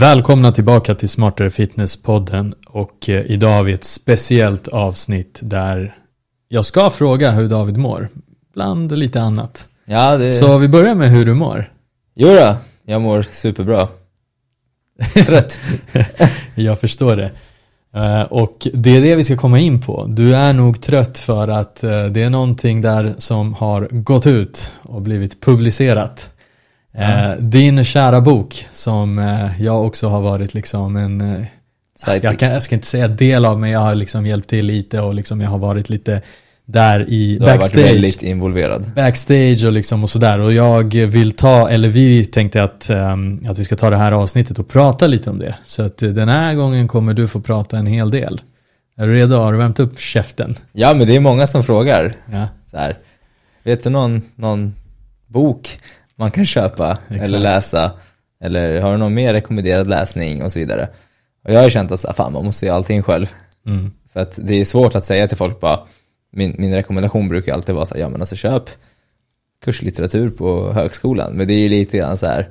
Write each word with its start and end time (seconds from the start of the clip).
Välkomna 0.00 0.52
tillbaka 0.52 0.94
till 0.94 1.08
Smartare 1.08 1.50
Fitness-podden 1.50 2.54
och 2.66 3.08
eh, 3.08 3.30
idag 3.30 3.50
har 3.50 3.62
vi 3.62 3.72
ett 3.72 3.84
speciellt 3.84 4.68
avsnitt 4.68 5.38
där 5.42 5.94
jag 6.48 6.64
ska 6.64 6.90
fråga 6.90 7.30
hur 7.30 7.48
David 7.48 7.76
mår, 7.76 8.08
bland 8.54 8.98
lite 8.98 9.20
annat. 9.20 9.68
Ja, 9.84 10.16
det... 10.16 10.32
Så 10.32 10.58
vi 10.58 10.68
börjar 10.68 10.94
med 10.94 11.10
hur 11.10 11.26
du 11.26 11.34
mår. 11.34 11.72
Jo 12.14 12.28
då, 12.28 12.56
jag 12.84 13.02
mår 13.02 13.22
superbra. 13.22 13.88
Trött. 15.26 15.60
jag 16.54 16.80
förstår 16.80 17.16
det. 17.16 17.30
Eh, 17.94 18.22
och 18.22 18.68
det 18.74 18.96
är 18.96 19.00
det 19.00 19.16
vi 19.16 19.24
ska 19.24 19.36
komma 19.36 19.58
in 19.58 19.80
på. 19.80 20.06
Du 20.08 20.34
är 20.34 20.52
nog 20.52 20.80
trött 20.80 21.18
för 21.18 21.48
att 21.48 21.84
eh, 21.84 22.04
det 22.04 22.22
är 22.22 22.30
någonting 22.30 22.80
där 22.80 23.14
som 23.18 23.54
har 23.54 23.88
gått 23.90 24.26
ut 24.26 24.72
och 24.82 25.02
blivit 25.02 25.40
publicerat. 25.40 26.30
Eh, 26.94 27.32
din 27.38 27.84
kära 27.84 28.20
bok 28.20 28.66
som 28.72 29.18
eh, 29.18 29.62
jag 29.62 29.86
också 29.86 30.08
har 30.08 30.20
varit 30.20 30.54
liksom 30.54 30.96
en 30.96 31.20
eh, 31.20 31.46
jag, 32.22 32.38
kan, 32.38 32.50
jag 32.50 32.62
ska 32.62 32.74
inte 32.74 32.86
säga 32.86 33.08
del 33.08 33.44
av 33.44 33.60
men 33.60 33.70
jag 33.70 33.80
har 33.80 33.94
liksom 33.94 34.26
hjälpt 34.26 34.48
till 34.48 34.66
lite 34.66 35.00
och 35.00 35.14
liksom 35.14 35.40
jag 35.40 35.50
har 35.50 35.58
varit 35.58 35.90
lite 35.90 36.22
där 36.64 37.08
i 37.08 37.38
du 37.38 37.46
backstage. 37.46 37.72
Du 37.72 37.78
har 37.78 37.86
varit 37.86 37.94
väldigt 37.94 38.22
involverad. 38.22 38.90
Backstage 38.96 39.64
och 39.64 39.72
liksom 39.72 40.02
och 40.02 40.10
sådär 40.10 40.38
och 40.38 40.52
jag 40.52 40.94
vill 40.94 41.32
ta, 41.32 41.70
eller 41.70 41.88
vi 41.88 42.24
tänkte 42.24 42.62
att, 42.62 42.90
um, 42.90 43.46
att 43.48 43.58
vi 43.58 43.64
ska 43.64 43.76
ta 43.76 43.90
det 43.90 43.96
här 43.96 44.12
avsnittet 44.12 44.58
och 44.58 44.68
prata 44.68 45.06
lite 45.06 45.30
om 45.30 45.38
det. 45.38 45.54
Så 45.64 45.82
att 45.82 45.98
den 45.98 46.28
här 46.28 46.54
gången 46.54 46.88
kommer 46.88 47.14
du 47.14 47.28
få 47.28 47.40
prata 47.40 47.78
en 47.78 47.86
hel 47.86 48.10
del. 48.10 48.40
Är 48.96 49.06
du 49.06 49.14
redo? 49.14 49.36
Har 49.36 49.52
du 49.52 49.58
värmt 49.58 49.80
upp 49.80 50.00
käften? 50.00 50.56
Ja 50.72 50.94
men 50.94 51.06
det 51.06 51.16
är 51.16 51.20
många 51.20 51.46
som 51.46 51.64
frågar. 51.64 52.12
Ja. 52.32 52.48
Så 52.64 52.76
här, 52.76 52.96
vet 53.62 53.84
du 53.84 53.90
någon, 53.90 54.22
någon 54.36 54.74
bok 55.26 55.78
man 56.20 56.30
kan 56.30 56.46
köpa 56.46 56.98
Exakt. 57.08 57.28
eller 57.28 57.38
läsa? 57.38 57.92
Eller 58.44 58.80
har 58.80 58.92
du 58.92 58.98
någon 58.98 59.14
mer 59.14 59.32
rekommenderad 59.32 59.86
läsning 59.86 60.42
och 60.42 60.52
så 60.52 60.58
vidare? 60.58 60.88
Och 61.44 61.52
jag 61.52 61.62
har 61.62 61.70
känt 61.70 61.92
att 61.92 62.16
fan, 62.16 62.32
man 62.32 62.44
måste 62.44 62.66
göra 62.66 62.76
allting 62.76 63.02
själv. 63.02 63.32
Mm. 63.66 63.90
För 64.12 64.20
att 64.20 64.38
det 64.42 64.60
är 64.60 64.64
svårt 64.64 64.94
att 64.94 65.04
säga 65.04 65.28
till 65.28 65.36
folk 65.36 65.60
bara, 65.60 65.80
min, 66.32 66.54
min 66.58 66.74
rekommendation 66.74 67.28
brukar 67.28 67.54
alltid 67.54 67.74
vara 67.74 67.86
så 67.86 67.94
här, 67.94 68.00
ja 68.00 68.08
men 68.08 68.20
alltså 68.20 68.36
köp 68.36 68.62
kurslitteratur 69.64 70.30
på 70.30 70.72
högskolan. 70.72 71.32
Men 71.32 71.48
det 71.48 71.54
är 71.54 71.68
lite 71.68 71.98
grann 71.98 72.16
så 72.16 72.26
här 72.26 72.48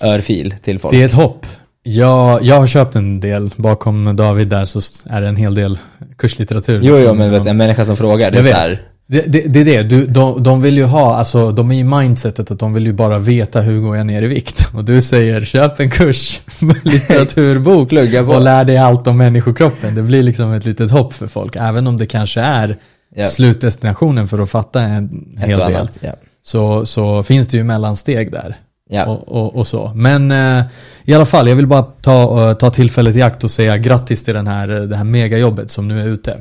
örfil 0.00 0.54
till 0.62 0.78
folk. 0.78 0.94
Det 0.94 1.02
är 1.02 1.06
ett 1.06 1.12
hopp. 1.12 1.46
Jag, 1.82 2.42
jag 2.42 2.56
har 2.56 2.66
köpt 2.66 2.94
en 2.94 3.20
del, 3.20 3.50
bakom 3.56 4.16
David 4.16 4.48
där 4.48 4.64
så 4.64 4.80
är 5.10 5.20
det 5.20 5.28
en 5.28 5.36
hel 5.36 5.54
del 5.54 5.78
kurslitteratur. 6.18 6.80
Jo, 6.82 6.96
jo 6.98 7.14
men 7.14 7.30
vet, 7.30 7.46
en 7.46 7.56
människa 7.56 7.84
som 7.84 7.96
frågar, 7.96 8.30
det 8.30 8.38
är 8.38 8.42
så 8.42 8.52
här, 8.52 8.80
det, 9.10 9.32
det, 9.32 9.40
det, 9.40 9.60
är 9.60 9.64
det, 9.64 9.82
du, 9.82 10.06
de, 10.06 10.42
de 10.42 10.62
vill 10.62 10.76
ju 10.76 10.84
ha, 10.84 11.16
alltså 11.16 11.52
de 11.52 11.70
är 11.70 11.74
i 11.74 11.84
mindsetet 11.84 12.50
att 12.50 12.58
de 12.58 12.74
vill 12.74 12.86
ju 12.86 12.92
bara 12.92 13.18
veta 13.18 13.60
hur 13.60 13.80
går 13.80 13.96
jag 13.96 14.06
ner 14.06 14.22
i 14.22 14.26
vikt. 14.26 14.66
Och 14.74 14.84
du 14.84 15.02
säger 15.02 15.44
köp 15.44 15.80
en 15.80 15.90
kurs, 15.90 16.40
litteraturbok 16.84 17.92
och 18.28 18.42
lär 18.42 18.64
dig 18.64 18.78
allt 18.78 19.06
om 19.06 19.16
människokroppen. 19.16 19.94
Det 19.94 20.02
blir 20.02 20.22
liksom 20.22 20.52
ett 20.52 20.64
litet 20.64 20.90
hopp 20.90 21.12
för 21.12 21.26
folk, 21.26 21.56
även 21.56 21.86
om 21.86 21.96
det 21.96 22.06
kanske 22.06 22.40
är 22.40 22.76
yeah. 23.16 23.28
slutdestinationen 23.28 24.28
för 24.28 24.38
att 24.38 24.50
fatta 24.50 24.82
en 24.82 25.36
hel 25.38 25.58
del. 25.58 25.76
Annat, 25.76 25.98
så, 26.42 26.86
så 26.86 27.22
finns 27.22 27.48
det 27.48 27.56
ju 27.56 27.64
mellansteg 27.64 28.32
där. 28.32 28.56
Yeah. 28.90 29.10
Och, 29.10 29.28
och, 29.28 29.56
och, 29.56 29.66
så. 29.66 29.92
Men 29.94 30.30
eh, 30.30 30.64
i 31.04 31.14
alla 31.14 31.26
fall, 31.26 31.48
jag 31.48 31.56
vill 31.56 31.66
bara 31.66 31.82
ta, 31.82 32.48
uh, 32.48 32.54
ta 32.54 32.70
tillfället 32.70 33.16
i 33.16 33.22
akt 33.22 33.44
och 33.44 33.50
säga 33.50 33.78
grattis 33.78 34.24
till 34.24 34.34
den 34.34 34.46
här, 34.46 34.68
det 34.68 34.96
här 34.96 35.04
megajobbet 35.04 35.70
som 35.70 35.88
nu 35.88 36.00
är 36.00 36.06
ute. 36.06 36.40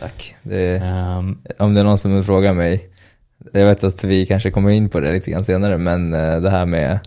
Tack. 0.00 0.36
Det, 0.42 0.80
um, 0.80 1.42
om 1.58 1.74
det 1.74 1.80
är 1.80 1.84
någon 1.84 1.98
som 1.98 2.24
frågar 2.24 2.52
mig, 2.52 2.88
jag 3.52 3.66
vet 3.66 3.84
att 3.84 4.04
vi 4.04 4.26
kanske 4.26 4.50
kommer 4.50 4.70
in 4.70 4.88
på 4.88 5.00
det 5.00 5.12
lite 5.12 5.30
grann 5.30 5.44
senare, 5.44 5.78
men 5.78 6.14
uh, 6.14 6.42
det 6.42 6.50
här 6.50 6.66
med 6.66 6.98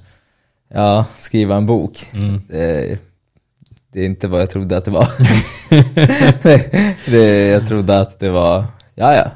ja, 0.74 1.06
skriva 1.18 1.56
en 1.56 1.66
bok, 1.66 2.08
mm. 2.14 2.42
det, 2.50 2.98
det, 3.94 4.02
är 4.02 4.06
inte 4.06 4.28
vad 4.28 4.42
jag 4.42 4.50
trodde 4.50 4.78
att 4.78 4.86
det 4.86 4.92
var. 4.92 5.08
det, 7.12 7.48
jag 7.48 7.68
trodde 7.68 8.00
att 8.00 8.20
det 8.20 8.30
var, 8.30 8.66
ja 8.96 9.16
ja, 9.16 9.32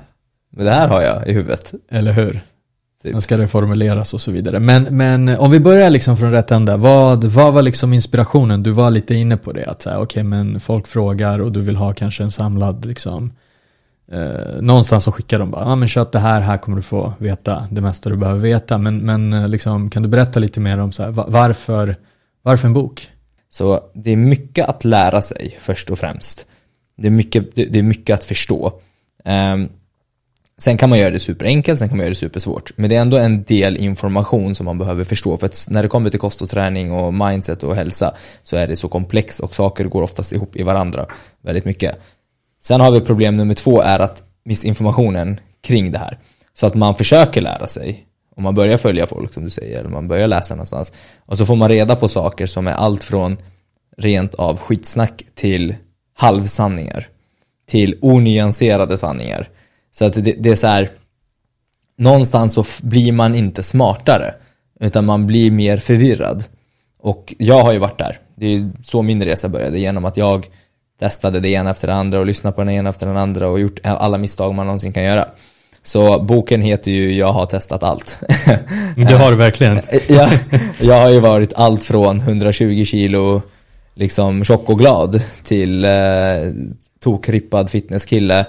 men 0.50 0.66
det 0.66 0.72
här 0.72 0.88
har 0.88 1.02
jag 1.02 1.28
i 1.28 1.34
huvudet. 1.34 1.74
Eller 1.90 2.12
hur? 2.12 2.42
Typ. 3.04 3.12
Sen 3.12 3.22
ska 3.22 3.38
det 3.38 3.48
formuleras 3.48 4.14
och 4.14 4.22
så 4.22 4.32
vidare. 4.32 4.60
Men, 4.60 4.84
men 4.84 5.30
om 5.30 5.52
vi 5.52 5.60
börjar 5.60 5.90
liksom 5.90 6.18
från 6.18 6.32
rätt 6.32 6.52
ända. 6.52 6.78
Vad, 6.78 7.24
vad 7.24 7.54
var 7.54 7.62
liksom 7.62 7.94
inspirationen? 7.94 8.64
Du 8.64 8.72
var 8.72 8.92
lite 8.92 9.16
inne 9.16 9.38
på 9.38 9.52
det. 9.52 9.66
Att 9.66 9.88
okej 9.88 9.98
okay, 9.98 10.24
men 10.24 10.60
folk 10.60 10.88
frågar 10.88 11.40
och 11.40 11.52
du 11.52 11.62
vill 11.62 11.76
ha 11.76 11.94
kanske 11.94 12.24
en 12.24 12.32
samlad 12.32 12.86
liksom 12.86 13.32
eh, 14.12 14.62
någonstans 14.62 15.04
så 15.04 15.12
skickar 15.12 15.40
de 15.40 15.52
bara, 15.52 15.62
ja 15.62 15.72
ah, 15.72 15.76
men 15.76 15.88
köp 15.88 16.12
det 16.12 16.20
här, 16.20 16.42
här 16.42 16.58
kommer 16.58 16.76
du 16.76 16.82
få 16.82 17.14
veta 17.18 17.68
det 17.72 17.82
mesta 17.82 18.10
du 18.10 18.18
behöver 18.18 18.40
veta. 18.40 18.78
Men, 18.78 18.98
men 18.98 19.34
eh, 19.34 19.48
liksom, 19.48 19.90
kan 19.90 20.04
du 20.04 20.10
berätta 20.10 20.40
lite 20.40 20.60
mer 20.60 20.78
om 20.78 20.92
så 20.92 21.04
här, 21.04 21.12
varför, 21.12 21.96
varför 22.42 22.68
en 22.68 22.74
bok? 22.74 23.10
Så 23.50 23.80
det 23.94 24.12
är 24.12 24.16
mycket 24.16 24.70
att 24.70 24.86
lära 24.86 25.22
sig 25.22 25.58
först 25.60 25.90
och 25.90 26.00
främst. 26.00 26.46
Det 26.98 27.08
är 27.08 27.12
mycket, 27.12 27.56
det, 27.56 27.66
det 27.66 27.80
är 27.80 27.84
mycket 27.84 28.14
att 28.14 28.24
förstå. 28.24 28.74
Um, 29.26 29.70
sen 30.58 30.78
kan 30.78 30.90
man 30.90 31.00
göra 31.00 31.12
det 31.12 31.20
superenkelt, 31.20 31.80
sen 31.80 31.90
kan 31.90 31.98
man 31.98 32.04
göra 32.04 32.12
det 32.12 32.16
supersvårt. 32.16 32.72
Men 32.76 32.90
det 32.90 32.96
är 32.96 33.02
ändå 33.02 33.18
en 33.18 33.44
del 33.44 33.78
information 33.78 34.56
som 34.56 34.66
man 34.66 34.78
behöver 34.78 35.04
förstå. 35.04 35.38
För 35.38 35.46
att 35.46 35.68
när 35.70 35.84
det 35.84 35.90
kommer 35.90 36.10
till 36.10 36.20
kost 36.20 36.42
och 36.42 36.50
träning 36.50 36.92
och 36.92 37.14
mindset 37.14 37.64
och 37.64 37.76
hälsa 37.76 38.14
så 38.44 38.56
är 38.56 38.68
det 38.68 38.76
så 38.76 38.88
komplext 38.88 39.40
och 39.40 39.56
saker 39.56 39.86
går 39.86 40.02
oftast 40.02 40.34
ihop 40.34 40.56
i 40.56 40.64
varandra 40.64 41.06
väldigt 41.42 41.66
mycket. 41.66 42.00
Sen 42.64 42.82
har 42.82 42.92
vi 42.92 43.02
problem 43.02 43.38
nummer 43.38 43.54
två 43.54 43.82
är 43.82 44.00
att 44.00 44.24
missinformationen 44.46 45.40
kring 45.62 45.92
det 45.92 45.98
här. 45.98 46.20
Så 46.54 46.66
att 46.66 46.76
man 46.76 46.96
försöker 46.96 47.42
lära 47.42 47.68
sig. 47.68 48.08
Om 48.36 48.44
man 48.44 48.56
börjar 48.56 48.78
följa 48.78 49.08
folk 49.08 49.34
som 49.34 49.44
du 49.44 49.50
säger, 49.50 49.80
eller 49.80 49.90
man 49.90 50.08
börjar 50.08 50.28
läsa 50.28 50.56
någonstans. 50.56 50.92
Och 51.26 51.38
så 51.38 51.46
får 51.46 51.56
man 51.56 51.70
reda 51.70 51.96
på 51.96 52.08
saker 52.08 52.46
som 52.46 52.68
är 52.68 52.72
allt 52.72 53.04
från 53.04 53.38
rent 53.98 54.34
av 54.34 54.58
skitsnack 54.58 55.24
till 55.34 55.76
halvsanningar. 56.18 57.08
Till 57.68 57.98
onyanserade 58.02 58.98
sanningar. 58.98 59.50
Så 59.92 60.06
att 60.06 60.14
det, 60.14 60.36
det 60.40 60.50
är 60.50 60.56
så 60.56 60.68
här, 60.68 60.90
någonstans 61.98 62.54
så 62.54 62.66
blir 62.82 63.12
man 63.12 63.36
inte 63.36 63.64
smartare. 63.64 64.34
Utan 64.80 65.06
man 65.06 65.28
blir 65.28 65.52
mer 65.52 65.78
förvirrad. 65.78 66.44
Och 67.00 67.34
jag 67.38 67.64
har 67.64 67.72
ju 67.72 67.80
varit 67.80 67.98
där. 67.98 68.20
Det 68.36 68.46
är 68.46 68.72
så 68.84 69.02
min 69.02 69.24
resa 69.24 69.50
började, 69.50 69.80
genom 69.80 70.06
att 70.06 70.18
jag 70.18 70.48
testade 71.00 71.40
det 71.40 71.50
ena 71.50 71.70
efter 71.70 71.88
det 71.88 71.94
andra 71.94 72.20
och 72.20 72.26
lyssnat 72.26 72.56
på 72.56 72.62
den 72.62 72.70
ena 72.70 72.90
efter 72.90 73.08
den 73.08 73.18
andra 73.18 73.48
och 73.48 73.60
gjort 73.60 73.80
alla 73.84 74.18
misstag 74.18 74.54
man 74.54 74.66
någonsin 74.66 74.94
kan 74.94 75.04
göra. 75.04 75.26
Så 75.84 76.20
boken 76.20 76.62
heter 76.62 76.92
ju 76.92 77.14
Jag 77.14 77.34
har 77.34 77.46
testat 77.46 77.84
allt. 77.84 78.20
Det 78.96 79.14
har 79.14 79.32
du 79.32 79.38
verkligen. 79.38 79.82
jag, 80.08 80.30
jag 80.80 81.02
har 81.02 81.10
ju 81.10 81.20
varit 81.20 81.54
allt 81.54 81.84
från 81.84 82.20
120 82.20 82.84
kilo 82.86 83.42
liksom 83.94 84.44
tjock 84.44 84.70
och 84.70 84.80
glad 84.80 85.22
till 85.44 85.86
eh, 85.86 85.92
tokrippad 87.04 87.70
fitnesskille 87.70 88.46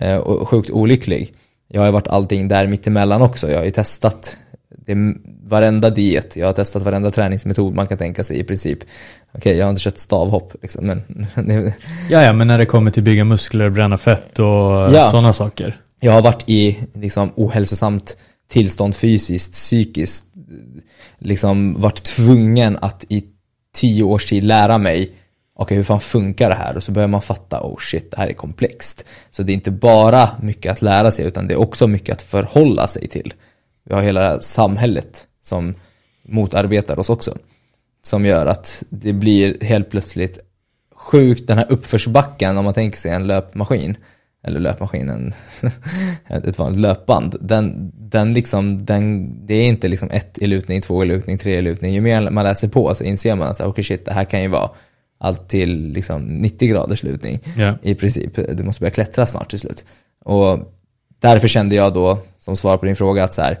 eh, 0.00 0.16
och 0.16 0.48
sjukt 0.48 0.70
olycklig. 0.70 1.34
Jag 1.68 1.80
har 1.80 1.86
ju 1.86 1.92
varit 1.92 2.08
allting 2.08 2.48
där 2.48 2.66
mittemellan 2.66 3.22
också. 3.22 3.50
Jag 3.50 3.58
har 3.58 3.64
ju 3.64 3.70
testat 3.70 4.36
det 4.76 4.92
är 4.92 5.14
varenda 5.48 5.90
diet, 5.90 6.36
jag 6.36 6.46
har 6.46 6.52
testat 6.52 6.82
varenda 6.82 7.10
träningsmetod 7.10 7.74
man 7.74 7.86
kan 7.86 7.98
tänka 7.98 8.24
sig 8.24 8.38
i 8.38 8.44
princip. 8.44 8.78
Okej, 8.80 9.38
okay, 9.38 9.54
jag 9.56 9.66
har 9.66 9.70
inte 9.70 9.82
kört 9.82 9.98
stavhopp 9.98 10.52
liksom, 10.62 10.86
men... 10.86 11.02
ja, 12.10 12.22
ja, 12.22 12.32
men 12.32 12.46
när 12.46 12.58
det 12.58 12.66
kommer 12.66 12.90
till 12.90 13.02
bygga 13.02 13.24
muskler, 13.24 13.70
bränna 13.70 13.98
fett 13.98 14.38
och 14.38 14.46
ja. 14.46 15.08
sådana 15.10 15.32
saker. 15.32 15.76
Jag 16.00 16.12
har 16.12 16.22
varit 16.22 16.44
i 16.46 16.78
liksom 16.94 17.32
ohälsosamt 17.36 18.16
tillstånd 18.48 18.94
fysiskt, 18.94 19.52
psykiskt, 19.52 20.24
liksom 21.18 21.80
varit 21.80 22.02
tvungen 22.02 22.78
att 22.80 23.04
i 23.08 23.24
tio 23.74 24.02
års 24.02 24.26
tid 24.26 24.44
lära 24.44 24.78
mig 24.78 25.14
okej, 25.56 25.64
okay, 25.64 25.76
hur 25.76 25.84
fan 25.84 26.00
funkar 26.00 26.48
det 26.48 26.54
här? 26.54 26.76
Och 26.76 26.82
så 26.82 26.92
börjar 26.92 27.08
man 27.08 27.22
fatta, 27.22 27.60
oh 27.60 27.76
shit, 27.78 28.10
det 28.10 28.16
här 28.16 28.26
är 28.26 28.32
komplext. 28.32 29.04
Så 29.30 29.42
det 29.42 29.52
är 29.52 29.54
inte 29.54 29.70
bara 29.70 30.30
mycket 30.40 30.72
att 30.72 30.82
lära 30.82 31.10
sig, 31.10 31.26
utan 31.26 31.46
det 31.46 31.54
är 31.54 31.60
också 31.60 31.86
mycket 31.86 32.12
att 32.12 32.22
förhålla 32.22 32.88
sig 32.88 33.08
till. 33.08 33.34
Vi 33.86 33.94
har 33.94 34.02
hela 34.02 34.40
samhället 34.40 35.26
som 35.40 35.74
motarbetar 36.22 36.98
oss 36.98 37.10
också. 37.10 37.38
Som 38.02 38.26
gör 38.26 38.46
att 38.46 38.82
det 38.88 39.12
blir 39.12 39.64
helt 39.64 39.90
plötsligt 39.90 40.38
sjukt, 40.94 41.46
den 41.46 41.58
här 41.58 41.72
uppförsbacken 41.72 42.58
om 42.58 42.64
man 42.64 42.74
tänker 42.74 42.98
sig 42.98 43.10
en 43.10 43.26
löpmaskin 43.26 43.96
eller 44.46 44.60
löpmaskinen, 44.60 45.34
ett 46.26 46.58
vanligt 46.58 46.80
löpband, 46.80 47.36
den, 47.40 47.92
den 47.94 48.34
liksom, 48.34 48.84
den, 48.84 49.32
det 49.46 49.54
är 49.54 49.68
inte 49.68 49.88
liksom 49.88 50.10
ett 50.10 50.38
i 50.38 50.46
lutning, 50.46 50.82
två 50.82 51.04
i 51.04 51.06
lutning, 51.06 51.38
tre 51.38 51.58
i 51.58 51.62
lutning. 51.62 51.94
Ju 51.94 52.00
mer 52.00 52.30
man 52.30 52.44
läser 52.44 52.68
på 52.68 52.94
så 52.94 53.04
inser 53.04 53.34
man 53.34 53.48
att 53.48 53.60
okay, 53.60 53.84
shit, 53.84 54.06
det 54.06 54.12
här 54.12 54.24
kan 54.24 54.42
ju 54.42 54.48
vara 54.48 54.70
allt 55.18 55.48
till 55.48 55.92
liksom 55.92 56.22
90 56.22 56.68
graders 56.68 57.02
lutning 57.02 57.40
yeah. 57.58 57.76
i 57.82 57.94
princip. 57.94 58.34
Du 58.34 58.62
måste 58.62 58.80
börja 58.80 58.90
klättra 58.90 59.26
snart 59.26 59.50
till 59.50 59.58
slut. 59.58 59.84
Och 60.24 60.58
därför 61.18 61.48
kände 61.48 61.76
jag 61.76 61.94
då, 61.94 62.18
som 62.38 62.56
svar 62.56 62.76
på 62.76 62.86
din 62.86 62.96
fråga, 62.96 63.24
att 63.24 63.34
så 63.34 63.42
här, 63.42 63.58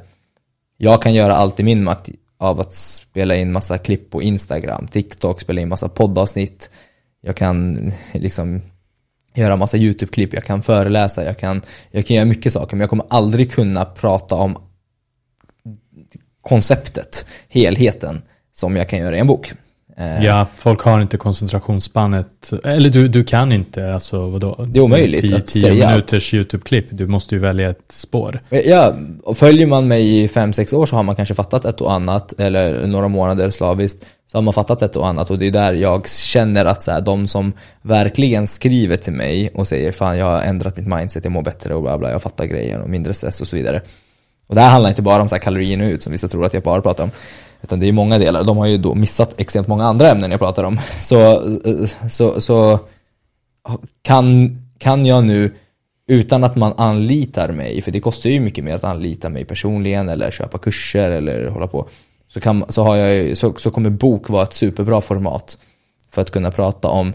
jag 0.76 1.02
kan 1.02 1.14
göra 1.14 1.34
allt 1.34 1.60
i 1.60 1.62
min 1.62 1.84
makt 1.84 2.10
av 2.38 2.60
att 2.60 2.72
spela 2.72 3.36
in 3.36 3.52
massa 3.52 3.78
klipp 3.78 4.10
på 4.10 4.22
Instagram, 4.22 4.88
TikTok, 4.88 5.40
spela 5.40 5.60
in 5.60 5.68
massa 5.68 5.88
poddavsnitt. 5.88 6.70
Jag 7.20 7.36
kan 7.36 7.92
liksom 8.12 8.62
göra 9.34 9.56
massa 9.56 9.76
YouTube-klipp, 9.76 10.34
jag 10.34 10.44
kan 10.44 10.62
föreläsa, 10.62 11.24
jag 11.24 11.38
kan, 11.38 11.62
jag 11.90 12.06
kan 12.06 12.16
göra 12.16 12.26
mycket 12.26 12.52
saker 12.52 12.76
men 12.76 12.80
jag 12.80 12.90
kommer 12.90 13.06
aldrig 13.10 13.52
kunna 13.52 13.84
prata 13.84 14.34
om 14.34 14.58
konceptet, 16.40 17.26
helheten, 17.48 18.22
som 18.52 18.76
jag 18.76 18.88
kan 18.88 18.98
göra 18.98 19.16
i 19.16 19.20
en 19.20 19.26
bok. 19.26 19.52
Eh, 19.98 20.24
Ja, 20.24 20.46
folk 20.56 20.80
har 20.80 21.00
inte 21.00 21.16
koncentrationsspannet. 21.16 22.52
Eller 22.64 22.90
du, 22.90 23.08
du 23.08 23.24
kan 23.24 23.52
inte, 23.52 23.94
alltså 23.94 24.30
vadå? 24.30 24.66
Det 24.68 24.78
är 24.78 24.82
omöjligt 24.82 25.20
Tio, 25.20 25.36
att 25.36 25.46
tio 25.46 25.62
säga 25.62 25.90
minuters 25.90 26.34
YouTube-klipp. 26.34 26.86
Du 26.90 27.06
måste 27.06 27.34
ju 27.34 27.40
välja 27.40 27.70
ett 27.70 27.92
spår. 27.92 28.40
Ja, 28.64 28.94
och 29.22 29.38
följer 29.38 29.66
man 29.66 29.88
mig 29.88 30.22
i 30.22 30.26
5-6 30.26 30.74
år 30.74 30.86
så 30.86 30.96
har 30.96 31.02
man 31.02 31.16
kanske 31.16 31.34
fattat 31.34 31.64
ett 31.64 31.80
och 31.80 31.92
annat, 31.92 32.40
eller 32.40 32.86
några 32.86 33.08
månader 33.08 33.50
slaviskt, 33.50 34.06
så 34.26 34.38
har 34.38 34.42
man 34.42 34.54
fattat 34.54 34.82
ett 34.82 34.96
och 34.96 35.08
annat 35.08 35.30
och 35.30 35.38
det 35.38 35.46
är 35.46 35.50
där 35.50 35.72
jag 35.72 36.08
känner 36.08 36.64
att 36.64 36.82
så 36.82 36.90
här, 36.90 37.00
de 37.00 37.26
som 37.26 37.52
verkligen 37.82 38.46
skriver 38.46 38.96
till 38.96 39.12
mig 39.12 39.50
och 39.54 39.68
säger 39.68 39.92
fan 39.92 40.18
jag 40.18 40.26
har 40.26 40.40
ändrat 40.42 40.76
mitt 40.76 40.86
mindset, 40.86 41.24
jag 41.24 41.32
mår 41.32 41.42
bättre 41.42 41.74
och 41.74 41.82
bla 41.82 41.98
bla, 41.98 42.10
jag 42.10 42.22
fattar 42.22 42.44
grejen 42.44 42.80
och 42.80 42.90
mindre 42.90 43.14
stress 43.14 43.40
och 43.40 43.48
så 43.48 43.56
vidare. 43.56 43.82
Och 44.48 44.54
det 44.54 44.60
här 44.60 44.70
handlar 44.70 44.90
inte 44.90 45.02
bara 45.02 45.22
om 45.22 45.28
så 45.28 45.34
här 45.34 45.42
kalorier 45.42 45.82
ut 45.82 46.02
som 46.02 46.12
vissa 46.12 46.28
tror 46.28 46.44
att 46.44 46.54
jag 46.54 46.62
bara 46.62 46.82
pratar 46.82 47.04
om. 47.04 47.10
Utan 47.66 47.80
det 47.80 47.88
är 47.88 47.92
många 47.92 48.18
delar. 48.18 48.44
De 48.44 48.56
har 48.56 48.66
ju 48.66 48.78
då 48.78 48.94
missat 48.94 49.40
extremt 49.40 49.68
många 49.68 49.84
andra 49.84 50.08
ämnen 50.08 50.30
jag 50.30 50.40
pratar 50.40 50.64
om. 50.64 50.80
Så, 51.00 51.42
så, 52.08 52.40
så 52.40 52.78
kan, 54.02 54.56
kan 54.78 55.06
jag 55.06 55.24
nu, 55.24 55.54
utan 56.08 56.44
att 56.44 56.56
man 56.56 56.72
anlitar 56.76 57.48
mig, 57.52 57.82
för 57.82 57.90
det 57.90 58.00
kostar 58.00 58.30
ju 58.30 58.40
mycket 58.40 58.64
mer 58.64 58.74
att 58.74 58.84
anlita 58.84 59.28
mig 59.28 59.44
personligen 59.44 60.08
eller 60.08 60.30
köpa 60.30 60.58
kurser 60.58 61.10
eller 61.10 61.46
hålla 61.48 61.66
på. 61.66 61.88
Så, 62.28 62.40
kan, 62.40 62.64
så, 62.68 62.82
har 62.82 62.96
jag, 62.96 63.38
så, 63.38 63.54
så 63.56 63.70
kommer 63.70 63.90
bok 63.90 64.28
vara 64.28 64.42
ett 64.42 64.54
superbra 64.54 65.00
format 65.00 65.58
för 66.10 66.22
att 66.22 66.30
kunna 66.30 66.50
prata 66.50 66.88
om 66.88 67.12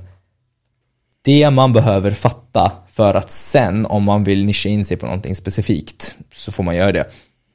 det 1.21 1.49
man 1.49 1.73
behöver 1.73 2.11
fatta 2.11 2.71
för 2.89 3.13
att 3.13 3.31
sen, 3.31 3.85
om 3.85 4.03
man 4.03 4.23
vill 4.23 4.45
nischa 4.45 4.69
in 4.69 4.85
sig 4.85 4.97
på 4.97 5.05
någonting 5.05 5.35
specifikt, 5.35 6.15
så 6.33 6.51
får 6.51 6.63
man 6.63 6.75
göra 6.75 6.91
det. 6.91 7.07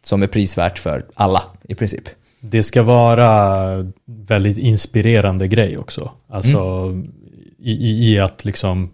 Som 0.04 0.22
är 0.22 0.26
prisvärt 0.26 0.78
för 0.78 1.06
alla, 1.14 1.42
i 1.68 1.74
princip. 1.74 2.08
Det 2.50 2.62
ska 2.62 2.82
vara 2.82 3.92
väldigt 4.06 4.58
inspirerande 4.58 5.48
grej 5.48 5.78
också. 5.78 6.10
Alltså 6.28 6.58
Mm. 6.58 7.12
i, 7.58 8.12
i, 8.12 8.18
att 8.20 8.44
liksom 8.44 8.90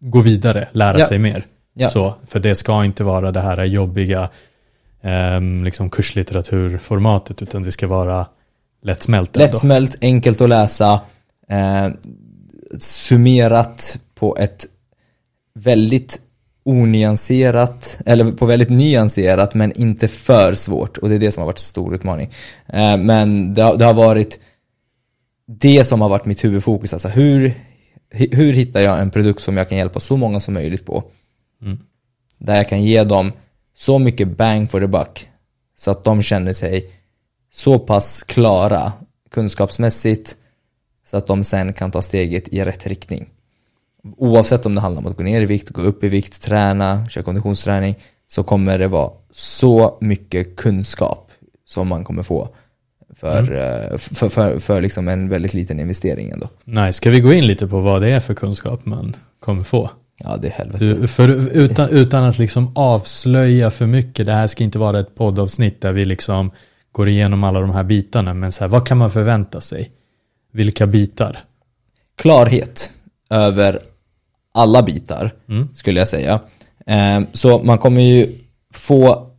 gå 0.00 0.20
vidare, 0.20 0.68
lära 0.72 0.98
Ja. 0.98 1.06
sig 1.06 1.18
mer. 1.18 1.44
Ja. 1.74 1.90
Så, 1.90 2.14
för 2.26 2.40
det 2.40 2.54
ska 2.54 2.84
inte 2.84 3.04
vara 3.04 3.32
det 3.32 3.40
här 3.40 3.64
jobbiga 3.64 4.28
ehm, 5.02 5.64
liksom 5.64 5.90
kurslitteraturformatet 5.90 7.42
utan 7.42 7.62
det 7.62 7.72
ska 7.72 7.86
vara 7.86 8.26
lättsmält. 8.82 9.36
Lättsmält, 9.36 9.96
enkelt 10.00 10.40
att 10.40 10.48
läsa, 10.48 11.00
eh, 11.48 11.88
summerat 12.78 13.98
på 14.14 14.36
ett 14.36 14.66
väldigt 15.54 16.20
onyanserat, 16.64 18.00
eller 18.06 18.32
på 18.32 18.46
väldigt 18.46 18.70
nyanserat 18.70 19.54
men 19.54 19.72
inte 19.72 20.08
för 20.08 20.54
svårt 20.54 20.98
och 20.98 21.08
det 21.08 21.14
är 21.14 21.18
det 21.18 21.32
som 21.32 21.40
har 21.40 21.46
varit 21.46 21.58
en 21.58 21.62
stor 21.62 21.94
utmaning. 21.94 22.30
Eh, 22.66 22.96
men 22.96 23.54
det 23.54 23.62
har, 23.62 23.76
det 23.76 23.84
har 23.84 23.94
varit 23.94 24.40
det 25.46 25.84
som 25.84 26.00
har 26.00 26.08
varit 26.08 26.24
mitt 26.24 26.44
huvudfokus, 26.44 26.92
alltså 26.92 27.08
hur, 27.08 27.54
hur 28.10 28.52
hittar 28.52 28.80
jag 28.80 29.00
en 29.00 29.10
produkt 29.10 29.42
som 29.42 29.56
jag 29.56 29.68
kan 29.68 29.78
hjälpa 29.78 30.00
så 30.00 30.16
många 30.16 30.40
som 30.40 30.54
möjligt 30.54 30.86
på? 30.86 31.04
Mm. 31.62 31.78
Där 32.38 32.56
jag 32.56 32.68
kan 32.68 32.82
ge 32.82 33.04
dem 33.04 33.32
så 33.74 33.98
mycket 33.98 34.36
bang 34.36 34.70
for 34.70 34.80
the 34.80 34.86
buck 34.86 35.28
så 35.76 35.90
att 35.90 36.04
de 36.04 36.22
känner 36.22 36.52
sig 36.52 36.90
så 37.52 37.78
pass 37.78 38.22
klara 38.22 38.92
kunskapsmässigt 39.30 40.36
så 41.06 41.16
att 41.16 41.26
de 41.26 41.44
sen 41.44 41.72
kan 41.72 41.90
ta 41.90 42.02
steget 42.02 42.48
i 42.48 42.64
rätt 42.64 42.86
riktning. 42.86 43.28
Oavsett 44.16 44.66
om 44.66 44.74
det 44.74 44.80
handlar 44.80 45.02
om 45.02 45.06
att 45.06 45.16
gå 45.16 45.22
ner 45.22 45.40
i 45.40 45.44
vikt, 45.44 45.70
gå 45.70 45.82
upp 45.82 46.04
i 46.04 46.08
vikt, 46.08 46.42
träna, 46.42 47.08
köra 47.08 47.24
konditionsträning 47.24 47.94
så 48.26 48.42
kommer 48.42 48.78
det 48.78 48.88
vara 48.88 49.10
så 49.32 49.98
mycket 50.00 50.56
kunskap 50.56 51.30
som 51.64 51.88
man 51.88 52.04
kommer 52.04 52.22
få 52.22 52.48
för, 53.14 53.38
eh, 53.38 53.98
för, 53.98 54.28
för, 54.28 54.58
för 54.58 54.80
liksom 54.80 55.08
en 55.08 55.28
väldigt 55.28 55.54
liten 55.54 55.80
investering 55.80 56.30
ändå. 56.30 56.48
Nej, 56.64 56.92
ska 56.92 57.10
vi 57.10 57.20
gå 57.20 57.32
in 57.32 57.46
lite 57.46 57.66
på 57.66 57.80
vad 57.80 58.02
det 58.02 58.08
är 58.08 58.20
för 58.20 58.34
kunskap 58.34 58.86
man 58.86 59.14
kommer 59.40 59.62
få? 59.62 59.90
Ja, 60.24 60.36
det 60.36 60.48
är 60.48 60.52
helvete. 60.52 60.84
Du, 60.84 61.06
för, 61.06 61.28
utan, 61.56 61.88
utan 61.88 62.24
att 62.24 62.38
liksom 62.38 62.72
avslöja 62.74 63.70
för 63.70 63.86
mycket, 63.86 64.26
det 64.26 64.32
här 64.32 64.46
ska 64.46 64.64
inte 64.64 64.78
vara 64.78 65.00
ett 65.00 65.14
poddavsnitt 65.14 65.80
där 65.80 65.92
vi 65.92 66.04
liksom 66.04 66.50
går 66.92 67.08
igenom 67.08 67.44
alla 67.44 67.60
de 67.60 67.70
här 67.70 67.84
bitarna, 67.84 68.34
men 68.34 68.52
så 68.52 68.64
här, 68.64 68.68
vad 68.68 68.86
kan 68.86 68.98
man 68.98 69.10
förvänta 69.10 69.60
sig? 69.60 69.90
Vilka 70.52 70.86
bitar? 70.86 71.44
klarhet 72.16 72.92
över 73.30 73.78
alla 74.54 74.82
bitar, 74.82 75.30
Mm. 75.48 75.68
skulle 75.74 75.98
jag 76.00 76.08
säga. 76.08 76.40
Eh, 76.86 77.20
Så 77.32 77.58
man 77.58 77.78
kommer 77.78 78.02
ju 78.02 78.28
få, 78.74 79.30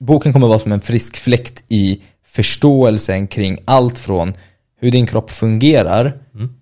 boken 0.00 0.32
kommer 0.32 0.46
vara 0.46 0.58
som 0.58 0.72
en 0.72 0.80
frisk 0.80 1.16
fläkt 1.16 1.64
i 1.68 2.02
förståelsen 2.24 3.26
kring 3.26 3.58
allt 3.64 3.98
från 3.98 4.34
hur 4.80 4.90
din 4.90 5.06
kropp 5.06 5.30
fungerar, 5.30 6.12
Mm. 6.34 6.52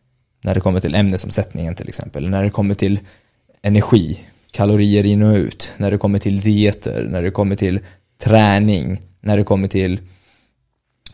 när 0.45 0.55
det 0.55 0.61
kommer 0.61 0.81
till 0.81 0.95
ämnesomsättningen 0.95 1.75
till 1.75 1.89
exempel, 1.89 2.29
när 2.29 2.45
det 2.45 2.51
kommer 2.51 2.75
till 2.75 2.99
energi, 3.63 4.21
kalorier 4.51 5.07
in 5.07 5.23
och 5.23 5.35
ut, 5.37 5.73
när 5.77 5.91
det 5.91 5.99
kommer 5.99 6.19
till 6.19 6.41
dieter, 6.41 7.07
när 7.11 7.23
det 7.23 7.31
kommer 7.31 7.57
till 7.57 7.81
träning, 8.23 9.01
när 9.21 9.37
det 9.37 9.45
kommer 9.45 9.69
till 9.69 10.01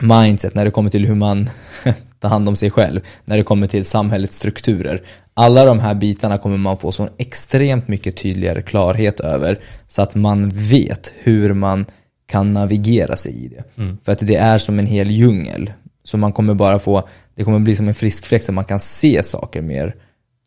mindset, 0.00 0.54
när 0.54 0.64
det 0.64 0.70
kommer 0.70 0.90
till 0.90 1.06
hur 1.06 1.14
man 1.14 1.50
tar 2.20 2.28
hand 2.28 2.48
om 2.48 2.56
sig 2.56 2.70
själv, 2.70 3.00
när 3.24 3.36
det 3.36 3.42
kommer 3.42 3.66
till 3.66 3.84
samhällets 3.84 4.36
strukturer. 4.36 5.02
Alla 5.34 5.64
de 5.64 5.78
här 5.78 5.94
bitarna 5.94 6.38
kommer 6.38 6.56
man 6.56 6.76
få 6.76 6.92
så 6.92 7.08
extremt 7.18 7.88
mycket 7.88 8.16
tydligare 8.16 8.62
klarhet 8.62 9.20
över 9.20 9.58
så 9.88 10.02
att 10.02 10.14
man 10.14 10.48
vet 10.48 11.14
hur 11.18 11.54
man 11.54 11.86
kan 12.26 12.52
navigera 12.52 13.16
sig 13.16 13.44
i 13.44 13.48
det. 13.48 13.82
Mm. 13.82 13.98
För 14.04 14.12
att 14.12 14.18
det 14.26 14.36
är 14.36 14.58
som 14.58 14.78
en 14.78 14.86
hel 14.86 15.10
djungel. 15.10 15.72
Så 16.04 16.16
man 16.16 16.32
kommer 16.32 16.54
bara 16.54 16.78
få, 16.78 17.08
det 17.34 17.44
kommer 17.44 17.58
bli 17.58 17.76
som 17.76 17.88
en 17.88 17.94
frisk 17.94 18.26
fläkt 18.26 18.44
så 18.44 18.52
man 18.52 18.64
kan 18.64 18.80
se 18.80 19.22
saker 19.22 19.62
mer 19.62 19.94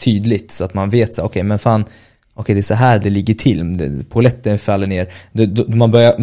tydligt 0.03 0.51
så 0.51 0.65
att 0.65 0.73
man 0.73 0.89
vet 0.89 1.15
så 1.15 1.23
okej 1.23 1.43
men 1.43 1.59
fan 1.59 1.85
Okej 2.35 2.55
det 2.55 2.59
är 2.59 2.63
så 2.63 2.73
här 2.73 2.99
det 2.99 3.09
ligger 3.09 3.33
till, 3.33 4.03
polletten 4.09 4.59
faller 4.59 4.87
ner. 4.87 5.07
Man, 5.75 5.91
börjar, 5.91 6.15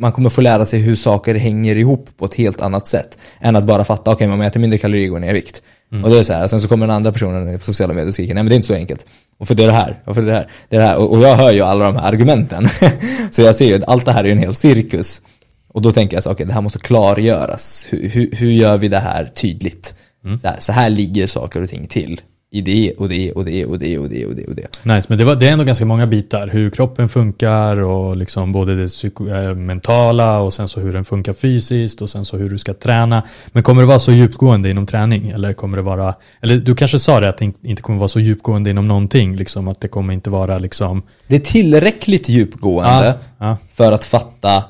man 0.00 0.12
kommer 0.12 0.30
få 0.30 0.40
lära 0.40 0.66
sig 0.66 0.80
hur 0.80 0.96
saker 0.96 1.34
hänger 1.34 1.76
ihop 1.76 2.08
på 2.16 2.24
ett 2.24 2.34
helt 2.34 2.60
annat 2.60 2.86
sätt. 2.86 3.18
Än 3.40 3.56
att 3.56 3.64
bara 3.64 3.84
fatta, 3.84 4.10
okej 4.10 4.28
om 4.28 4.40
jag 4.40 4.46
äter 4.46 4.60
mindre 4.60 4.78
kalorier 4.78 5.08
går 5.08 5.16
jag 5.16 5.26
ner 5.26 5.30
i 5.30 5.34
vikt. 5.34 5.62
Och 6.02 6.10
då 6.10 6.14
är 6.14 6.18
det 6.18 6.24
så 6.24 6.32
här, 6.32 6.48
sen 6.48 6.60
så 6.60 6.68
kommer 6.68 6.86
den 6.86 6.96
andra 6.96 7.12
personen 7.12 7.58
på 7.58 7.64
sociala 7.64 7.94
medier 7.94 8.08
och 8.08 8.14
skriker, 8.14 8.34
nej 8.34 8.42
men 8.42 8.48
det 8.48 8.54
är 8.54 8.56
inte 8.56 8.68
så 8.68 8.74
enkelt. 8.74 9.06
Och 9.38 9.48
för 9.48 9.54
det 9.54 9.62
är 9.62 9.66
det 9.66 9.72
här, 9.72 10.00
och 10.04 10.14
för 10.14 10.22
det 10.22 10.28
är 10.28 10.32
det 10.32 10.38
här, 10.38 10.48
det 10.68 10.76
är 10.76 10.80
det 10.80 10.86
här. 10.86 10.96
Och, 10.96 11.12
och 11.12 11.22
jag 11.22 11.36
hör 11.36 11.52
ju 11.52 11.60
alla 11.60 11.84
de 11.84 11.96
här 11.96 12.08
argumenten. 12.08 12.68
så 13.30 13.42
jag 13.42 13.56
ser 13.56 13.66
ju 13.66 13.74
att 13.74 13.88
allt 13.88 14.04
det 14.04 14.12
här 14.12 14.24
är 14.24 14.32
en 14.32 14.38
hel 14.38 14.54
cirkus. 14.54 15.22
Och 15.68 15.82
då 15.82 15.92
tänker 15.92 16.16
jag 16.16 16.24
så 16.24 16.30
okej 16.30 16.46
det 16.46 16.52
här 16.52 16.60
måste 16.60 16.78
klargöras. 16.78 17.86
Hur, 17.90 18.08
hur, 18.08 18.30
hur 18.32 18.50
gör 18.50 18.76
vi 18.76 18.88
det 18.88 18.98
här 18.98 19.24
tydligt? 19.24 19.94
Så, 20.42 20.48
här, 20.48 20.56
så 20.60 20.72
här 20.72 20.90
ligger 20.90 21.26
saker 21.26 21.62
och 21.62 21.68
ting 21.70 21.86
till. 21.86 22.20
I 22.54 22.60
det 22.60 22.92
och 22.98 23.08
det 23.08 23.32
och 23.32 23.44
det 23.44 23.66
och 23.66 23.78
det 23.78 23.98
och 23.98 24.08
det 24.08 24.26
och 24.26 24.34
det 24.34 24.46
och 24.46 24.54
det. 24.54 24.66
Nice, 24.94 25.06
men 25.08 25.18
det, 25.18 25.24
var, 25.24 25.34
det 25.34 25.48
är 25.48 25.52
ändå 25.52 25.64
ganska 25.64 25.84
många 25.84 26.06
bitar. 26.06 26.48
Hur 26.48 26.70
kroppen 26.70 27.08
funkar 27.08 27.82
och 27.82 28.16
liksom 28.16 28.52
både 28.52 28.76
det 28.76 28.88
psyko, 28.88 29.28
äh, 29.28 29.54
mentala 29.54 30.38
och 30.40 30.52
sen 30.52 30.68
så 30.68 30.80
hur 30.80 30.92
den 30.92 31.04
funkar 31.04 31.32
fysiskt 31.32 32.02
och 32.02 32.10
sen 32.10 32.24
så 32.24 32.36
hur 32.36 32.48
du 32.48 32.58
ska 32.58 32.74
träna. 32.74 33.22
Men 33.48 33.62
kommer 33.62 33.82
det 33.82 33.88
vara 33.88 33.98
så 33.98 34.12
djupgående 34.12 34.70
inom 34.70 34.86
träning? 34.86 35.28
Eller 35.30 35.52
kommer 35.52 35.76
det 35.76 35.82
vara, 35.82 36.14
eller 36.42 36.56
du 36.56 36.74
kanske 36.74 36.98
sa 36.98 37.20
det 37.20 37.28
att 37.28 37.38
det 37.38 37.44
in- 37.44 37.54
inte 37.62 37.82
kommer 37.82 37.98
vara 37.98 38.08
så 38.08 38.20
djupgående 38.20 38.70
inom 38.70 38.88
någonting, 38.88 39.36
liksom 39.36 39.68
att 39.68 39.80
det 39.80 39.88
kommer 39.88 40.14
inte 40.14 40.30
vara 40.30 40.58
liksom 40.58 41.02
Det 41.28 41.34
är 41.36 41.40
tillräckligt 41.40 42.28
djupgående 42.28 42.90
Ja, 43.38 43.46
ja. 43.46 43.56
för 43.72 43.92
att 43.92 44.04
fatta 44.04 44.64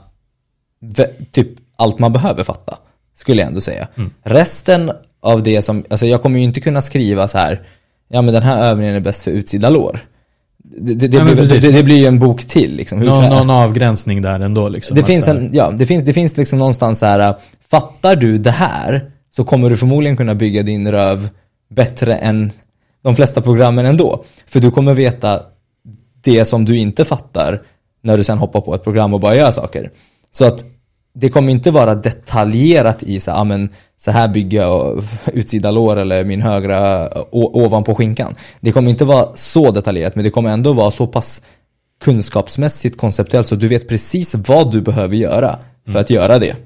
typ 1.32 1.48
allt 1.76 1.98
man 1.98 2.12
behöver 2.12 2.44
fatta. 2.44 2.78
Skulle 3.16 3.40
jag 3.40 3.48
ändå 3.48 3.60
säga. 3.60 3.88
Mm. 3.96 4.10
Resten 4.22 4.90
av 5.24 5.42
det 5.42 5.62
som, 5.62 5.84
alltså 5.90 6.06
jag 6.06 6.22
kommer 6.22 6.38
ju 6.38 6.44
inte 6.44 6.60
kunna 6.60 6.80
skriva 6.80 7.28
så 7.28 7.38
här. 7.38 7.62
Ja 8.08 8.22
men 8.22 8.34
den 8.34 8.42
här 8.42 8.62
övningen 8.64 8.94
är 8.94 9.00
bäst 9.00 9.22
för 9.22 9.30
utsida 9.30 9.70
lår. 9.70 10.00
Det, 10.58 10.94
det, 10.94 11.08
det, 11.08 11.16
Ja, 11.16 11.24
blir, 11.24 11.60
det, 11.60 11.72
det 11.72 11.82
blir 11.82 11.96
ju 11.96 12.06
en 12.06 12.18
bok 12.18 12.44
till 12.44 12.76
liksom. 12.76 12.98
Hur 12.98 13.06
någon, 13.06 13.24
någon 13.30 13.50
avgränsning 13.50 14.22
där 14.22 14.40
ändå 14.40 14.68
liksom. 14.68 14.96
det 14.96 15.02
finns 15.04 15.26
här- 15.26 15.34
en, 15.34 15.50
ja, 15.52 15.70
det 15.70 15.86
finns, 15.86 16.04
det 16.04 16.12
finns 16.12 16.36
liksom 16.36 16.58
någonstans 16.58 16.98
så 16.98 17.06
här. 17.06 17.34
fattar 17.70 18.16
du 18.16 18.38
det 18.38 18.50
här 18.50 19.10
så 19.36 19.44
kommer 19.44 19.70
du 19.70 19.76
förmodligen 19.76 20.16
kunna 20.16 20.34
bygga 20.34 20.62
din 20.62 20.92
röv 20.92 21.28
bättre 21.74 22.16
än 22.16 22.52
de 23.02 23.16
flesta 23.16 23.40
programmen 23.40 23.86
ändå. 23.86 24.24
För 24.46 24.60
du 24.60 24.70
kommer 24.70 24.94
veta 24.94 25.42
det 26.20 26.44
som 26.44 26.64
du 26.64 26.76
inte 26.76 27.04
fattar 27.04 27.62
när 28.02 28.16
du 28.16 28.24
sen 28.24 28.38
hoppar 28.38 28.60
på 28.60 28.74
ett 28.74 28.84
program 28.84 29.14
och 29.14 29.20
bara 29.20 29.36
gör 29.36 29.50
saker. 29.50 29.90
Så 30.30 30.44
att 30.44 30.64
det 31.14 31.28
kommer 31.30 31.52
inte 31.52 31.70
vara 31.70 31.94
detaljerat 31.94 33.02
i 33.02 33.20
så, 33.20 33.30
ah, 33.32 33.44
men, 33.44 33.68
så 33.98 34.10
här 34.10 34.28
bygger 34.28 34.58
jag 34.58 35.04
utsida 35.32 35.70
lår 35.70 35.96
eller 35.96 36.24
min 36.24 36.42
högra 36.42 37.08
ovanpå 37.32 37.94
skinkan. 37.94 38.34
Det 38.60 38.72
kommer 38.72 38.90
inte 38.90 39.04
vara 39.04 39.28
så 39.34 39.70
detaljerat 39.70 40.14
men 40.14 40.24
det 40.24 40.30
kommer 40.30 40.50
ändå 40.50 40.72
vara 40.72 40.90
så 40.90 41.06
pass 41.06 41.42
kunskapsmässigt 42.04 42.98
konceptuellt 42.98 43.46
så 43.46 43.54
du 43.54 43.68
vet 43.68 43.88
precis 43.88 44.34
vad 44.34 44.72
du 44.72 44.80
behöver 44.80 45.16
göra 45.16 45.58
för 45.92 45.98
att 45.98 46.10
göra 46.10 46.38
det. 46.38 46.56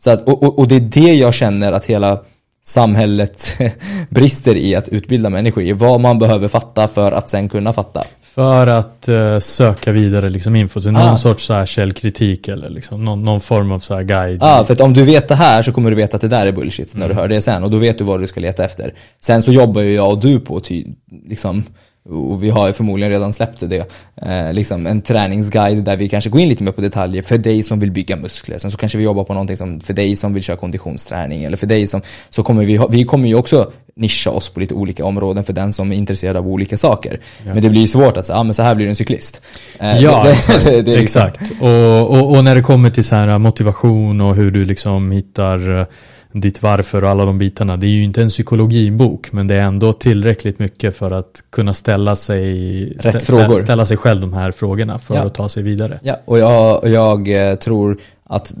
Så 0.00 0.10
att, 0.10 0.22
och, 0.22 0.42
och, 0.42 0.58
och 0.58 0.68
det 0.68 0.76
är 0.76 0.80
det 0.80 1.14
jag 1.14 1.34
känner 1.34 1.72
att 1.72 1.84
hela 1.84 2.22
samhället 2.68 3.58
brister 4.08 4.56
i 4.56 4.74
att 4.74 4.88
utbilda 4.88 5.30
människor 5.30 5.62
i. 5.62 5.72
Vad 5.72 6.00
man 6.00 6.18
behöver 6.18 6.48
fatta 6.48 6.88
för 6.88 7.12
att 7.12 7.28
sen 7.28 7.48
kunna 7.48 7.72
fatta. 7.72 8.04
För 8.22 8.66
att 8.66 9.08
uh, 9.08 9.38
söka 9.38 9.92
vidare 9.92 10.28
liksom 10.28 10.56
info, 10.56 10.80
så 10.80 10.90
någon 10.90 11.02
ah. 11.02 11.16
sorts 11.16 11.44
så 11.44 11.54
här 11.54 11.66
källkritik 11.66 12.48
eller 12.48 12.70
liksom 12.70 13.04
någon, 13.04 13.24
någon, 13.24 13.40
form 13.40 13.72
av 13.72 13.78
så 13.78 13.94
här 13.94 14.02
guide. 14.02 14.38
Ja, 14.40 14.60
ah, 14.60 14.64
för 14.64 14.72
att 14.72 14.80
om 14.80 14.94
du 14.94 15.04
vet 15.04 15.28
det 15.28 15.34
här 15.34 15.62
så 15.62 15.72
kommer 15.72 15.90
du 15.90 15.96
veta 15.96 16.16
att 16.16 16.20
det 16.20 16.28
där 16.28 16.46
är 16.46 16.52
bullshit 16.52 16.94
när 16.94 17.04
mm. 17.04 17.16
du 17.16 17.22
hör 17.22 17.28
det 17.28 17.40
sen 17.40 17.64
och 17.64 17.70
då 17.70 17.78
vet 17.78 17.98
du 17.98 18.04
vad 18.04 18.20
du 18.20 18.26
ska 18.26 18.40
leta 18.40 18.64
efter. 18.64 18.94
Sen 19.20 19.42
så 19.42 19.52
jobbar 19.52 19.82
ju 19.82 19.94
jag 19.94 20.10
och 20.10 20.18
du 20.18 20.40
på 20.40 20.60
ty, 20.60 20.84
liksom 21.28 21.64
och 22.08 22.42
vi 22.42 22.50
har 22.50 22.72
förmodligen 22.72 23.12
redan 23.12 23.32
släppt 23.32 23.60
det, 23.60 23.92
eh, 24.22 24.52
liksom 24.52 24.86
en 24.86 25.02
träningsguide 25.02 25.84
där 25.84 25.96
vi 25.96 26.08
kanske 26.08 26.30
går 26.30 26.40
in 26.40 26.48
lite 26.48 26.64
mer 26.64 26.72
på 26.72 26.80
detaljer 26.80 27.22
för 27.22 27.38
dig 27.38 27.62
som 27.62 27.80
vill 27.80 27.90
bygga 27.90 28.16
muskler. 28.16 28.58
Sen 28.58 28.70
så 28.70 28.76
kanske 28.76 28.98
vi 28.98 29.04
jobbar 29.04 29.24
på 29.24 29.34
någonting 29.34 29.56
som 29.56 29.80
för 29.80 29.94
dig 29.94 30.16
som 30.16 30.34
vill 30.34 30.42
köra 30.42 30.56
konditionsträning 30.56 31.44
eller 31.44 31.56
för 31.56 31.66
dig 31.66 31.86
som, 31.86 32.00
så 32.30 32.42
kommer 32.42 32.64
vi, 32.64 32.76
ha, 32.76 32.86
vi 32.86 33.04
kommer 33.04 33.28
ju 33.28 33.34
också 33.34 33.70
nischa 33.96 34.30
oss 34.30 34.48
på 34.48 34.60
lite 34.60 34.74
olika 34.74 35.04
områden 35.04 35.44
för 35.44 35.52
den 35.52 35.72
som 35.72 35.92
är 35.92 35.96
intresserad 35.96 36.36
av 36.36 36.48
olika 36.48 36.76
saker. 36.76 37.20
Ja. 37.46 37.54
Men 37.54 37.62
det 37.62 37.70
blir 37.70 37.80
ju 37.80 37.86
svårt 37.86 38.16
att 38.16 38.24
säga, 38.24 38.38
ah, 38.38 38.42
men 38.42 38.54
så 38.54 38.62
här 38.62 38.74
blir 38.74 38.86
du 38.86 38.90
en 38.90 38.96
cyklist. 38.96 39.42
Eh, 39.80 39.98
ja, 39.98 40.24
det, 40.24 40.30
exakt. 40.30 40.64
det, 40.64 40.82
det 40.82 40.96
liksom... 40.96 41.22
exakt. 41.22 41.52
Och, 41.60 42.10
och, 42.10 42.36
och, 42.36 42.44
när 42.44 42.54
det 42.54 42.62
kommer 42.62 42.90
till 42.90 43.04
så 43.04 43.14
här 43.14 43.38
motivation 43.38 44.20
och 44.20 44.34
hur 44.36 44.50
du 44.50 44.64
liksom 44.64 45.10
hittar 45.10 45.86
ditt 46.32 46.62
varför 46.62 47.04
och 47.04 47.10
alla 47.10 47.24
de 47.24 47.38
bitarna. 47.38 47.76
Det 47.76 47.86
är 47.86 47.90
ju 47.90 48.02
inte 48.02 48.22
en 48.22 48.28
psykologibok 48.28 49.32
men 49.32 49.46
det 49.46 49.54
är 49.54 49.62
ändå 49.62 49.92
tillräckligt 49.92 50.58
mycket 50.58 50.96
för 50.96 51.10
att 51.10 51.44
kunna 51.50 51.74
ställa 51.74 52.16
sig, 52.16 52.84
Rätt 52.92 53.22
frågor. 53.22 53.56
ställa 53.56 53.86
sig 53.86 53.96
själv 53.96 54.20
de 54.20 54.32
här 54.32 54.52
frågorna 54.52 54.98
för 54.98 55.14
ja. 55.14 55.22
att 55.22 55.34
ta 55.34 55.48
sig 55.48 55.62
vidare. 55.62 56.00
Ja, 56.02 56.20
och 56.24 56.38
jag, 56.38 56.88
jag 56.88 57.50
eh, 57.50 57.54
tror 57.54 57.98
att 58.24 58.54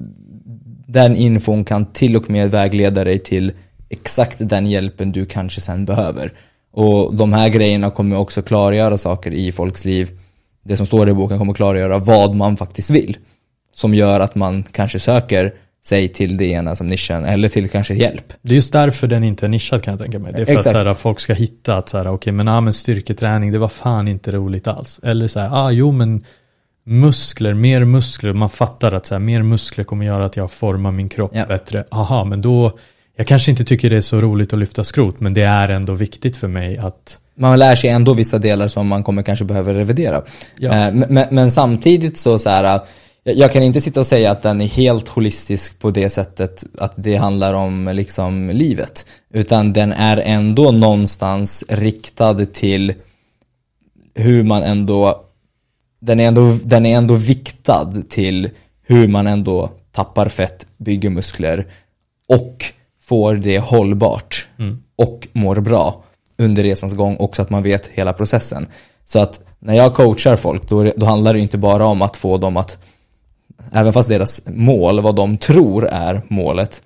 den 0.86 1.16
infon 1.16 1.64
kan 1.64 1.86
till 1.86 2.16
och 2.16 2.30
med 2.30 2.50
vägleda 2.50 3.04
dig 3.04 3.18
till 3.18 3.52
exakt 3.88 4.36
den 4.38 4.66
hjälpen 4.66 5.12
du 5.12 5.26
kanske 5.26 5.60
sen 5.60 5.84
behöver. 5.84 6.32
Och 6.72 7.14
de 7.14 7.32
här 7.32 7.48
grejerna 7.48 7.90
kommer 7.90 8.16
också 8.16 8.42
klargöra 8.42 8.96
saker 8.96 9.34
i 9.34 9.52
folks 9.52 9.84
liv. 9.84 10.10
Det 10.64 10.76
som 10.76 10.86
står 10.86 11.08
i 11.08 11.12
boken 11.12 11.38
kommer 11.38 11.54
klargöra 11.54 11.98
vad 11.98 12.34
man 12.34 12.56
faktiskt 12.56 12.90
vill. 12.90 13.16
Som 13.74 13.94
gör 13.94 14.20
att 14.20 14.34
man 14.34 14.62
kanske 14.62 14.98
söker 14.98 15.52
sig 15.88 16.08
till 16.08 16.36
det 16.36 16.44
ena 16.44 16.76
som 16.76 16.86
nischen 16.86 17.24
eller 17.24 17.48
till 17.48 17.70
kanske 17.70 17.94
hjälp. 17.94 18.32
Det 18.42 18.52
är 18.52 18.54
just 18.54 18.72
därför 18.72 19.06
den 19.06 19.24
inte 19.24 19.46
är 19.46 19.48
nischad 19.48 19.82
kan 19.82 19.92
jag 19.92 20.00
tänka 20.00 20.18
mig. 20.18 20.32
Det 20.32 20.42
är 20.42 20.46
för 20.46 20.52
Exakt. 20.52 20.66
att 20.66 20.82
så 20.82 20.88
här, 20.88 20.94
folk 20.94 21.20
ska 21.20 21.34
hitta 21.34 21.76
att 21.76 21.88
så 21.88 21.96
här, 21.96 22.04
okej 22.04 22.14
okay, 22.14 22.32
men, 22.32 22.48
ah, 22.48 22.60
men 22.60 22.72
styrketräning 22.72 23.52
det 23.52 23.58
var 23.58 23.68
fan 23.68 24.08
inte 24.08 24.32
roligt 24.32 24.68
alls. 24.68 25.00
Eller 25.02 25.28
så 25.28 25.40
här, 25.40 25.48
ah 25.52 25.70
jo 25.70 25.92
men 25.92 26.24
muskler, 26.84 27.54
mer 27.54 27.84
muskler, 27.84 28.32
man 28.32 28.50
fattar 28.50 28.92
att 28.92 29.06
så 29.06 29.14
här, 29.14 29.20
mer 29.20 29.42
muskler 29.42 29.84
kommer 29.84 30.06
göra 30.06 30.24
att 30.24 30.36
jag 30.36 30.50
formar 30.50 30.90
min 30.90 31.08
kropp 31.08 31.30
ja. 31.34 31.46
bättre. 31.46 31.84
Aha, 31.90 32.24
men 32.24 32.40
då, 32.40 32.78
jag 33.16 33.26
kanske 33.26 33.50
inte 33.50 33.64
tycker 33.64 33.90
det 33.90 33.96
är 33.96 34.00
så 34.00 34.20
roligt 34.20 34.52
att 34.52 34.58
lyfta 34.58 34.84
skrot 34.84 35.20
men 35.20 35.34
det 35.34 35.42
är 35.42 35.68
ändå 35.68 35.94
viktigt 35.94 36.36
för 36.36 36.48
mig 36.48 36.78
att 36.78 37.20
man 37.34 37.58
lär 37.58 37.76
sig 37.76 37.90
ändå 37.90 38.14
vissa 38.14 38.38
delar 38.38 38.68
som 38.68 38.88
man 38.88 39.04
kommer 39.04 39.22
kanske 39.22 39.44
behöva 39.44 39.74
revidera. 39.74 40.22
Ja. 40.56 40.88
Eh, 40.88 40.94
men, 40.94 41.26
men, 41.30 41.50
samtidigt 41.50 42.16
så, 42.16 42.38
så 42.38 42.50
här, 42.50 42.80
jag 43.34 43.52
kan 43.52 43.62
inte 43.62 43.80
sitta 43.80 44.00
och 44.00 44.06
säga 44.06 44.30
att 44.30 44.42
den 44.42 44.60
är 44.60 44.66
helt 44.66 45.08
holistisk 45.08 45.78
på 45.78 45.90
det 45.90 46.10
sättet 46.10 46.64
att 46.78 46.92
det 46.96 47.16
handlar 47.16 47.54
om 47.54 47.90
liksom 47.92 48.50
livet. 48.50 49.06
Utan 49.30 49.72
den 49.72 49.92
är 49.92 50.16
ändå 50.16 50.70
någonstans 50.70 51.64
riktad 51.68 52.46
till 52.46 52.94
hur 54.14 54.42
man 54.42 54.62
ändå 54.62 55.24
den 56.00 56.20
är 56.20 56.28
ändå, 56.28 56.58
den 56.64 56.86
är 56.86 56.96
ändå 56.96 57.14
viktad 57.14 58.02
till 58.08 58.50
hur 58.82 59.08
man 59.08 59.26
ändå 59.26 59.70
tappar 59.92 60.28
fett, 60.28 60.66
bygger 60.76 61.10
muskler 61.10 61.66
och 62.28 62.64
får 63.00 63.34
det 63.34 63.58
hållbart 63.58 64.48
mm. 64.58 64.82
och 64.96 65.28
mår 65.32 65.60
bra 65.60 66.02
under 66.38 66.62
resans 66.62 66.94
gång 66.94 67.16
också 67.16 67.42
att 67.42 67.50
man 67.50 67.62
vet 67.62 67.86
hela 67.86 68.12
processen. 68.12 68.66
Så 69.04 69.18
att 69.18 69.40
när 69.58 69.74
jag 69.74 69.94
coachar 69.94 70.36
folk 70.36 70.68
då, 70.68 70.92
då 70.96 71.06
handlar 71.06 71.34
det 71.34 71.40
inte 71.40 71.58
bara 71.58 71.86
om 71.86 72.02
att 72.02 72.16
få 72.16 72.38
dem 72.38 72.56
att 72.56 72.78
även 73.72 73.92
fast 73.92 74.08
deras 74.08 74.42
mål, 74.46 75.00
vad 75.00 75.14
de 75.14 75.36
tror 75.36 75.86
är 75.86 76.22
målet, 76.28 76.82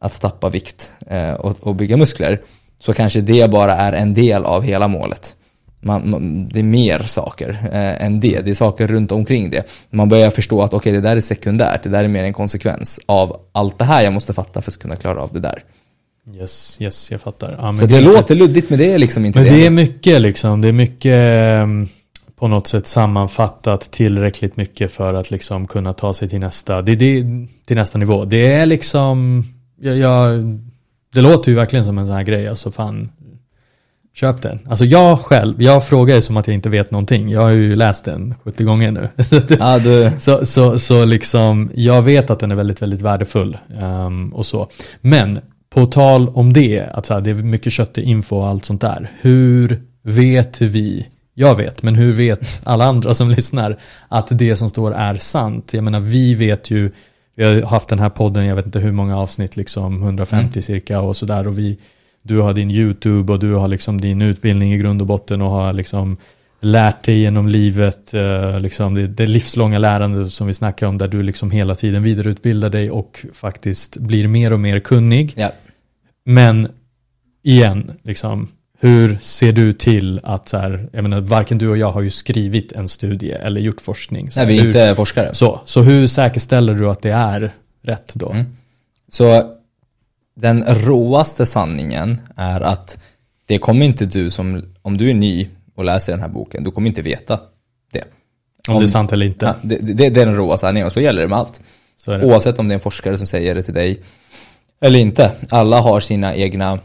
att 0.00 0.20
tappa 0.20 0.48
vikt 0.48 0.92
eh, 1.06 1.32
och, 1.32 1.56
och, 1.60 1.74
bygga 1.74 1.96
muskler, 1.96 2.40
så 2.78 2.94
kanske 2.94 3.20
det 3.20 3.50
bara 3.50 3.72
är 3.72 3.92
en 3.92 4.14
del 4.14 4.44
av 4.44 4.62
hela 4.62 4.88
målet. 4.88 5.34
Man, 5.80 6.10
man, 6.10 6.48
det 6.48 6.58
är 6.58 6.64
mer 6.64 6.98
saker 6.98 7.48
eh, 7.72 8.06
än 8.06 8.20
det, 8.20 8.40
det 8.40 8.50
är 8.50 8.54
saker 8.54 8.86
runt 8.86 9.12
omkring 9.12 9.50
det. 9.50 9.68
Man 9.90 10.08
börjar 10.08 10.30
förstå 10.30 10.62
att 10.62 10.74
okej, 10.74 10.78
okay, 10.78 10.92
det 10.92 11.08
där 11.08 11.16
är 11.16 11.20
sekundärt, 11.20 11.82
det 11.82 11.88
där 11.88 12.04
är 12.04 12.08
mer 12.08 12.24
en 12.24 12.32
konsekvens 12.32 13.00
av 13.06 13.40
allt 13.52 13.78
det 13.78 13.84
här 13.84 14.02
jag 14.02 14.12
måste 14.12 14.32
fatta 14.32 14.62
för 14.62 14.70
att 14.70 14.78
kunna 14.78 14.96
klara 14.96 15.22
av 15.22 15.30
det 15.32 15.40
där. 15.40 15.64
Yes, 16.34 16.76
yes, 16.80 17.10
jag 17.10 17.20
fattar. 17.20 17.56
Ja, 17.58 17.72
så 17.72 17.86
det, 17.86 17.94
det 17.94 18.00
låter 18.00 18.34
luddigt, 18.34 18.70
men 18.70 18.78
det 18.78 18.92
är 18.92 18.98
liksom 18.98 19.24
inte 19.24 19.38
men 19.38 19.44
det. 19.44 19.50
Men 19.50 19.60
det 19.60 19.66
är 19.66 19.70
mycket 19.70 20.20
liksom, 20.20 20.60
det 20.60 20.68
är 20.68 20.72
mycket 20.72 21.12
ehm, 21.12 21.88
på 22.42 22.48
något 22.48 22.66
sätt 22.66 22.86
sammanfattat 22.86 23.80
tillräckligt 23.80 24.56
mycket 24.56 24.92
för 24.92 25.14
att 25.14 25.30
liksom 25.30 25.66
kunna 25.66 25.92
ta 25.92 26.14
sig 26.14 26.28
till 26.28 26.40
nästa, 26.40 26.82
det, 26.82 26.94
det, 26.96 27.24
till 27.64 27.76
nästa 27.76 27.98
nivå. 27.98 28.24
Det 28.24 28.52
är 28.52 28.66
liksom, 28.66 29.44
jag, 29.80 29.98
jag, 29.98 30.44
det 31.14 31.20
låter 31.20 31.50
ju 31.50 31.56
verkligen 31.56 31.84
som 31.84 31.98
en 31.98 32.06
sån 32.06 32.14
här 32.14 32.22
grej, 32.22 32.48
alltså 32.48 32.70
fan, 32.70 33.10
köp 34.14 34.42
den. 34.42 34.58
Alltså 34.68 34.84
jag 34.84 35.20
själv, 35.20 35.62
jag 35.62 35.86
frågar 35.86 36.14
ju 36.14 36.20
som 36.20 36.36
att 36.36 36.46
jag 36.46 36.54
inte 36.54 36.68
vet 36.68 36.90
någonting. 36.90 37.28
Jag 37.28 37.40
har 37.40 37.50
ju 37.50 37.76
läst 37.76 38.04
den 38.04 38.34
70 38.44 38.64
gånger 38.64 38.90
nu. 38.90 39.08
Ja, 39.58 39.78
du... 39.78 40.10
så, 40.18 40.46
så, 40.46 40.78
så 40.78 41.04
liksom, 41.04 41.70
jag 41.74 42.02
vet 42.02 42.30
att 42.30 42.38
den 42.38 42.50
är 42.50 42.56
väldigt, 42.56 42.82
väldigt 42.82 43.02
värdefull 43.02 43.56
um, 43.82 44.34
och 44.34 44.46
så. 44.46 44.68
Men 45.00 45.40
på 45.74 45.86
tal 45.86 46.28
om 46.28 46.52
det, 46.52 46.80
att 46.92 47.06
så 47.06 47.14
här, 47.14 47.20
det 47.20 47.30
är 47.30 47.34
mycket 47.34 47.72
köttig 47.72 48.04
info 48.04 48.36
och 48.36 48.48
allt 48.48 48.64
sånt 48.64 48.80
där. 48.80 49.10
Hur 49.20 49.82
vet 50.02 50.60
vi 50.60 51.06
jag 51.34 51.54
vet, 51.54 51.82
men 51.82 51.94
hur 51.94 52.12
vet 52.12 52.60
alla 52.64 52.84
andra 52.84 53.14
som 53.14 53.30
lyssnar 53.30 53.78
att 54.08 54.28
det 54.30 54.56
som 54.56 54.68
står 54.68 54.94
är 54.94 55.16
sant? 55.16 55.74
Jag 55.74 55.84
menar, 55.84 56.00
vi 56.00 56.34
vet 56.34 56.70
ju, 56.70 56.90
vi 57.34 57.44
har 57.44 57.62
haft 57.62 57.88
den 57.88 57.98
här 57.98 58.10
podden, 58.10 58.46
jag 58.46 58.56
vet 58.56 58.66
inte 58.66 58.78
hur 58.78 58.92
många 58.92 59.16
avsnitt, 59.16 59.56
liksom 59.56 60.02
150 60.02 60.52
mm. 60.52 60.62
cirka 60.62 61.00
och 61.00 61.16
sådär 61.16 61.48
och 61.48 61.58
vi, 61.58 61.78
du 62.22 62.38
har 62.38 62.52
din 62.52 62.70
YouTube 62.70 63.32
och 63.32 63.38
du 63.38 63.54
har 63.54 63.68
liksom 63.68 64.00
din 64.00 64.22
utbildning 64.22 64.74
i 64.74 64.78
grund 64.78 65.00
och 65.00 65.06
botten 65.06 65.42
och 65.42 65.50
har 65.50 65.72
liksom 65.72 66.16
lärt 66.60 67.02
dig 67.02 67.18
genom 67.18 67.48
livet, 67.48 68.14
eh, 68.14 68.60
liksom 68.60 68.94
det, 68.94 69.06
det 69.06 69.26
livslånga 69.26 69.78
lärandet 69.78 70.32
som 70.32 70.46
vi 70.46 70.54
snackar 70.54 70.86
om 70.86 70.98
där 70.98 71.08
du 71.08 71.22
liksom 71.22 71.50
hela 71.50 71.74
tiden 71.74 72.02
vidareutbildar 72.02 72.70
dig 72.70 72.90
och 72.90 73.26
faktiskt 73.32 73.96
blir 73.96 74.28
mer 74.28 74.52
och 74.52 74.60
mer 74.60 74.80
kunnig. 74.80 75.32
Ja. 75.36 75.52
Men 76.24 76.68
igen, 77.42 77.92
liksom 78.02 78.48
hur 78.82 79.18
ser 79.20 79.52
du 79.52 79.72
till 79.72 80.20
att 80.22 80.48
så 80.48 80.58
här, 80.58 80.88
jag 80.92 81.02
menar 81.02 81.20
varken 81.20 81.58
du 81.58 81.68
och 81.68 81.76
jag 81.76 81.92
har 81.92 82.00
ju 82.00 82.10
skrivit 82.10 82.72
en 82.72 82.88
studie 82.88 83.30
eller 83.30 83.60
gjort 83.60 83.80
forskning. 83.80 84.30
Så 84.30 84.40
Nej, 84.40 84.46
vi 84.46 84.58
är 84.58 84.60
hur, 84.60 84.66
inte 84.66 84.94
forskare. 84.94 85.34
Så, 85.34 85.60
så 85.64 85.82
hur 85.82 86.06
säkerställer 86.06 86.74
du 86.74 86.90
att 86.90 87.02
det 87.02 87.10
är 87.10 87.52
rätt 87.82 88.12
då? 88.14 88.30
Mm. 88.30 88.44
Så 89.08 89.52
den 90.34 90.64
råaste 90.64 91.46
sanningen 91.46 92.20
är 92.36 92.60
att 92.60 92.98
det 93.46 93.58
kommer 93.58 93.86
inte 93.86 94.06
du 94.06 94.30
som, 94.30 94.62
om 94.82 94.96
du 94.96 95.10
är 95.10 95.14
ny 95.14 95.48
och 95.74 95.84
läser 95.84 96.12
den 96.12 96.20
här 96.20 96.28
boken, 96.28 96.64
du 96.64 96.70
kommer 96.70 96.88
inte 96.88 97.02
veta 97.02 97.40
det. 97.92 98.04
Om, 98.68 98.74
om 98.74 98.80
det 98.80 98.86
är 98.86 98.88
sant 98.88 99.12
eller 99.12 99.26
inte. 99.26 99.46
Ja, 99.46 99.54
det, 99.62 99.78
det, 99.78 100.10
det, 100.10 100.20
är 100.20 100.26
den 100.26 100.36
råa 100.36 100.56
sanningen 100.56 100.86
och 100.86 100.92
så 100.92 101.00
gäller 101.00 101.22
det 101.22 101.28
med 101.28 101.38
allt. 101.38 101.60
Det. 102.06 102.24
Oavsett 102.24 102.58
om 102.58 102.68
det 102.68 102.72
är 102.72 102.76
en 102.76 102.80
forskare 102.80 103.16
som 103.16 103.26
säger 103.26 103.54
det 103.54 103.62
till 103.62 103.74
dig 103.74 104.02
eller 104.80 104.98
inte. 104.98 105.32
Alla 105.50 105.80
har 105.80 106.00
sina 106.00 106.34
egna 106.34 106.78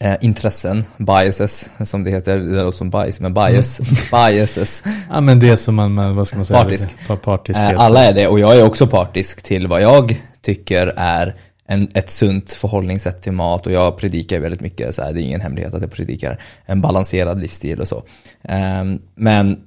eh, 0.00 0.16
intressen, 0.20 0.84
biases 0.96 1.70
som 1.84 2.04
det 2.04 2.10
heter, 2.10 2.38
det 2.38 2.62
låter 2.62 2.78
som 2.78 2.90
bias, 2.90 3.20
men 3.20 3.34
bias, 3.34 3.80
mm. 3.80 3.94
biases. 4.34 4.84
Ja 5.10 5.20
men 5.20 5.38
det 5.38 5.56
som 5.56 5.74
man, 5.74 6.16
vad 6.16 6.28
ska 6.28 6.36
man 6.36 6.46
säga? 6.46 6.62
Partisk. 6.62 6.96
partisk 7.22 7.60
eh, 7.60 7.80
alla 7.80 8.04
är 8.04 8.12
det 8.12 8.26
och 8.26 8.40
jag 8.40 8.58
är 8.58 8.64
också 8.64 8.86
partisk 8.86 9.42
till 9.42 9.66
vad 9.66 9.82
jag 9.82 10.20
tycker 10.42 10.92
är 10.96 11.34
en, 11.66 11.88
ett 11.94 12.10
sunt 12.10 12.52
förhållningssätt 12.52 13.22
till 13.22 13.32
mat 13.32 13.66
och 13.66 13.72
jag 13.72 13.96
predikar 13.96 14.38
väldigt 14.38 14.60
mycket, 14.60 14.94
så 14.94 15.02
här, 15.02 15.12
det 15.12 15.22
är 15.22 15.22
ingen 15.22 15.40
hemlighet 15.40 15.74
att 15.74 15.82
jag 15.82 15.92
predikar 15.92 16.42
en 16.66 16.80
balanserad 16.80 17.40
livsstil 17.40 17.80
och 17.80 17.88
så. 17.88 18.02
Eh, 18.42 18.84
men 19.14 19.60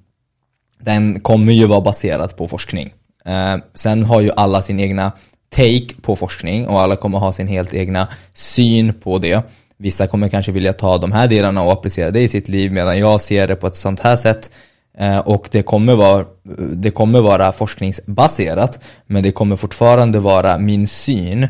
den 0.80 1.20
kommer 1.20 1.54
ju 1.54 1.66
vara 1.66 1.82
baserad 1.82 2.36
på 2.38 2.48
forskning. 2.48 2.94
Eh, 3.26 3.58
sen 3.74 4.04
har 4.04 4.22
ju 4.22 4.32
alla 4.36 4.62
sin 4.62 4.80
egna 4.80 5.12
take 5.56 5.96
på 6.02 6.16
forskning 6.16 6.68
och 6.68 6.82
alla 6.82 6.96
kommer 6.96 7.18
ha 7.18 7.32
sin 7.32 7.48
helt 7.48 7.74
egna 7.74 8.08
syn 8.34 8.94
på 8.94 9.18
det. 9.18 9.44
Vissa 9.84 10.08
kommer 10.08 10.30
kanske 10.30 10.52
vilja 10.52 10.74
ta 10.74 10.98
de 10.98 11.12
här 11.12 11.28
delarna 11.28 11.62
och 11.62 11.72
applicera 11.72 12.12
det 12.12 12.22
i 12.22 12.28
sitt 12.28 12.48
liv 12.48 12.72
medan 12.72 13.00
jag 13.00 13.22
ser 13.22 13.48
det 13.48 13.56
på 13.56 13.68
ett 13.68 13.76
sånt 13.76 14.00
här 14.00 14.16
sätt. 14.16 14.52
Eh, 14.98 15.18
och 15.18 15.48
det 15.52 15.64
kommer, 15.64 15.96
vara, 15.96 16.26
det 16.74 16.92
kommer 16.92 17.20
vara 17.20 17.52
forskningsbaserat 17.52 18.84
men 19.08 19.24
det 19.24 19.32
kommer 19.32 19.56
fortfarande 19.56 20.20
vara 20.20 20.58
min 20.58 20.88
syn 20.88 21.48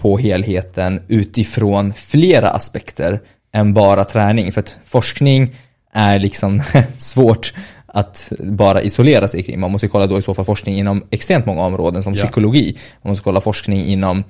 på 0.00 0.18
helheten 0.18 1.02
utifrån 1.08 1.92
flera 1.92 2.50
aspekter 2.50 3.20
än 3.52 3.74
bara 3.74 4.04
träning. 4.04 4.52
För 4.52 4.60
att 4.60 4.76
forskning 4.84 5.54
är 5.92 6.18
liksom 6.18 6.62
svårt 6.96 7.52
att 7.86 8.32
bara 8.38 8.82
isolera 8.82 9.28
sig 9.28 9.42
kring. 9.42 9.60
Man 9.60 9.72
måste 9.72 9.88
kolla 9.88 10.06
då 10.06 10.18
i 10.18 10.22
så 10.22 10.34
fall 10.34 10.44
forskning 10.44 10.78
inom 10.78 11.04
extremt 11.10 11.46
många 11.46 11.62
områden 11.62 12.02
som 12.02 12.14
ja. 12.14 12.22
psykologi. 12.22 12.78
Man 13.02 13.10
måste 13.10 13.24
kolla 13.24 13.40
forskning 13.40 13.82
inom 13.84 14.24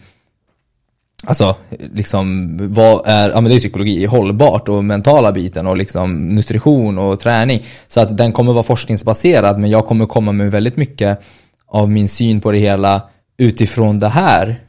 Alltså, 1.25 1.57
liksom, 1.95 2.57
vad 2.73 3.03
är, 3.07 3.31
ja 3.31 3.41
men 3.41 3.51
det 3.51 3.57
är 3.57 3.59
psykologi, 3.59 4.07
hållbart 4.07 4.69
och 4.69 4.85
mentala 4.85 5.33
biten 5.33 5.67
och 5.67 5.77
liksom 5.77 6.29
nutrition 6.29 6.99
och 6.99 7.21
träning. 7.21 7.65
Så 7.89 8.01
att 8.01 8.17
den 8.17 8.33
kommer 8.33 8.53
vara 8.53 8.63
forskningsbaserad 8.63 9.59
men 9.59 9.71
jag 9.71 9.87
kommer 9.87 10.07
komma 10.07 10.33
med 10.33 10.51
väldigt 10.51 10.77
mycket 10.77 11.21
av 11.67 11.91
min 11.91 12.09
syn 12.09 12.41
på 12.41 12.53
det 12.53 12.59
hela 12.59 13.03
utifrån 13.39 13.99
det 13.99 14.09
här, 14.09 14.61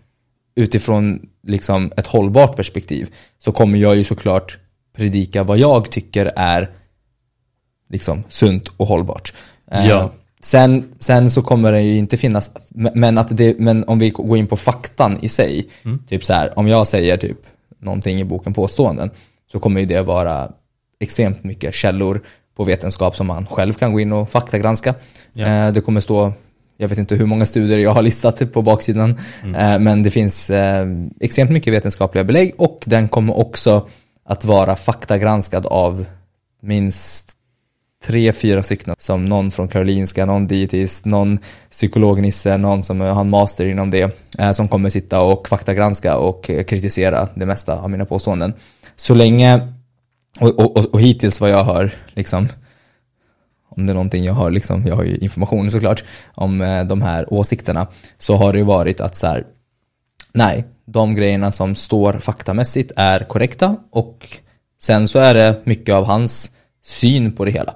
utifrån 0.55 1.19
liksom 1.47 1.91
ett 1.97 2.07
hållbart 2.07 2.55
perspektiv. 2.55 3.09
Så 3.39 3.51
kommer 3.51 3.77
jag 3.79 3.95
ju 3.95 4.03
såklart 4.03 4.57
predika 4.97 5.43
vad 5.43 5.57
jag 5.57 5.91
tycker 5.91 6.31
är 6.35 6.69
liksom 7.89 8.23
sunt 8.29 8.67
och 8.77 8.87
hållbart. 8.87 9.33
Eh, 9.71 9.87
Ja. 9.87 10.11
Sen, 10.43 10.83
sen 10.99 11.31
så 11.31 11.41
kommer 11.41 11.71
det 11.71 11.81
ju 11.81 11.97
inte 11.97 12.17
finnas, 12.17 12.51
men, 12.69 13.17
att 13.17 13.37
det, 13.37 13.59
men 13.59 13.83
om 13.87 13.99
vi 13.99 14.09
går 14.09 14.37
in 14.37 14.47
på 14.47 14.57
faktan 14.57 15.17
i 15.21 15.29
sig, 15.29 15.69
typ 16.09 16.23
så 16.23 16.33
här, 16.33 16.59
om 16.59 16.67
jag 16.67 16.87
säger 16.87 17.17
typ 17.17 17.37
någonting 17.79 18.19
i 18.19 18.23
boken 18.23 18.53
påståenden, 18.53 19.09
så 19.51 19.59
kommer 19.59 19.79
ju 19.79 19.85
det 19.85 20.01
vara 20.01 20.51
extremt 20.99 21.43
mycket 21.43 21.73
källor 21.73 22.21
på 22.55 22.63
vetenskap 22.63 23.15
som 23.15 23.27
man 23.27 23.45
själv 23.45 23.73
kan 23.73 23.93
gå 23.93 23.99
in 23.99 24.11
och 24.11 24.29
faktagranska. 24.29 24.95
Ja. 25.33 25.47
Eh, 25.47 25.73
Det 25.73 25.81
kommer 25.81 26.01
stå, 26.01 26.33
jag 26.77 26.89
vet 26.89 26.97
inte 26.97 27.15
hur 27.15 27.25
många 27.25 27.45
studier 27.45 27.79
jag 27.79 27.93
har 27.93 28.01
listat 28.01 28.53
på 28.53 28.61
baksidan, 28.61 29.19
eh, 29.43 29.79
men 29.79 30.03
det 30.03 30.11
finns 30.11 30.49
eh, 30.49 30.87
extremt 31.19 31.51
mycket 31.51 31.73
vetenskapliga 31.73 32.23
belägg 32.23 32.53
och 32.57 32.83
den 32.85 33.07
kommer 33.07 33.37
också 33.37 33.87
att 34.25 34.45
vara 34.45 34.75
faktagranskad 34.75 35.65
av 35.65 36.05
minst 36.61 37.37
tre, 38.03 38.33
fyra 38.33 38.63
stycken 38.63 38.95
som 38.97 39.25
någon 39.25 39.51
från 39.51 39.67
Karolinska, 39.67 40.25
någon 40.25 40.47
dietist, 40.47 41.05
någon 41.05 41.39
psykolognisse, 41.69 42.57
någon 42.57 42.83
som 42.83 42.99
har 42.99 43.21
en 43.21 43.29
master 43.29 43.65
inom 43.65 43.91
det 43.91 44.17
eh, 44.39 44.51
som 44.51 44.67
kommer 44.67 44.89
sitta 44.89 45.21
och 45.21 45.47
faktagranska 45.47 46.17
och 46.17 46.49
eh, 46.49 46.63
kritisera 46.63 47.27
det 47.35 47.45
mesta 47.45 47.79
av 47.79 47.89
mina 47.89 48.05
påståenden. 48.05 48.53
Så 48.95 49.13
länge, 49.13 49.67
och, 50.39 50.59
och, 50.59 50.77
och, 50.77 50.85
och 50.85 51.01
hittills 51.01 51.41
vad 51.41 51.49
jag 51.49 51.63
har 51.63 51.91
liksom 52.13 52.47
om 53.75 53.85
det 53.85 53.91
är 53.91 53.93
någonting 53.93 54.23
jag 54.23 54.33
har, 54.33 54.51
liksom, 54.51 54.87
jag 54.87 54.95
har 54.95 55.03
ju 55.03 55.17
information 55.17 55.71
såklart 55.71 56.03
om 56.33 56.61
eh, 56.61 56.83
de 56.83 57.01
här 57.01 57.33
åsikterna, 57.33 57.87
så 58.17 58.35
har 58.35 58.53
det 58.53 58.59
ju 58.59 58.65
varit 58.65 59.01
att 59.01 59.15
så 59.15 59.27
här, 59.27 59.45
nej, 60.33 60.65
de 60.85 61.15
grejerna 61.15 61.51
som 61.51 61.75
står 61.75 62.13
faktamässigt 62.13 62.91
är 62.95 63.19
korrekta 63.19 63.75
och 63.91 64.27
sen 64.81 65.07
så 65.07 65.19
är 65.19 65.33
det 65.33 65.61
mycket 65.63 65.95
av 65.95 66.05
hans 66.05 66.51
syn 66.83 67.31
på 67.31 67.45
det 67.45 67.51
hela. 67.51 67.75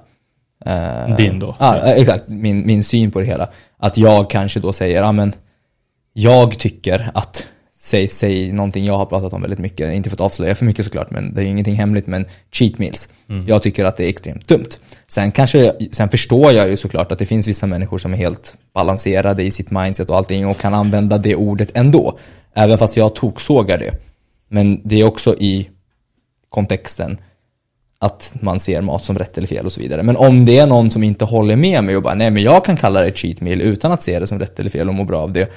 Eh, 0.66 1.16
Din 1.16 1.38
då, 1.38 1.56
Ja, 1.58 1.76
eh, 1.76 1.90
exakt. 2.00 2.28
Min, 2.28 2.66
min 2.66 2.84
syn 2.84 3.10
på 3.10 3.20
det 3.20 3.26
hela. 3.26 3.48
Att 3.78 3.96
jag 3.96 4.30
kanske 4.30 4.60
då 4.60 4.72
säger, 4.72 5.00
ja 5.02 5.12
men 5.12 5.34
jag 6.12 6.58
tycker 6.58 7.10
att, 7.14 7.46
säg, 7.74 8.08
säg 8.08 8.52
någonting 8.52 8.84
jag 8.84 8.98
har 8.98 9.06
pratat 9.06 9.32
om 9.32 9.40
väldigt 9.42 9.58
mycket, 9.58 9.94
inte 9.94 10.10
för 10.10 10.16
att 10.16 10.20
avslöja 10.20 10.54
för 10.54 10.64
mycket 10.64 10.84
såklart, 10.84 11.10
men 11.10 11.34
det 11.34 11.40
är 11.42 11.44
ingenting 11.44 11.74
hemligt, 11.74 12.06
men 12.06 12.24
cheat 12.52 12.78
meals. 12.78 13.08
Jag 13.46 13.62
tycker 13.62 13.84
att 13.84 13.96
det 13.96 14.04
är 14.04 14.08
extremt 14.08 14.48
dumt. 14.48 14.68
Sen 15.08 15.32
kanske, 15.32 15.72
sen 15.92 16.08
förstår 16.08 16.52
jag 16.52 16.68
ju 16.68 16.76
såklart 16.76 17.12
att 17.12 17.18
det 17.18 17.26
finns 17.26 17.48
vissa 17.48 17.66
människor 17.66 17.98
som 17.98 18.12
är 18.12 18.16
helt 18.16 18.56
balanserade 18.74 19.42
i 19.42 19.50
sitt 19.50 19.70
mindset 19.70 20.10
och 20.10 20.16
allting 20.16 20.46
och 20.46 20.58
kan 20.58 20.74
använda 20.74 21.18
det 21.18 21.34
ordet 21.36 21.70
ändå. 21.74 22.18
Även 22.54 22.78
fast 22.78 22.96
jag 22.96 23.14
toksågar 23.14 23.78
det. 23.78 23.94
Men 24.48 24.80
det 24.84 25.00
är 25.00 25.04
också 25.04 25.34
i 25.34 25.68
kontexten 26.48 27.18
att 27.98 28.34
man 28.40 28.60
ser 28.60 28.80
mat 28.80 29.04
som 29.04 29.18
rätt 29.18 29.38
eller 29.38 29.48
fel 29.48 29.66
och 29.66 29.72
så 29.72 29.80
vidare. 29.80 30.02
Men 30.02 30.16
om 30.16 30.44
det 30.44 30.58
är 30.58 30.66
någon 30.66 30.90
som 30.90 31.02
inte 31.02 31.24
håller 31.24 31.56
med 31.56 31.84
mig 31.84 31.96
och 31.96 32.02
bara 32.02 32.14
nej 32.14 32.30
men 32.30 32.42
jag 32.42 32.64
kan 32.64 32.76
kalla 32.76 33.00
det 33.00 33.18
cheat 33.18 33.40
meal 33.40 33.60
utan 33.60 33.92
att 33.92 34.02
se 34.02 34.18
det 34.18 34.26
som 34.26 34.38
rätt 34.38 34.60
eller 34.60 34.70
fel 34.70 34.88
och 34.88 34.94
må 34.94 35.04
bra 35.04 35.22
av 35.22 35.32
det. 35.32 35.52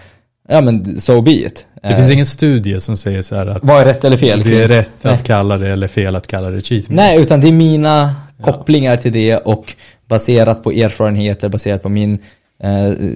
Ja 0.49 0.61
men 0.61 1.01
so 1.01 1.21
be 1.21 1.31
it. 1.31 1.67
Det 1.83 1.95
finns 1.95 2.11
ingen 2.11 2.25
studie 2.25 2.79
som 2.79 2.97
säger 2.97 3.21
så 3.21 3.35
här 3.35 3.45
att 3.45 3.63
Vad 3.63 3.81
är 3.81 3.85
rätt 3.85 4.03
eller 4.03 4.17
fel? 4.17 4.43
det 4.43 4.63
är 4.63 4.67
rätt 4.67 4.91
Nej. 5.01 5.13
att 5.13 5.23
kalla 5.23 5.57
det 5.57 5.69
eller 5.69 5.87
fel 5.87 6.15
att 6.15 6.27
kalla 6.27 6.49
det 6.49 6.61
cheat 6.61 6.89
meal. 6.89 6.95
Nej, 6.95 7.21
utan 7.21 7.41
det 7.41 7.47
är 7.47 7.51
mina 7.51 8.15
kopplingar 8.43 8.97
till 8.97 9.13
det 9.13 9.35
och 9.37 9.75
baserat 10.07 10.63
på 10.63 10.71
erfarenheter, 10.71 11.49
baserat 11.49 11.83
på 11.83 11.89
min, 11.89 12.13
eh, 12.13 12.19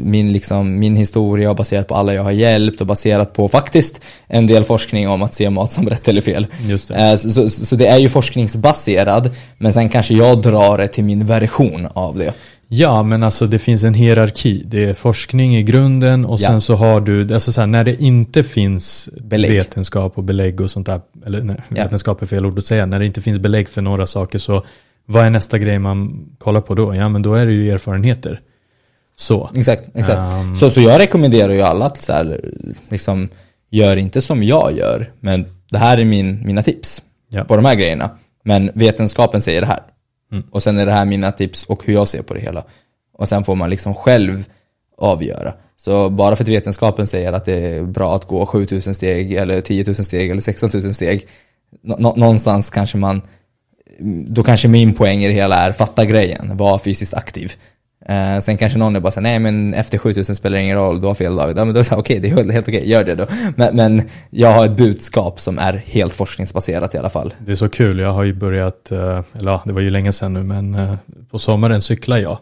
min, 0.04 0.34
liksom, 0.34 0.80
min 0.80 0.96
historia 0.96 1.54
baserat 1.54 1.88
på 1.88 1.96
alla 1.96 2.14
jag 2.14 2.24
har 2.24 2.32
hjälpt 2.32 2.82
och 2.82 2.88
baserat 2.88 3.34
på 3.34 3.48
faktiskt 3.50 4.02
en 4.28 4.48
del 4.48 4.64
forskning 4.64 5.08
om 5.10 5.22
att 5.22 5.34
se 5.34 5.50
mat 5.50 5.72
som 5.72 5.90
rätt 5.90 6.08
eller 6.08 6.22
fel. 6.22 6.48
Just 6.68 6.88
det. 6.88 6.96
Eh, 6.96 7.16
så, 7.16 7.30
så, 7.32 7.50
så 7.50 7.76
det 7.76 7.88
är 7.88 7.98
ju 7.98 8.10
forskningsbaserad, 8.10 9.32
men 9.58 9.74
sen 9.74 9.90
kanske 9.90 10.14
jag 10.14 10.42
drar 10.42 10.78
det 10.78 10.88
till 10.88 11.04
min 11.04 11.26
version 11.26 11.88
av 11.94 12.18
det. 12.18 12.34
Ja, 12.68 13.04
men 13.04 13.24
alltså 13.24 13.48
det 13.48 13.60
finns 13.60 13.84
en 13.84 13.94
hierarki. 13.94 14.64
Det 14.66 14.84
är 14.90 14.94
forskning 14.94 15.56
i 15.58 15.64
grunden 15.64 16.26
och 16.26 16.40
Ja. 16.42 16.48
sen 16.48 16.62
så 16.62 16.76
har 16.76 17.02
du, 17.02 17.34
alltså 17.34 17.52
så 17.52 17.62
här, 17.62 17.68
när 17.68 17.84
det 17.84 18.02
inte 18.04 18.44
finns 18.44 19.10
Belägg. 19.22 19.52
vetenskap 19.52 20.18
och 20.18 20.24
belägg 20.24 20.62
och 20.62 20.70
sånt 20.72 20.86
där, 20.86 21.02
eller 21.26 21.42
nej, 21.44 21.56
Ja. 21.70 21.84
vetenskap 21.84 22.22
är 22.22 22.26
fel 22.26 22.46
ord 22.46 22.58
att 22.58 22.66
säga, 22.66 22.86
när 22.86 23.00
det 23.00 23.06
inte 23.06 23.22
finns 23.22 23.40
belägg 23.40 23.70
för 23.70 23.82
några 23.82 24.06
saker 24.06 24.40
så 24.40 24.64
vad 25.06 25.26
är 25.26 25.30
nästa 25.30 25.58
grej 25.58 25.80
man 25.80 26.26
kollar 26.38 26.62
på 26.62 26.76
då? 26.76 26.96
Ja, 26.96 27.10
men 27.10 27.22
då 27.22 27.34
är 27.34 27.46
det 27.46 27.52
ju 27.52 27.72
erfarenheter. 27.72 28.42
Så. 29.16 29.50
Exakt, 29.56 29.84
exakt. 29.96 30.32
Ehm. 30.32 30.56
Så, 30.56 30.70
så 30.70 30.82
jag 30.82 31.00
rekommenderar 31.00 31.54
ju 31.54 31.62
alla 31.62 31.86
att 31.86 31.98
så 32.02 32.14
här, 32.14 32.42
liksom, 32.90 33.30
gör 33.70 33.96
inte 33.96 34.22
som 34.22 34.44
jag 34.44 34.78
gör, 34.78 35.12
men 35.20 35.46
det 35.72 35.78
här 35.78 35.98
är 35.98 36.06
min, 36.06 36.46
mina 36.46 36.64
tips 36.64 37.02
Ja. 37.30 37.44
på 37.44 37.56
de 37.56 37.66
här 37.66 37.76
grejerna. 37.76 38.10
Men 38.44 38.72
vetenskapen 38.74 39.42
säger 39.42 39.62
det 39.62 39.68
här. 39.68 39.80
Mm. 40.32 40.44
Och 40.52 40.64
sen 40.64 40.78
är 40.78 40.86
det 40.86 40.92
här 40.92 41.06
mina 41.06 41.32
tips 41.32 41.64
och 41.64 41.86
hur 41.86 41.94
jag 41.94 42.08
ser 42.08 42.22
på 42.22 42.34
det 42.34 42.40
hela. 42.40 42.64
Och 43.14 43.30
sen 43.30 43.44
får 43.44 43.56
man 43.56 43.70
liksom 43.70 43.96
själv 43.96 44.46
avgöra. 44.98 45.54
Så 45.78 46.10
bara 46.10 46.36
för 46.36 46.44
att 46.44 46.50
vetenskapen 46.50 47.08
säger 47.08 47.34
att 47.34 47.46
det 47.46 47.54
är 47.54 47.84
bra 47.84 48.16
att 48.16 48.26
gå 48.28 48.46
7000 48.46 48.96
steg 48.96 49.34
eller 49.34 49.62
10 49.62 49.84
000 49.86 49.96
steg 49.96 50.30
eller 50.32 50.42
16 50.42 50.70
000 50.74 50.94
steg. 50.94 51.28
nå- 51.84 52.14
någonstans 52.18 52.70
kanske 52.70 52.98
man, 52.98 53.22
då 54.28 54.44
kanske 54.44 54.68
min 54.68 54.94
poäng 54.94 55.24
i 55.24 55.28
det 55.28 55.34
hela 55.34 55.56
är 55.56 55.72
fatta 55.72 56.06
grejen, 56.06 56.58
var 56.58 56.78
fysiskt 56.80 57.14
aktiv. 57.14 57.54
Eh, 58.06 58.40
sen 58.40 58.58
kanske 58.58 58.80
någon 58.80 58.96
är 58.96 59.00
bara 59.00 59.12
såhär, 59.12 59.24
nej 59.24 59.40
men 59.40 59.74
efter 59.74 59.98
7000 59.98 60.36
spelar 60.36 60.58
det 60.58 60.64
ingen 60.64 60.78
roll, 60.78 61.02
du 61.02 61.08
har 61.08 61.14
fel 61.14 61.36
dag. 61.36 61.50
Ja, 61.50 61.66
men 61.66 61.68
då 61.68 61.72
är 61.72 61.74
det 61.74 61.84
så 61.84 61.96
okej, 61.96 62.20
det 62.20 62.28
är 62.28 62.36
helt, 62.36 62.50
okej, 62.50 62.60
okej, 62.60 62.90
gör 62.90 63.04
det 63.04 63.16
då. 63.16 63.26
Men, 63.56 63.76
men 63.76 64.02
jag 64.30 64.54
har 64.54 64.66
ett 64.66 64.78
budskap 64.78 65.40
som 65.40 65.60
är 65.60 65.74
helt 65.74 66.14
forskningsbaserat 66.14 66.96
i 66.96 66.98
alla 66.98 67.10
fall. 67.10 67.34
Det 67.40 67.52
är 67.52 67.56
så 67.56 67.70
kul, 67.70 68.00
jag 68.00 68.14
har 68.14 68.24
ju 68.24 68.34
börjat, 68.34 68.92
eh, 68.92 69.22
eller 69.34 69.52
ja, 69.52 69.62
det 69.66 69.74
var 69.74 69.82
ju 69.82 69.90
länge 69.90 70.12
sedan 70.12 70.34
nu, 70.34 70.44
men 70.44 70.76
eh, 70.76 70.96
på 71.32 71.40
sommaren 71.40 71.82
cyklar 71.82 72.18
jag. 72.18 72.38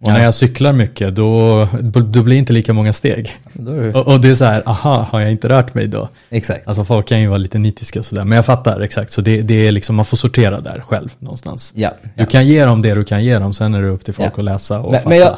Och 0.00 0.08
Ja. 0.08 0.12
när 0.12 0.24
jag 0.24 0.34
cyklar 0.34 0.72
mycket, 0.72 1.14
då, 1.16 1.68
då 1.82 2.22
blir 2.22 2.24
det 2.24 2.34
inte 2.34 2.52
lika 2.52 2.72
många 2.72 2.92
steg. 2.92 3.30
Det, 3.52 3.94
Och, 3.94 4.06
och 4.12 4.20
det 4.20 4.28
är 4.28 4.34
så 4.34 4.44
här, 4.44 4.62
aha, 4.66 5.06
har 5.10 5.20
jag 5.20 5.30
inte 5.30 5.48
rört 5.48 5.74
mig 5.74 5.86
då? 5.88 6.08
exakt. 6.30 6.68
Alltså 6.68 6.84
folk 6.84 7.06
kan 7.08 7.20
ju 7.20 7.26
vara 7.26 7.38
lite 7.38 7.58
nitiska 7.58 7.98
och 7.98 8.04
sådär, 8.04 8.24
men 8.24 8.36
jag 8.36 8.46
fattar 8.46 8.80
exakt. 8.80 9.10
Så 9.12 9.20
det, 9.20 9.42
det 9.42 9.54
är 9.66 9.72
liksom, 9.72 9.96
man 9.96 10.04
får 10.04 10.16
sortera 10.16 10.60
där 10.60 10.80
själv 10.80 11.14
någonstans. 11.18 11.72
Ja. 11.76 11.90
Du 12.14 12.26
kan 12.26 12.46
ge 12.46 12.64
dem 12.64 12.82
det 12.82 12.94
du 12.94 13.04
kan 13.04 13.24
ge 13.24 13.38
dem, 13.38 13.54
sen 13.54 13.74
är 13.74 13.82
det 13.82 13.88
upp 13.88 14.04
till 14.04 14.14
folk 14.14 14.32
Ja. 14.36 14.38
att 14.38 14.44
läsa 14.44 14.80
och 14.80 14.92
Men, 14.92 14.98
fatta. 15.00 15.08
men 15.08 15.18
jag, 15.18 15.36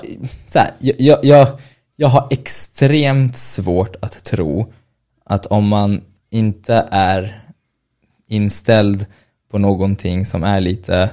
så 0.48 0.58
här, 0.58 0.70
jag, 0.78 1.18
jag, 1.24 1.46
jag, 1.96 2.08
har 2.08 2.26
extremt 2.30 3.36
svårt 3.36 3.96
att 4.00 4.24
tro 4.24 4.72
att 5.24 5.46
om 5.46 5.68
man 5.68 6.00
inte 6.30 6.88
är 6.90 7.40
inställd 8.28 9.06
på 9.50 9.58
någonting 9.58 10.26
som 10.26 10.44
är 10.44 10.60
lite 10.60 11.10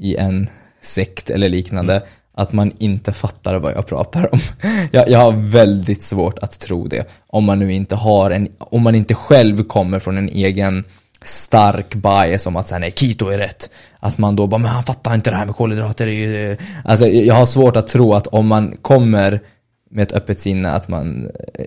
i 0.00 0.16
en 0.16 0.48
sekt 0.80 1.30
eller 1.30 1.48
liknande, 1.48 2.02
att 2.38 2.52
man 2.52 2.72
inte 2.78 3.12
fattar 3.12 3.58
vad 3.58 3.72
jag 3.72 3.86
pratar 3.86 4.34
om. 4.34 4.40
Jag, 4.92 5.08
jag 5.08 5.18
har 5.18 5.32
väldigt 5.32 6.02
svårt 6.02 6.38
att 6.38 6.60
tro 6.60 6.86
det. 6.86 7.08
Om 7.26 7.44
man 7.44 7.58
nu 7.58 7.72
inte 7.72 7.96
har 7.96 8.30
en, 8.30 8.48
om 8.58 8.82
man 8.82 8.94
inte 8.94 9.14
själv 9.14 9.64
kommer 9.64 9.98
från 9.98 10.18
en 10.18 10.28
egen 10.28 10.84
stark 11.22 11.94
bias 11.94 12.46
om 12.46 12.56
att 12.56 12.68
säga 12.68 12.78
nej, 12.78 12.92
keto 12.96 13.28
är 13.28 13.38
rätt. 13.38 13.70
Att 14.00 14.18
man 14.18 14.36
då 14.36 14.46
bara, 14.46 14.58
men 14.58 14.70
han 14.70 14.82
fattar 14.82 15.14
inte 15.14 15.30
det 15.30 15.36
här 15.36 15.46
med 15.46 15.54
kolhydrater. 15.54 16.06
är 16.06 16.10
ju-" 16.10 16.56
Alltså 16.84 17.06
jag 17.06 17.34
har 17.34 17.46
svårt 17.46 17.76
att 17.76 17.88
tro 17.88 18.14
att 18.14 18.26
om 18.26 18.46
man 18.46 18.76
kommer 18.82 19.40
med 19.90 20.02
ett 20.02 20.12
öppet 20.12 20.38
sinne 20.38 20.70
att 20.70 20.88
man 20.88 21.30
eh, 21.54 21.64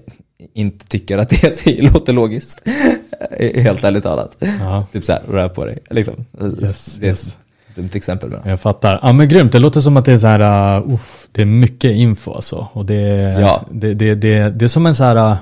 inte 0.53 0.87
tycker 0.87 1.17
att 1.17 1.29
det 1.29 1.81
låter 1.81 2.13
logiskt. 2.13 2.63
Helt 3.55 3.83
ärligt 3.83 4.03
talat. 4.03 4.35
Ja, 4.59 4.85
Typ 4.91 5.05
såhär, 5.05 5.21
rör 5.27 5.49
på 5.49 5.65
dig. 5.65 5.77
Liksom. 5.89 6.25
Yes, 6.61 6.97
det 6.99 7.07
yes. 7.07 7.37
Dumt 7.75 7.89
exempel. 7.93 8.29
Men. 8.29 8.39
jag 8.49 8.59
fattar. 8.59 8.99
Ja 9.03 9.13
men 9.13 9.27
grymt, 9.27 9.51
det 9.51 9.59
låter 9.59 9.81
som 9.81 9.97
att 9.97 10.05
det 10.05 10.13
är 10.13 10.17
så 10.17 10.27
här, 10.27 10.79
uh, 10.81 10.99
det 11.31 11.41
är 11.41 11.45
mycket 11.45 11.91
info 11.91 12.33
alltså. 12.33 12.67
Och 12.73 12.85
det, 12.85 13.01
Ja. 13.39 13.65
det, 13.71 13.93
det, 13.93 14.15
det, 14.15 14.49
det 14.49 14.65
är 14.65 14.69
som 14.69 14.85
en 14.85 14.95
så 14.95 15.03
här, 15.03 15.31
uh, 15.31 15.37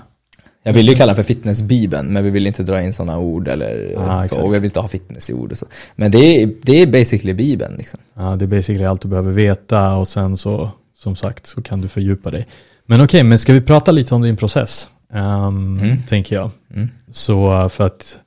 Jag 0.63 0.73
vill 0.73 0.87
ju 0.89 0.95
kalla 0.95 1.05
den 1.13 1.15
för 1.15 1.23
fitnessbibeln, 1.23 2.13
men 2.13 2.23
vi 2.23 2.29
vill 2.29 2.47
inte 2.47 2.63
dra 2.63 2.81
in 2.81 2.93
sådana 2.93 3.17
ord 3.19 3.47
eller 3.47 3.95
Ah, 3.97 4.17
så. 4.17 4.23
exakt. 4.23 4.41
Och 4.41 4.47
jag 4.55 4.59
vill 4.61 4.63
inte 4.65 4.79
ha 4.79 4.87
fitness 4.87 5.29
i 5.29 5.33
ord 5.33 5.51
och 5.51 5.57
så. 5.57 5.65
Men 5.95 6.11
det 6.11 6.17
är, 6.43 6.49
det 6.61 6.81
är 6.81 6.87
basically 6.87 7.33
bibeln 7.33 7.75
liksom. 7.77 7.99
ja, 8.15 8.35
det 8.35 8.45
är 8.45 8.47
basically 8.47 8.85
allt 8.85 9.01
du 9.01 9.07
behöver 9.07 9.31
veta 9.31 9.93
och 9.95 10.07
sen 10.07 10.37
så, 10.37 10.71
som 10.97 11.15
sagt, 11.15 11.47
så 11.47 11.61
kan 11.61 11.81
du 11.81 11.87
fördjupa 11.87 12.31
dig. 12.31 12.47
Men 12.85 13.01
okej, 13.01 13.23
men 13.23 13.37
ska 13.39 13.53
vi 13.53 13.61
prata 13.61 13.91
lite 13.91 14.15
om 14.15 14.21
din 14.21 14.37
process? 14.37 14.89
Um, 15.13 15.79
Mm. 15.79 15.97
Tänker 16.09 16.35
jag. 16.35 16.51
Mm. 16.75 16.89
Så 17.11 17.51
uh, 17.63 17.67
för 17.67 17.85
att 17.85 18.17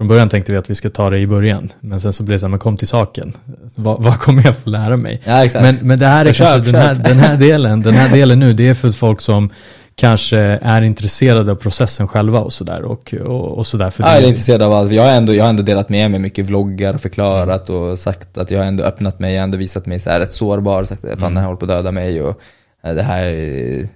från 0.00 0.08
början 0.08 0.28
tänkte 0.28 0.52
vi 0.52 0.58
att 0.58 0.70
vi 0.70 0.74
ska 0.74 0.90
ta 0.90 1.10
det 1.10 1.18
i 1.18 1.26
början. 1.26 1.72
Men 1.80 2.00
sen 2.00 2.12
så 2.12 2.22
blev 2.22 2.34
det 2.34 2.38
så 2.38 2.46
här, 2.46 2.50
men 2.50 2.58
kom 2.58 2.76
till 2.76 2.88
saken. 2.88 3.32
Vad, 3.76 4.02
vad 4.02 4.20
kommer 4.20 4.44
jag 4.44 4.56
få 4.56 4.70
lära 4.70 4.96
mig? 4.96 5.20
Ja. 5.24 5.48
Men, 5.54 5.74
men 5.82 5.98
det 5.98 6.06
här 6.06 6.26
är 6.26 6.32
Så 6.32 6.44
kanske 6.44 6.64
köp, 6.64 6.72
den, 6.72 6.82
här, 6.82 6.94
köp. 6.94 7.04
den 7.04 7.18
här 7.18 7.36
delen, 7.36 7.82
den 7.82 7.94
här 7.94 8.08
delen 8.16 8.38
nu, 8.38 8.52
det 8.52 8.68
är 8.68 8.74
för 8.74 8.90
folk 8.90 9.20
som 9.20 9.50
kanske 9.94 10.38
är 10.62 10.82
intresserade 10.82 11.52
av 11.52 11.56
processen 11.56 12.08
själva 12.08 12.40
och 12.40 12.52
sådär. 12.52 12.82
Och, 12.82 13.14
och, 13.14 13.58
och 13.58 13.66
sådär 13.66 13.90
för 13.90 14.02
ja, 14.02 14.14
jag 14.14 14.22
är 14.22 14.28
intresserad 14.28 14.62
av 14.62 14.72
allt. 14.72 14.92
Jag 14.92 15.02
har, 15.02 15.12
ändå, 15.12 15.34
jag 15.34 15.44
har 15.44 15.50
ändå 15.50 15.62
delat 15.62 15.88
med 15.88 16.10
mig 16.10 16.20
mycket 16.20 16.44
vloggar 16.44 16.94
och 16.94 17.00
förklarat 17.00 17.68
mm. 17.68 17.80
och 17.80 17.98
sagt 17.98 18.38
att 18.38 18.50
jag 18.50 18.58
har 18.58 18.66
ändå 18.66 18.84
öppnat 18.84 19.18
mig, 19.18 19.32
jag 19.32 19.40
har 19.40 19.44
ändå 19.44 19.58
visat 19.58 19.86
mig 19.86 19.98
så 19.98 20.10
här 20.10 20.20
rätt 20.20 20.32
sårbar, 20.32 20.84
sagt 20.84 21.04
att 21.04 21.18
mm. 21.18 21.34
det 21.34 21.40
här 21.40 21.46
håller 21.46 21.58
på 21.58 21.64
att 21.64 21.70
döda 21.70 21.92
mig 21.92 22.22
och 22.22 22.40
eh, 22.84 22.94
det 22.94 23.02
här 23.02 23.32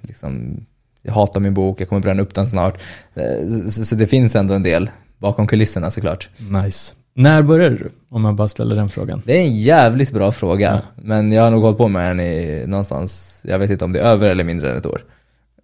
liksom, 0.02 0.60
jag 1.02 1.12
hatar 1.12 1.40
min 1.40 1.54
bok, 1.54 1.80
jag 1.80 1.88
kommer 1.88 2.02
bränna 2.02 2.22
upp 2.22 2.34
den 2.34 2.46
snart. 2.46 2.78
Eh, 3.14 3.64
så, 3.70 3.84
så 3.84 3.94
det 3.94 4.06
finns 4.06 4.36
ändå 4.36 4.54
en 4.54 4.62
del 4.62 4.90
bakom 5.24 5.46
kulisserna 5.46 5.90
såklart. 5.90 6.28
Nice. 6.64 6.94
När 7.14 7.42
började 7.42 7.76
du? 7.76 7.90
Om 8.10 8.24
jag 8.24 8.34
bara 8.34 8.48
ställer 8.48 8.76
den 8.76 8.88
frågan. 8.88 9.22
Det 9.24 9.32
är 9.32 9.40
en 9.40 9.56
jävligt 9.56 10.10
bra 10.10 10.32
fråga. 10.32 10.80
Ja. 10.96 11.02
Men 11.02 11.32
jag 11.32 11.42
har 11.42 11.50
nog 11.50 11.62
hållit 11.62 11.78
på 11.78 11.88
med 11.88 12.10
den 12.10 12.20
i 12.20 12.64
någonstans, 12.66 13.40
jag 13.44 13.58
vet 13.58 13.70
inte 13.70 13.84
om 13.84 13.92
det 13.92 14.00
är 14.00 14.04
över 14.04 14.30
eller 14.30 14.44
mindre 14.44 14.70
än 14.70 14.76
ett 14.76 14.86
år. 14.86 15.00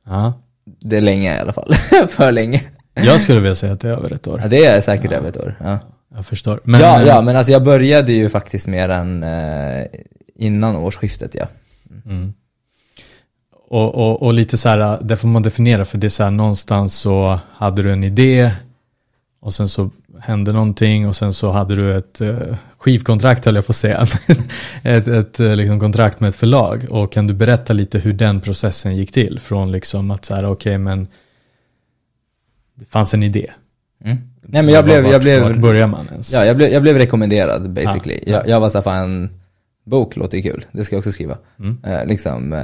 Ja. 0.06 0.32
Det 0.80 0.96
är 0.96 1.00
länge 1.00 1.36
i 1.36 1.38
alla 1.38 1.52
fall. 1.52 1.74
För 2.08 2.32
länge. 2.32 2.62
Jag 2.94 3.20
skulle 3.20 3.40
vilja 3.40 3.54
säga 3.54 3.72
att 3.72 3.80
det 3.80 3.88
är 3.88 3.92
över 3.92 4.12
ett 4.12 4.28
år. 4.28 4.40
Ja, 4.42 4.48
det 4.48 4.64
är 4.64 4.80
säkert 4.80 5.10
ja. 5.10 5.16
över 5.16 5.28
ett 5.28 5.36
år. 5.36 5.56
Ja. 5.64 5.78
Jag 6.14 6.26
förstår. 6.26 6.60
Men, 6.64 6.80
ja, 6.80 7.02
ja, 7.02 7.22
men 7.22 7.36
alltså 7.36 7.52
jag 7.52 7.64
började 7.64 8.12
ju 8.12 8.28
faktiskt 8.28 8.66
mer 8.68 8.88
än 8.88 9.22
eh, 9.22 9.84
innan 10.36 10.76
årsskiftet, 10.76 11.34
ja. 11.34 11.46
Mm. 12.06 12.32
Och, 13.68 13.94
och, 13.94 14.22
och, 14.22 14.34
lite 14.34 14.56
så 14.56 14.68
här, 14.68 14.98
det 15.02 15.16
får 15.16 15.28
man 15.28 15.42
definiera 15.42 15.84
för 15.84 15.98
det 15.98 16.06
är 16.06 16.08
så 16.08 16.22
här, 16.22 16.30
någonstans 16.30 16.94
så 16.94 17.40
hade 17.52 17.82
du 17.82 17.92
en 17.92 18.04
idé 18.04 18.50
och 19.40 19.54
sen 19.54 19.68
så 19.68 19.90
hände 20.20 20.52
någonting 20.52 21.08
och 21.08 21.16
sen 21.16 21.34
så 21.34 21.50
hade 21.50 21.76
du 21.76 21.96
ett 21.96 22.20
uh, 22.20 22.56
skivkontrakt 22.78 23.44
höll 23.44 23.54
jag 23.54 23.66
på 23.66 23.70
att 23.70 23.76
säga. 23.76 24.06
ett 24.82 25.08
ett 25.08 25.40
uh, 25.40 25.56
liksom, 25.56 25.80
kontrakt 25.80 26.20
med 26.20 26.28
ett 26.28 26.36
förlag. 26.36 26.86
Och 26.90 27.12
kan 27.12 27.26
du 27.26 27.34
berätta 27.34 27.72
lite 27.72 27.98
hur 27.98 28.12
den 28.12 28.40
processen 28.40 28.96
gick 28.96 29.12
till? 29.12 29.38
Från 29.38 29.72
liksom 29.72 30.10
att 30.10 30.24
så 30.24 30.34
här, 30.34 30.44
okej 30.44 30.52
okay, 30.52 30.78
men 30.78 31.08
det 32.74 32.84
fanns 32.84 33.14
en 33.14 33.22
idé. 33.22 33.50
Mm. 34.04 34.16
Nej 34.42 34.62
men 34.62 34.74
jag 34.74 34.84
blev, 34.84 35.02
vart, 35.02 35.12
jag 35.12 35.20
blev, 35.20 35.42
vart 35.42 35.56
börjar 35.56 35.86
man 35.86 36.08
ens? 36.10 36.32
Ja, 36.32 36.44
jag 36.44 36.56
blev, 36.56 36.72
jag 36.72 36.82
blev 36.82 36.98
rekommenderad 36.98 37.70
basically. 37.70 38.24
Ah, 38.26 38.30
jag, 38.30 38.48
jag 38.48 38.60
var 38.60 38.68
såhär, 38.68 38.82
fan, 38.82 39.30
bok 39.84 40.16
låter 40.16 40.40
kul, 40.40 40.64
det 40.72 40.84
ska 40.84 40.94
jag 40.94 40.98
också 40.98 41.12
skriva. 41.12 41.38
Mm. 41.58 41.78
Uh, 41.86 42.06
liksom, 42.06 42.62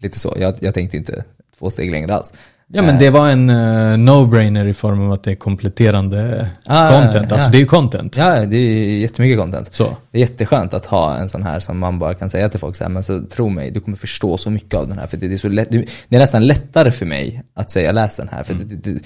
lite 0.00 0.18
så. 0.18 0.34
Jag, 0.38 0.54
jag 0.60 0.74
tänkte 0.74 0.96
inte 0.96 1.24
två 1.58 1.70
steg 1.70 1.90
längre 1.90 2.14
alls. 2.14 2.34
Ja 2.68 2.82
men 2.82 2.98
det 2.98 3.10
var 3.10 3.28
en 3.28 3.50
uh, 3.50 3.96
no-brainer 3.96 4.66
i 4.66 4.74
form 4.74 5.00
av 5.00 5.12
att 5.12 5.22
det 5.22 5.30
är 5.30 5.34
kompletterande 5.34 6.48
ah, 6.64 7.02
content. 7.02 7.32
Alltså 7.32 7.46
ja. 7.46 7.50
det 7.50 7.58
är 7.58 7.60
ju 7.60 7.66
content. 7.66 8.16
Ja, 8.16 8.44
det 8.46 8.56
är 8.56 8.98
jättemycket 8.98 9.38
content. 9.38 9.74
Så. 9.74 9.96
Det 10.10 10.18
är 10.18 10.20
jätteskönt 10.20 10.74
att 10.74 10.86
ha 10.86 11.16
en 11.16 11.28
sån 11.28 11.42
här 11.42 11.60
som 11.60 11.78
man 11.78 11.98
bara 11.98 12.14
kan 12.14 12.30
säga 12.30 12.48
till 12.48 12.60
folk 12.60 12.76
så 12.76 12.84
här, 12.84 12.90
men 12.90 13.02
så 13.02 13.22
tro 13.22 13.48
mig, 13.48 13.70
du 13.70 13.80
kommer 13.80 13.96
förstå 13.96 14.36
så 14.36 14.50
mycket 14.50 14.74
av 14.74 14.88
den 14.88 14.98
här. 14.98 15.06
För 15.06 15.16
det 15.16 15.32
är, 15.32 15.38
så 15.38 15.48
lätt, 15.48 15.70
det 15.70 16.16
är 16.16 16.18
nästan 16.18 16.46
lättare 16.46 16.92
för 16.92 17.06
mig 17.06 17.42
att 17.54 17.70
säga 17.70 17.92
läs 17.92 18.16
den 18.16 18.28
här. 18.28 18.42
För 18.42 18.54
mm. 18.54 18.68
det, 18.68 18.90
det, 18.90 19.00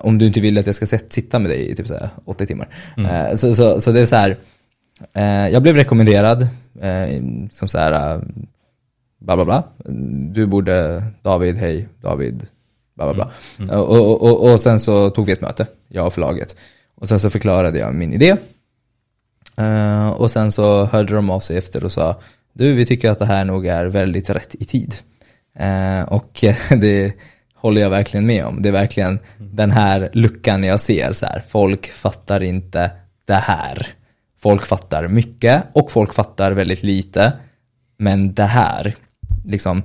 om 0.00 0.18
du 0.18 0.26
inte 0.26 0.40
vill 0.40 0.58
att 0.58 0.66
jag 0.66 0.74
ska 0.74 0.86
sitta 0.86 1.38
med 1.38 1.50
dig 1.50 1.70
i 1.70 1.76
typ 1.76 1.86
så 1.86 1.94
här 1.94 2.08
80 2.24 2.46
timmar. 2.46 2.68
Mm. 2.96 3.30
Uh, 3.30 3.34
så, 3.34 3.54
så, 3.54 3.80
så, 3.80 3.92
det 3.92 4.00
är 4.00 4.06
så 4.06 4.16
här, 4.16 4.30
uh, 5.18 5.52
jag 5.52 5.62
blev 5.62 5.76
rekommenderad, 5.76 6.48
som 7.50 7.68
så 7.68 7.78
här, 7.78 8.20
bla 9.20 9.36
bla 9.36 9.44
bla. 9.44 9.62
Du 10.32 10.46
borde, 10.46 11.02
David, 11.22 11.56
hej, 11.56 11.88
David, 12.00 12.46
bla 12.94 13.04
bla 13.04 13.14
bla. 13.14 13.30
Mm. 13.58 13.70
Mm. 13.70 13.80
Och, 13.80 13.90
och, 13.90 14.22
och, 14.22 14.52
och, 14.52 14.60
sen 14.60 14.80
så 14.80 15.10
tog 15.10 15.26
vi 15.26 15.32
ett 15.32 15.40
möte, 15.40 15.66
jag 15.88 16.06
och 16.06 16.14
förlaget. 16.14 16.56
Och 16.94 17.08
sen 17.08 17.20
så 17.20 17.30
förklarade 17.30 17.78
jag 17.78 17.94
min 17.94 18.12
idé. 18.12 18.36
Uh, 19.60 20.08
och 20.08 20.30
sen 20.30 20.52
så 20.52 20.84
hörde 20.84 21.14
de 21.14 21.30
av 21.30 21.40
sig 21.40 21.58
efter 21.58 21.84
och 21.84 21.92
sa, 21.92 22.20
du 22.52 22.72
vi 22.72 22.86
tycker 22.86 23.10
att 23.10 23.18
det 23.18 23.26
här 23.26 23.44
nog 23.44 23.66
är 23.66 23.84
väldigt 23.84 24.30
rätt 24.30 24.54
i 24.54 24.64
tid. 24.64 24.94
Uh, 25.60 26.02
och 26.02 26.44
det 26.80 27.12
håller 27.54 27.80
jag 27.80 27.90
verkligen 27.90 28.26
med 28.26 28.44
om. 28.44 28.62
Det 28.62 28.68
är 28.68 28.72
verkligen 28.72 29.18
mm. 29.38 29.56
den 29.56 29.70
här 29.70 30.10
luckan 30.12 30.64
jag 30.64 30.80
ser 30.80 31.12
så 31.12 31.26
här. 31.26 31.42
Folk 31.48 31.92
fattar 31.92 32.42
inte 32.42 32.90
det 33.24 33.34
här. 33.34 33.86
Folk 34.40 34.66
fattar 34.66 35.08
mycket 35.08 35.62
och 35.72 35.92
folk 35.92 36.14
fattar 36.14 36.52
väldigt 36.52 36.82
lite. 36.82 37.32
Men 37.98 38.34
det 38.34 38.44
här, 38.44 38.94
liksom, 39.44 39.82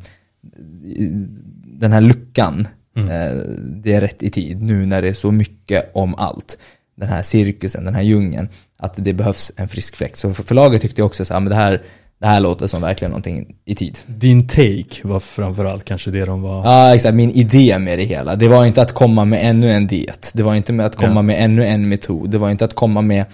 den 1.66 1.92
här 1.92 2.02
luckan 2.02 2.68
Mm. 2.98 3.10
Eh, 3.10 3.44
det 3.84 3.94
är 3.94 4.02
rätt 4.02 4.24
i 4.24 4.30
tid 4.30 4.62
nu 4.62 4.86
när 4.86 5.02
det 5.02 5.08
är 5.08 5.14
så 5.14 5.32
mycket 5.32 5.92
om 5.94 6.16
allt. 6.16 6.58
Den 6.96 7.10
här 7.10 7.22
cirkusen, 7.22 7.86
den 7.86 7.96
här 7.96 8.02
djungeln. 8.02 8.50
Att 8.78 8.94
det 8.98 9.14
behövs 9.14 9.52
en 9.58 9.68
frisk 9.68 9.96
fläkt. 9.96 10.18
Så 10.18 10.34
förlaget 10.34 10.82
tyckte 10.82 11.04
också 11.04 11.26
så 11.26 11.34
här, 11.34 11.42
men 11.42 11.50
det 11.50 11.56
här, 11.56 11.82
det 12.20 12.28
här 12.28 12.40
låter 12.40 12.68
som 12.68 12.82
verkligen 12.82 13.12
någonting 13.12 13.56
i 13.66 13.76
tid. 13.76 14.00
Din 14.06 14.48
take 14.48 15.08
var 15.08 15.20
framförallt 15.20 15.86
kanske 15.86 16.12
det 16.12 16.26
de 16.26 16.42
var? 16.42 16.66
Ja, 16.66 16.96
exakt. 16.96 17.16
Min 17.16 17.30
idé 17.30 17.80
med 17.80 18.00
det 18.00 18.06
hela. 18.06 18.36
Det 18.36 18.48
var 18.48 18.66
inte 18.66 18.82
att 18.82 18.92
komma 18.92 19.26
med 19.26 19.50
ännu 19.50 19.72
en 19.72 19.88
diet. 19.88 20.32
Det 20.34 20.44
var 20.44 20.56
inte 20.56 20.74
med 20.74 20.86
att 20.86 20.96
komma 20.96 21.16
ja. 21.16 21.22
med 21.22 21.44
ännu 21.44 21.66
en 21.66 21.90
metod. 21.90 22.30
Det 22.30 22.38
var 22.38 22.50
inte 22.50 22.66
att 22.66 22.74
komma 22.74 23.02
med, 23.02 23.26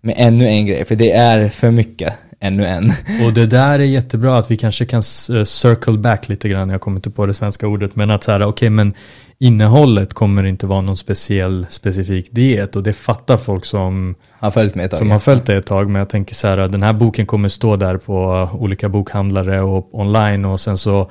med 0.00 0.14
ännu 0.18 0.48
en 0.48 0.66
grej. 0.66 0.84
För 0.84 0.94
det 0.94 1.12
är 1.12 1.48
för 1.48 1.70
mycket 1.70 2.14
ännu 2.40 2.66
en. 2.66 2.92
Och 3.26 3.32
det 3.32 3.46
där 3.46 3.78
är 3.78 3.84
jättebra 3.84 4.38
att 4.38 4.50
vi 4.50 4.56
kanske 4.56 4.86
kan 4.86 4.98
eh, 4.98 5.44
circle 5.44 5.98
back 5.98 6.28
lite 6.28 6.48
grann, 6.48 6.70
jag 6.70 6.80
kommer 6.80 6.98
inte 6.98 7.10
på 7.10 7.26
det 7.26 7.34
svenska 7.34 7.66
ordet, 7.66 7.96
men 7.96 8.10
att 8.10 8.24
så 8.24 8.32
här, 8.32 8.40
okej 8.40 8.48
okay, 8.48 8.70
men 8.70 8.94
innehållet 9.38 10.14
kommer 10.14 10.46
inte 10.46 10.66
vara 10.66 10.80
någon 10.80 10.96
speciell 10.96 11.66
specifik 11.68 12.28
diet 12.30 12.76
och 12.76 12.82
det 12.82 12.92
fattar 12.92 13.36
folk 13.36 13.64
som 13.64 14.14
har 14.30 14.50
följt 14.50 14.74
med 14.74 14.84
ett 14.84 14.90
tag. 14.90 14.98
Som 14.98 15.10
har 15.10 15.18
följt 15.18 15.46
det 15.46 15.56
ett 15.56 15.66
tag, 15.66 15.90
men 15.90 15.98
jag 15.98 16.08
tänker 16.08 16.34
så 16.34 16.46
här, 16.46 16.56
den 16.68 16.82
här 16.82 16.92
boken 16.92 17.26
kommer 17.26 17.48
stå 17.48 17.76
där 17.76 17.96
på 17.96 18.48
olika 18.52 18.88
bokhandlare 18.88 19.60
och 19.60 19.94
online 19.94 20.44
och 20.44 20.60
sen 20.60 20.76
så 20.78 21.10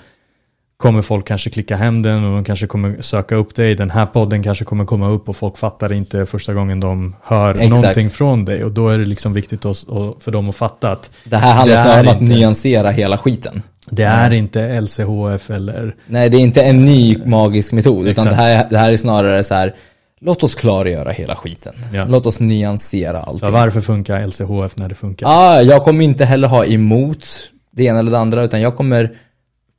kommer 0.84 1.02
folk 1.02 1.28
kanske 1.28 1.50
klicka 1.50 1.76
hem 1.76 2.02
den 2.02 2.24
och 2.24 2.36
de 2.36 2.44
kanske 2.44 2.68
kommer 2.68 3.02
söka 3.02 3.36
upp 3.36 3.56
dig. 3.56 3.76
Den 3.76 3.90
här 3.90 4.06
podden 4.06 4.44
kanske 4.44 4.66
kommer 4.66 4.86
komma 4.86 5.10
upp 5.10 5.30
och 5.30 5.36
folk 5.36 5.58
fattar 5.58 5.94
inte 5.94 6.26
första 6.26 6.54
gången 6.54 6.80
de 6.80 7.16
hör 7.24 7.50
Exakt. 7.50 7.70
någonting 7.70 8.10
från 8.10 8.46
dig. 8.46 8.64
Och 8.64 8.72
då 8.72 8.90
är 8.90 8.98
det 8.98 9.06
liksom 9.06 9.34
viktigt 9.34 9.62
för 10.20 10.32
dem 10.32 10.50
att 10.50 10.56
fatta 10.56 10.92
att 10.92 11.10
det 11.24 11.38
här 11.38 11.54
handlar 11.54 11.76
det 11.76 11.82
snarare 11.82 12.08
om 12.08 12.08
att 12.08 12.22
nyansera 12.22 12.92
hela 12.92 13.18
skiten. 13.18 13.62
Det 13.90 14.04
är 14.04 14.34
inte 14.34 14.82
LCHF 14.82 15.50
eller... 15.50 15.96
Nej, 16.08 16.30
det 16.30 16.38
är 16.38 16.42
inte 16.42 16.62
en 16.62 16.86
ny 16.86 17.18
magisk 17.26 17.72
metod. 17.72 18.08
Utan 18.08 18.26
det 18.26 18.36
här, 18.36 18.68
det 18.70 18.78
här 18.78 18.92
är 18.92 18.98
snarare 18.98 19.44
så 19.44 19.56
här, 19.56 19.76
låt 20.22 20.44
oss 20.44 20.56
klargöra 20.56 21.12
hela 21.12 21.36
skiten. 21.36 21.74
Ja. 21.94 22.06
Låt 22.10 22.26
oss 22.26 22.40
nyansera 22.40 23.20
allting. 23.20 23.40
Så 23.40 23.52
varför 23.52 23.82
funkar 23.82 24.28
LCHF 24.28 24.78
när 24.78 24.90
det 24.90 24.96
funkar? 24.96 25.28
Ah, 25.30 25.62
jag 25.62 25.84
kommer 25.84 26.04
inte 26.04 26.26
heller 26.26 26.48
ha 26.48 26.66
emot 26.66 27.26
det 27.72 27.84
ena 27.84 28.00
eller 28.00 28.12
det 28.12 28.20
andra, 28.20 28.44
utan 28.44 28.62
jag 28.62 28.76
kommer 28.76 29.12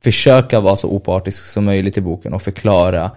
försöka 0.03 0.59
vara 0.59 0.75
så 0.75 0.87
opartisk 0.87 1.45
som 1.45 1.65
möjligt 1.65 1.97
i 1.97 2.01
boken 2.01 2.33
och 2.33 2.41
förklara 2.41 3.11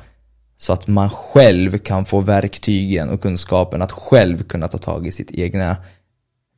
så 0.57 0.73
att 0.73 0.87
man 0.87 1.11
själv 1.11 1.79
kan 1.79 2.05
få 2.05 2.21
verktygen 2.21 3.11
och 3.11 3.23
kunskapen 3.23 3.83
att 3.83 3.93
själv 3.93 4.43
kunna 4.43 4.69
ta 4.69 4.79
tag 4.79 5.07
i 5.07 5.13
sitt 5.13 5.31
egna 5.31 5.77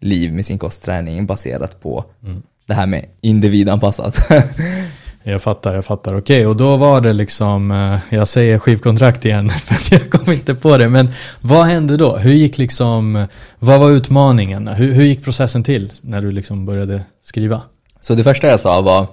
liv 0.01 0.33
med 0.33 0.47
sin 0.47 0.59
kostträning 0.59 1.27
baserat 1.27 1.81
på 1.81 2.05
mm. 2.23 2.43
det 2.67 2.75
här 2.75 2.87
med 2.87 3.07
individanpassat. 3.21 4.19
jag 5.23 5.43
fattar, 5.43 5.75
jag 5.75 5.85
fattar. 5.85 6.19
Okej, 6.19 6.47
och 6.47 6.57
då 6.57 6.77
var 6.77 7.01
det 7.01 7.12
liksom, 7.12 7.71
eh, 7.71 8.17
jag 8.17 8.29
säger 8.29 8.59
skivkontrakt 8.59 9.25
igen 9.25 9.49
för 9.65 9.97
jag 9.97 10.11
kom 10.11 10.33
inte 10.33 10.55
på 10.55 10.77
det, 10.77 10.89
men 10.89 11.11
vad 11.41 11.67
hände 11.67 11.97
då? 11.97 12.17
Hur 12.17 12.33
gick 12.33 12.59
liksom, 12.59 13.27
vad 13.59 13.81
var 13.81 13.91
utmaningen? 13.91 14.69
Hur, 14.69 14.93
hur 14.93 15.05
gick 15.05 15.25
processen 15.25 15.65
till 15.65 15.93
när 16.03 16.23
du 16.23 16.33
liksom 16.33 16.67
började 16.67 17.03
skriva? 17.23 17.62
Så 18.01 18.15
det 18.15 18.25
första 18.25 18.47
jag 18.47 18.61
sa 18.61 18.81
var 18.81 19.07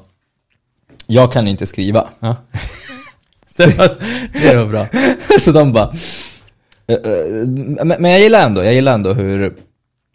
jag 1.13 1.31
kan 1.31 1.47
inte 1.47 1.65
skriva. 1.65 2.07
Ja. 2.19 2.35
det 3.57 4.55
var 4.55 4.65
bra. 4.65 4.87
så 5.39 5.51
de 5.51 5.73
bara, 5.73 5.93
eh, 6.87 6.95
eh, 6.95 7.85
men 7.85 8.11
jag 8.11 8.19
gillar 8.19 8.45
ändå, 8.45 8.63
jag 8.63 8.73
gillar 8.73 8.93
ändå 8.93 9.13
hur, 9.13 9.53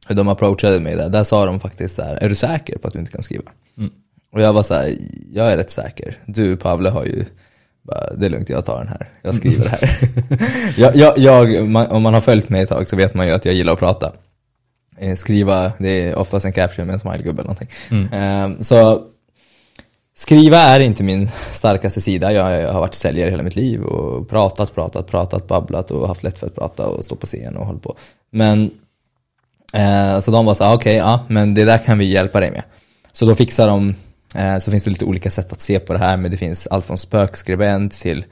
hur 0.09 0.15
de 0.15 0.29
approachade 0.29 0.81
mig 0.81 0.97
där. 0.97 1.09
Där 1.09 1.25
sa 1.25 1.47
de 1.47 1.61
faktiskt 1.61 1.97
så 1.97 2.03
här, 2.03 2.17
är 2.17 2.29
du 2.29 2.35
säker 2.35 2.79
på 2.79 2.89
att 2.89 2.93
du 2.93 2.99
inte 3.01 3.13
kan 3.13 3.23
skriva? 3.23 3.51
Mm. 3.79 3.91
Och 4.33 4.41
jag 4.41 4.53
var 4.53 4.63
så 4.63 4.75
här, 4.75 4.97
jag 5.33 5.53
är 5.53 5.57
rätt 5.57 5.71
säker. 5.71 6.17
Du 6.27 6.57
Pavle 6.57 6.91
har 6.91 7.05
ju, 7.05 7.25
bara, 7.83 8.15
det 8.15 8.27
är 8.27 8.31
lugnt, 8.31 8.49
jag 8.49 8.65
tar 8.65 8.79
den 8.79 8.89
här. 8.89 9.09
Jag 9.23 9.35
skriver 9.35 9.65
det 9.65 9.71
här. 9.71 9.99
jag, 10.77 10.97
jag, 10.97 11.19
jag 11.19 11.69
man, 11.69 11.87
om 11.87 12.03
man 12.03 12.15
har 12.15 12.21
följt 12.21 12.49
mig 12.49 12.63
ett 12.63 12.69
tag 12.69 12.89
så 12.89 12.97
vet 12.97 13.15
man 13.15 13.27
ju 13.27 13.33
att 13.33 13.45
jag 13.45 13.55
gillar 13.55 13.73
att 13.73 13.79
prata. 13.79 14.13
Eh, 14.99 15.15
skriva, 15.15 15.73
det 15.79 15.89
är 15.89 16.19
oftast 16.19 16.47
en 16.47 16.53
caption 16.53 16.87
med 16.87 16.93
en 16.93 16.99
smilegubbe 16.99 17.43
eller 17.43 17.51
någonting. 17.51 17.69
Mm. 17.91 18.61
Så 18.61 19.03
Skriva 20.19 20.59
är 20.59 20.81
inte 20.81 21.03
min 21.03 21.29
starkaste 21.53 22.01
sida. 22.01 22.33
Jag 22.33 22.73
har 22.73 22.81
varit 22.81 22.95
säljare 22.95 23.31
hela 23.31 23.43
mitt 23.43 23.57
liv 23.57 23.83
och 23.83 24.29
pratat, 24.29 24.75
pratat, 24.75 25.07
pratat, 25.07 25.49
babblat 25.49 25.91
och 25.91 26.09
haft 26.09 26.23
lätt 26.23 26.39
för 26.39 26.47
att 26.47 26.55
prata 26.55 26.87
och 26.87 27.05
stå 27.05 27.17
på 27.17 27.27
scen 27.27 27.57
och 27.57 27.67
hålla 27.67 27.79
på. 27.79 27.97
Men 28.31 28.71
eh, 29.73 30.21
så 30.21 30.31
de 30.31 30.47
var 30.47 30.55
så 30.55 30.65
ah, 30.65 30.75
okej, 30.75 31.01
okay, 31.03 31.11
ja, 31.11 31.25
men 31.29 31.55
det 31.55 31.65
där 31.65 31.79
kan 31.79 31.99
vi 31.99 32.05
hjälpa 32.05 32.41
dig 32.41 32.51
med. 32.51 32.63
Så 33.13 33.27
då 33.27 33.35
fixar 33.35 33.67
de, 33.67 33.95
eh, 34.35 34.59
så 34.59 34.71
finns 34.71 34.85
det 34.85 34.91
lite 34.91 35.05
olika 35.05 35.31
sätt 35.31 35.53
att 35.53 35.61
se 35.61 35.79
på 35.79 35.93
det 35.93 35.99
här, 35.99 36.17
men 36.17 36.31
det 36.31 36.37
finns 36.37 36.67
allt 36.67 36.85
från 36.85 36.99
spökskribent 36.99 37.93
till 37.93 38.25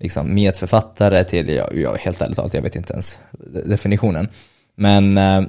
liksom 0.00 0.34
medförfattare 0.34 1.24
till, 1.24 1.48
ja, 1.48 1.68
jag, 1.72 1.96
helt 1.96 2.22
ärligt 2.22 2.36
talat, 2.36 2.54
jag 2.54 2.62
vet 2.62 2.76
inte 2.76 2.92
ens 2.92 3.18
definitionen. 3.66 4.28
Men 4.76 5.18
eh, 5.18 5.42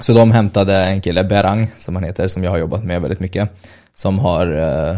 så 0.00 0.12
de 0.12 0.30
hämtade 0.30 0.76
en 0.84 1.00
kille, 1.00 1.24
Berang, 1.24 1.70
som 1.76 1.94
han 1.94 2.04
heter, 2.04 2.28
som 2.28 2.44
jag 2.44 2.50
har 2.50 2.58
jobbat 2.58 2.84
med 2.84 3.02
väldigt 3.02 3.20
mycket 3.20 3.50
som 3.98 4.18
har 4.18 4.52
uh, 4.52 4.96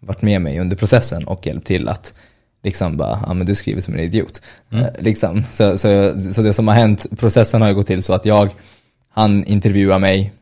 varit 0.00 0.22
med 0.22 0.40
mig 0.40 0.60
under 0.60 0.76
processen 0.76 1.24
och 1.24 1.46
hjälpt 1.46 1.66
till 1.66 1.88
att 1.88 2.14
liksom 2.62 2.96
bara, 2.96 3.18
ja 3.26 3.34
men 3.34 3.46
du 3.46 3.54
skriver 3.54 3.80
som 3.80 3.94
en 3.94 4.00
idiot. 4.00 4.40
Eh, 4.72 4.86
liksom. 4.98 5.44
så, 5.50 5.78
så, 5.78 6.14
så 6.32 6.42
det 6.42 6.52
som 6.52 6.68
har 6.68 6.74
hänt, 6.74 7.06
processen 7.18 7.60
har 7.62 7.68
ju 7.68 7.74
gått 7.74 7.86
till 7.86 8.02
så 8.02 8.12
att 8.12 8.24
jag, 8.24 8.48
han 9.12 9.44
intervjuar 9.44 9.98
mig, 9.98 10.32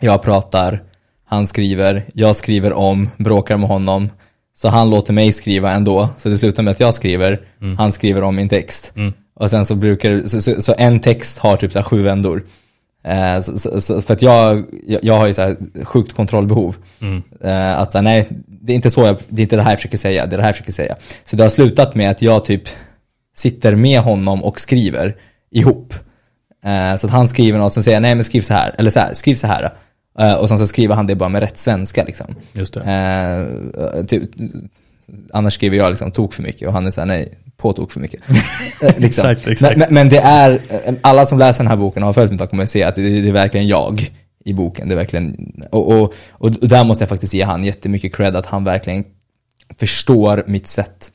jag 0.00 0.22
pratar, 0.22 0.82
han 1.24 1.46
skriver, 1.46 2.04
jag 2.14 2.36
skriver 2.36 2.72
om, 2.72 3.10
bråkar 3.16 3.56
med 3.56 3.68
honom, 3.68 4.10
så 4.54 4.68
han 4.68 4.90
låter 4.90 5.12
mig 5.12 5.32
skriva 5.32 5.72
ändå, 5.72 6.08
så 6.18 6.28
det 6.28 6.38
slutar 6.38 6.62
med 6.62 6.70
att 6.70 6.80
jag 6.80 6.94
skriver, 6.94 7.40
han 7.78 7.92
skriver 7.92 8.22
om 8.22 8.36
min 8.36 8.48
text. 8.48 8.92
Och 9.34 9.50
sen 9.50 9.64
så 9.64 9.74
brukar, 9.74 10.22
så, 10.26 10.40
så, 10.40 10.62
så 10.62 10.74
en 10.78 11.00
text 11.00 11.38
har 11.38 11.56
typ 11.56 11.72
så 11.72 11.78
här 11.78 11.84
sju 11.84 12.02
vändor. 12.02 12.42
Eh, 13.08 13.40
så, 13.40 13.58
så, 13.58 13.80
så, 13.80 14.00
för 14.00 14.14
att 14.14 14.22
jag, 14.22 14.64
jag, 14.86 15.04
jag 15.04 15.18
har 15.18 15.26
ju 15.26 15.34
så 15.34 15.42
här 15.42 15.56
sjukt 15.84 16.12
kontrollbehov. 16.12 16.76
Eh, 17.40 17.78
att 17.78 17.92
så 17.92 17.98
här, 17.98 18.02
nej, 18.02 18.28
det 18.46 18.72
är 18.72 18.74
inte 18.76 18.90
så 18.90 19.00
jag, 19.00 19.16
det 19.28 19.40
är 19.40 19.42
inte 19.42 19.56
det 19.56 19.62
här 19.62 19.70
jag 19.70 19.78
försöker 19.78 19.98
säga, 19.98 20.26
det 20.26 20.34
är 20.34 20.36
det 20.36 20.42
här 20.42 20.48
jag 20.48 20.56
försöker 20.56 20.72
säga. 20.72 20.96
Så 21.24 21.36
det 21.36 21.42
har 21.42 21.50
slutat 21.50 21.94
med 21.94 22.10
att 22.10 22.22
jag 22.22 22.44
typ 22.44 22.62
sitter 23.36 23.74
med 23.74 24.00
honom 24.00 24.44
och 24.44 24.60
skriver 24.60 25.16
ihop. 25.50 25.94
Eh, 26.64 26.96
så 26.96 27.06
att 27.06 27.12
han 27.12 27.28
skriver 27.28 27.58
något 27.58 27.72
som 27.72 27.82
säger, 27.82 28.00
nej 28.00 28.14
men 28.14 28.24
skriv 28.24 28.40
så 28.40 28.54
här, 28.54 28.74
eller 28.78 28.90
så 28.90 29.00
här, 29.00 29.14
skriv 29.14 29.34
så 29.34 29.46
här. 29.46 29.70
Och 30.38 30.48
sen 30.48 30.58
så 30.58 30.66
skriver 30.66 30.94
han 30.94 31.06
det 31.06 31.14
bara 31.14 31.28
med 31.28 31.40
rätt 31.42 31.58
svenska 31.58 32.04
liksom. 32.04 32.34
Just 32.52 32.74
det. 32.74 34.06
Typ, 34.08 34.30
annars 35.32 35.54
skriver 35.54 35.76
jag 35.76 35.90
liksom 35.90 36.12
tok 36.12 36.34
för 36.34 36.42
mycket 36.42 36.68
och 36.68 36.74
han 36.74 36.86
är 36.86 36.90
såhär, 36.90 37.06
nej, 37.06 37.38
på 37.58 37.72
tok 37.72 37.92
för 37.92 38.00
mycket. 38.00 38.20
Eh, 38.80 38.98
liksom. 38.98 39.26
Exakt, 39.26 39.46
exakt. 39.46 39.76
Men, 39.76 39.88
men, 39.90 40.08
det 40.08 40.18
är, 40.18 40.60
eh, 40.68 40.94
alla 41.00 41.26
som 41.26 41.38
läser 41.38 41.64
den 41.64 41.70
här 41.70 41.76
boken 41.76 42.02
och 42.02 42.06
har 42.06 42.12
följt 42.12 42.32
mig 42.32 42.48
kommer 42.48 42.62
att 42.62 42.70
se 42.70 42.82
att 42.82 42.94
det, 42.94 43.20
det 43.20 43.28
är 43.28 43.32
verkligen 43.32 43.68
jag 43.68 44.12
i 44.44 44.52
boken. 44.52 44.88
Det 44.88 44.94
är 44.94 44.96
verkligen, 44.96 45.52
och, 45.70 45.92
och, 45.92 46.14
och 46.30 46.50
där 46.50 46.84
måste 46.84 47.02
jag 47.02 47.08
faktiskt 47.08 47.34
ge 47.34 47.42
han 47.42 47.64
jättemycket 47.64 48.14
cred 48.14 48.36
att 48.36 48.46
han 48.46 48.64
verkligen 48.64 49.04
förstår 49.78 50.44
mitt 50.46 50.68
sätt 50.68 51.12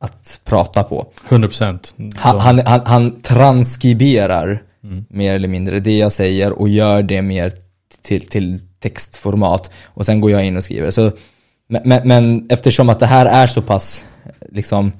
att 0.00 0.40
prata 0.44 0.82
på. 0.82 1.06
100%. 1.28 2.12
Han, 2.16 2.40
han, 2.40 2.58
han, 2.58 2.80
han 2.86 3.20
transkriberar 3.20 4.62
mer 5.08 5.34
eller 5.34 5.48
mindre 5.48 5.80
det 5.80 5.98
jag 5.98 6.12
säger 6.12 6.52
och 6.52 6.68
gör 6.68 7.02
det 7.02 7.22
mer 7.22 7.52
till, 8.02 8.28
till 8.28 8.60
textformat. 8.78 9.70
Och 9.84 10.06
sen 10.06 10.20
går 10.20 10.30
jag 10.30 10.44
in 10.44 10.56
och 10.56 10.64
skriver. 10.64 10.90
Så, 10.90 11.12
men, 11.68 11.82
men, 11.84 12.08
men 12.08 12.46
eftersom 12.50 12.88
att 12.88 13.00
det 13.00 13.06
här 13.06 13.26
är 13.26 13.46
så 13.46 13.62
pass 13.62 14.04
liksom 14.48 14.92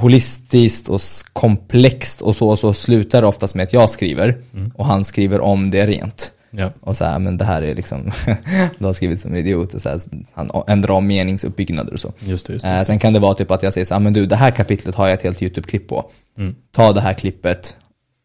holistiskt 0.00 0.88
och 0.88 1.00
komplext 1.32 2.20
och 2.20 2.36
så, 2.36 2.56
så 2.56 2.72
slutar 2.74 3.20
det 3.20 3.26
oftast 3.28 3.54
med 3.54 3.64
att 3.64 3.72
jag 3.72 3.90
skriver 3.90 4.38
och 4.74 4.86
han 4.86 5.04
skriver 5.04 5.40
om 5.40 5.70
det 5.70 5.86
rent. 5.86 6.32
Ja. 6.50 6.72
Och 6.80 6.96
så 6.96 7.04
här, 7.04 7.18
men 7.18 7.36
det 7.36 7.44
här 7.44 7.62
är 7.62 7.74
liksom, 7.74 8.10
du 8.78 8.84
har 8.84 8.92
skrivit 8.92 9.20
som 9.20 9.32
en 9.32 9.38
idiot. 9.38 9.74
Och 9.74 9.82
så 9.82 9.88
här, 9.88 10.00
han 10.34 10.50
ändrar 10.66 10.94
om 10.94 11.06
meningsuppbyggnader 11.06 11.92
och 11.92 12.00
så. 12.00 12.12
Just 12.18 12.46
det, 12.46 12.52
just 12.52 12.64
det. 12.64 12.70
Eh, 12.70 12.74
Just 12.76 12.82
det. 12.82 12.92
sen 12.92 12.98
kan 12.98 13.12
det 13.12 13.18
vara 13.18 13.34
typ 13.34 13.50
att 13.50 13.62
jag 13.62 13.72
säger 13.72 13.84
så 13.84 13.94
här, 13.94 14.00
men 14.00 14.12
du 14.12 14.26
det 14.26 14.36
här 14.36 14.50
kapitlet 14.50 14.94
har 14.94 15.06
jag 15.08 15.14
ett 15.14 15.22
helt 15.22 15.42
YouTube-klipp 15.42 15.88
på. 15.88 16.10
Mm. 16.38 16.54
Ta 16.72 16.92
det 16.92 17.00
här 17.00 17.12
klippet 17.12 17.76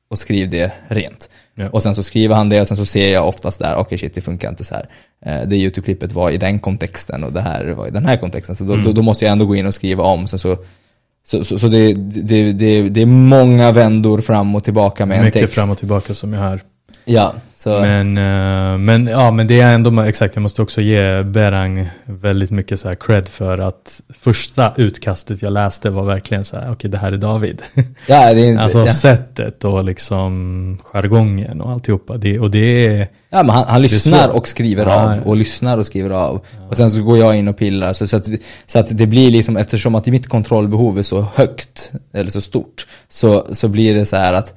och 0.10 0.20
skriv 0.20 0.50
det 0.50 0.72
rent. 0.88 1.30
Ja. 1.56 1.70
Och 1.70 1.84
sen 1.84 1.96
så 1.96 2.04
skriver 2.04 2.36
han 2.36 2.50
det 2.50 2.62
och 2.62 2.68
sen 2.68 2.78
så 2.78 2.86
ser 2.86 3.14
jag 3.14 3.28
oftast 3.28 3.60
där, 3.60 3.76
okej 3.76 3.98
shit 3.98 4.16
det 4.16 4.22
funkar 4.22 4.50
inte 4.50 4.64
så 4.64 4.76
här. 4.76 4.90
Eh, 5.26 5.48
det 5.48 5.56
YouTube-klippet 5.56 6.12
var 6.14 6.30
i 6.30 6.38
den 6.38 6.60
kontexten 6.60 7.24
och 7.24 7.34
det 7.34 7.42
här 7.42 7.66
var 7.66 7.88
i 7.88 7.92
den 7.92 8.06
här 8.06 8.18
kontexten. 8.18 8.56
Så 8.56 8.64
då, 8.64 8.74
Mm. 8.74 8.86
då, 8.86 8.92
då 8.92 9.02
måste 9.02 9.26
jag 9.26 9.32
ändå 9.32 9.46
gå 9.46 9.56
in 9.56 9.66
och 9.66 9.74
skriva 9.74 10.04
om. 10.04 10.28
Så, 10.28 10.38
så, 10.38 10.58
så, 11.24 11.44
så, 11.44 11.60
så 11.60 11.68
det, 11.68 11.94
det, 11.94 12.52
det, 12.52 12.90
det 12.90 13.02
är 13.02 13.06
många 13.06 13.72
vändor 13.72 14.22
fram 14.22 14.56
och 14.56 14.64
tillbaka 14.64 15.06
med 15.06 15.18
en 15.18 15.26
Mycket 15.26 15.42
text. 15.42 15.56
fram 15.56 15.70
och 15.70 15.78
tillbaka 15.78 16.14
som 16.14 16.34
jag 16.34 16.40
hör. 16.40 16.60
Ja, 17.06 17.34
så. 17.56 17.70
Men, 17.82 18.18
eh, 18.18 18.78
men, 18.78 19.08
ja, 19.08 19.32
men 19.32 19.48
det 19.48 19.62
är 19.62 19.74
ändå, 19.74 20.02
exakt, 20.02 20.36
jag 20.36 20.42
måste 20.42 20.62
också 20.62 20.82
ge 20.82 21.24
Berang 21.24 21.90
väldigt 22.06 22.52
mycket 22.52 22.80
så 22.80 22.88
här 22.88 22.96
cred 22.96 23.28
för 23.28 23.58
att 23.58 24.02
första 24.20 24.74
utkastet 24.78 25.42
jag 25.42 25.54
läste 25.54 25.90
var 25.90 26.04
verkligen 26.04 26.46
så 26.46 26.58
här, 26.58 26.72
okej 26.72 26.90
det 26.90 26.98
här 26.98 27.12
är 27.12 27.18
David. 27.18 27.62
ja, 28.08 28.34
det 28.34 28.42
är 28.42 28.50
inte, 28.50 28.64
alltså 28.64 28.80
ja. 28.80 28.94
sättet 28.94 29.64
och 29.64 29.84
liksom 29.84 30.78
jargongen 30.84 31.62
och 31.62 31.72
alltihopa. 31.72 32.18
Det, 32.18 32.40
och 32.40 32.52
det 32.52 32.88
är, 32.88 33.08
Ja, 33.34 33.44
men 33.44 33.50
han, 33.56 33.66
han 33.68 33.82
lyssnar 33.82 34.30
och 34.30 34.48
skriver 34.48 34.86
av 34.86 35.20
och 35.26 35.36
lyssnar 35.38 35.78
och 35.78 35.86
skriver 35.86 36.10
av. 36.10 36.46
Och 36.70 36.78
sen 36.78 36.92
så 36.92 37.04
går 37.04 37.18
jag 37.18 37.36
in 37.36 37.48
och 37.48 37.58
pillar. 37.58 37.94
Så, 37.94 38.08
så, 38.08 38.18
att, 38.18 38.28
så 38.66 38.80
att 38.80 38.98
det 38.98 39.08
blir 39.08 39.32
liksom, 39.32 39.58
eftersom 39.58 39.96
att 39.96 40.08
mitt 40.08 40.28
kontrollbehov 40.28 40.98
är 40.98 41.02
så 41.04 41.22
högt, 41.22 41.92
eller 42.14 42.32
så 42.32 42.42
stort, 42.42 42.88
så, 43.10 43.48
så 43.52 43.68
blir 43.68 43.96
det 43.96 44.06
så 44.06 44.16
här 44.16 44.34
att 44.34 44.54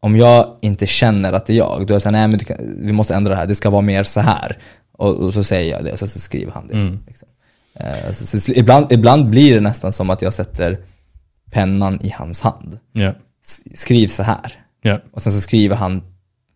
om 0.00 0.16
jag 0.16 0.56
inte 0.60 0.86
känner 0.86 1.32
att 1.32 1.46
det 1.46 1.52
är 1.52 1.56
jag, 1.56 1.86
då 1.86 1.92
är 1.92 1.94
jag 1.94 2.02
så 2.02 2.08
här, 2.08 2.12
nej 2.12 2.28
men 2.28 2.38
kan, 2.38 2.56
vi 2.78 2.92
måste 2.92 3.14
ändra 3.14 3.30
det 3.30 3.36
här, 3.36 3.46
det 3.46 3.54
ska 3.54 3.70
vara 3.70 3.82
mer 3.82 4.04
så 4.04 4.20
här. 4.20 4.58
Och, 4.98 5.14
och 5.14 5.34
så 5.34 5.44
säger 5.44 5.72
jag 5.76 5.84
det 5.84 5.92
och 5.92 5.98
så, 5.98 6.06
så 6.06 6.18
skriver 6.20 6.52
han 6.52 6.66
det. 6.68 6.74
Mm. 6.74 6.98
Liksom. 7.06 7.28
Eh, 7.74 8.10
så, 8.12 8.40
så, 8.40 8.52
ibland, 8.52 8.92
ibland 8.92 9.30
blir 9.30 9.54
det 9.54 9.60
nästan 9.60 9.92
som 9.92 10.10
att 10.10 10.22
jag 10.22 10.34
sätter 10.34 10.78
pennan 11.50 12.00
i 12.02 12.10
hans 12.10 12.40
hand. 12.40 12.78
S- 13.44 13.60
Skriv 13.80 14.08
så 14.08 14.22
här. 14.22 14.52
och 14.84 14.90
Och 15.12 15.22
sen 15.22 15.32
så 15.32 15.40
skriver 15.40 15.76
han 15.76 16.02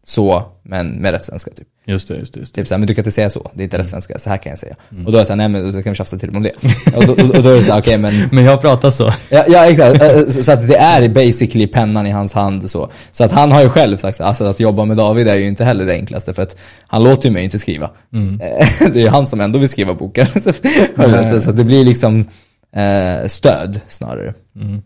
så, 0.08 0.42
men 0.62 0.88
med 0.90 1.12
rätt 1.12 1.24
svenska 1.24 1.50
typ. 1.50 1.66
just 1.86 2.08
det, 2.08 2.14
just 2.16 2.34
det. 2.34 2.40
Just 2.40 2.54
det. 2.54 2.60
Typ 2.60 2.68
såhär, 2.68 2.78
men 2.78 2.86
du 2.88 2.94
kan 2.94 3.00
inte 3.02 3.10
säga 3.10 3.30
så, 3.30 3.50
det 3.54 3.62
är 3.62 3.64
inte 3.64 3.76
Mm. 3.76 3.82
rätt 3.84 3.90
svenska, 3.90 4.18
så 4.18 4.30
här 4.30 4.36
kan 4.36 4.50
jag 4.50 4.58
säga. 4.58 4.76
Och 5.06 5.12
då 5.12 5.12
är 5.12 5.20
jag 5.20 5.26
såhär, 5.26 5.36
nej 5.36 5.48
men 5.48 5.72
då 5.72 5.82
kan 5.82 5.92
vi 5.92 5.96
tjafsa 5.96 6.18
till 6.18 6.36
om 6.36 6.42
det. 6.42 6.52
och, 6.96 7.06
då, 7.06 7.12
och, 7.12 7.18
och 7.18 7.42
då 7.42 7.48
är 7.50 7.56
det 7.56 7.62
såhär, 7.62 7.80
okej 7.80 7.98
men, 7.98 8.14
Men 8.32 8.44
jag 8.44 8.60
pratar 8.60 8.90
så. 8.90 9.12
ja, 9.30 9.44
ja 9.48 9.66
exakt, 9.66 10.32
så, 10.32 10.42
så 10.42 10.52
att 10.52 10.68
det 10.68 10.76
är 10.76 11.08
basically 11.08 11.66
pennan 11.66 12.06
i 12.06 12.10
hans 12.10 12.32
hand 12.32 12.70
så. 12.70 12.90
Så 13.12 13.24
att 13.24 13.32
han 13.32 13.52
har 13.52 13.62
ju 13.62 13.68
själv 13.68 13.96
sagt, 13.96 14.20
alltså 14.20 14.44
att 14.44 14.60
jobba 14.60 14.84
med 14.84 14.96
David 14.96 15.28
är 15.28 15.34
ju 15.34 15.46
inte 15.46 15.64
heller 15.64 15.86
det 15.86 15.92
enklaste 15.92 16.34
för 16.34 16.42
att 16.42 16.56
han 16.86 17.04
låter 17.04 17.28
ju 17.28 17.32
mig 17.32 17.44
inte 17.44 17.58
skriva. 17.58 17.90
Mm. 18.12 18.38
Det 18.92 18.98
är 19.00 19.02
ju 19.02 19.08
han 19.08 19.26
som 19.26 19.40
ändå 19.40 19.58
vill 19.58 19.68
skriva 19.68 19.94
boken. 19.94 20.26
så, 21.30 21.40
så, 21.40 21.52
det 21.52 21.64
blir 21.64 21.84
liksom 21.84 22.28
eh, 22.76 23.26
stöd 23.26 23.80
snarare. 23.88 24.34
Mm. 24.56 24.82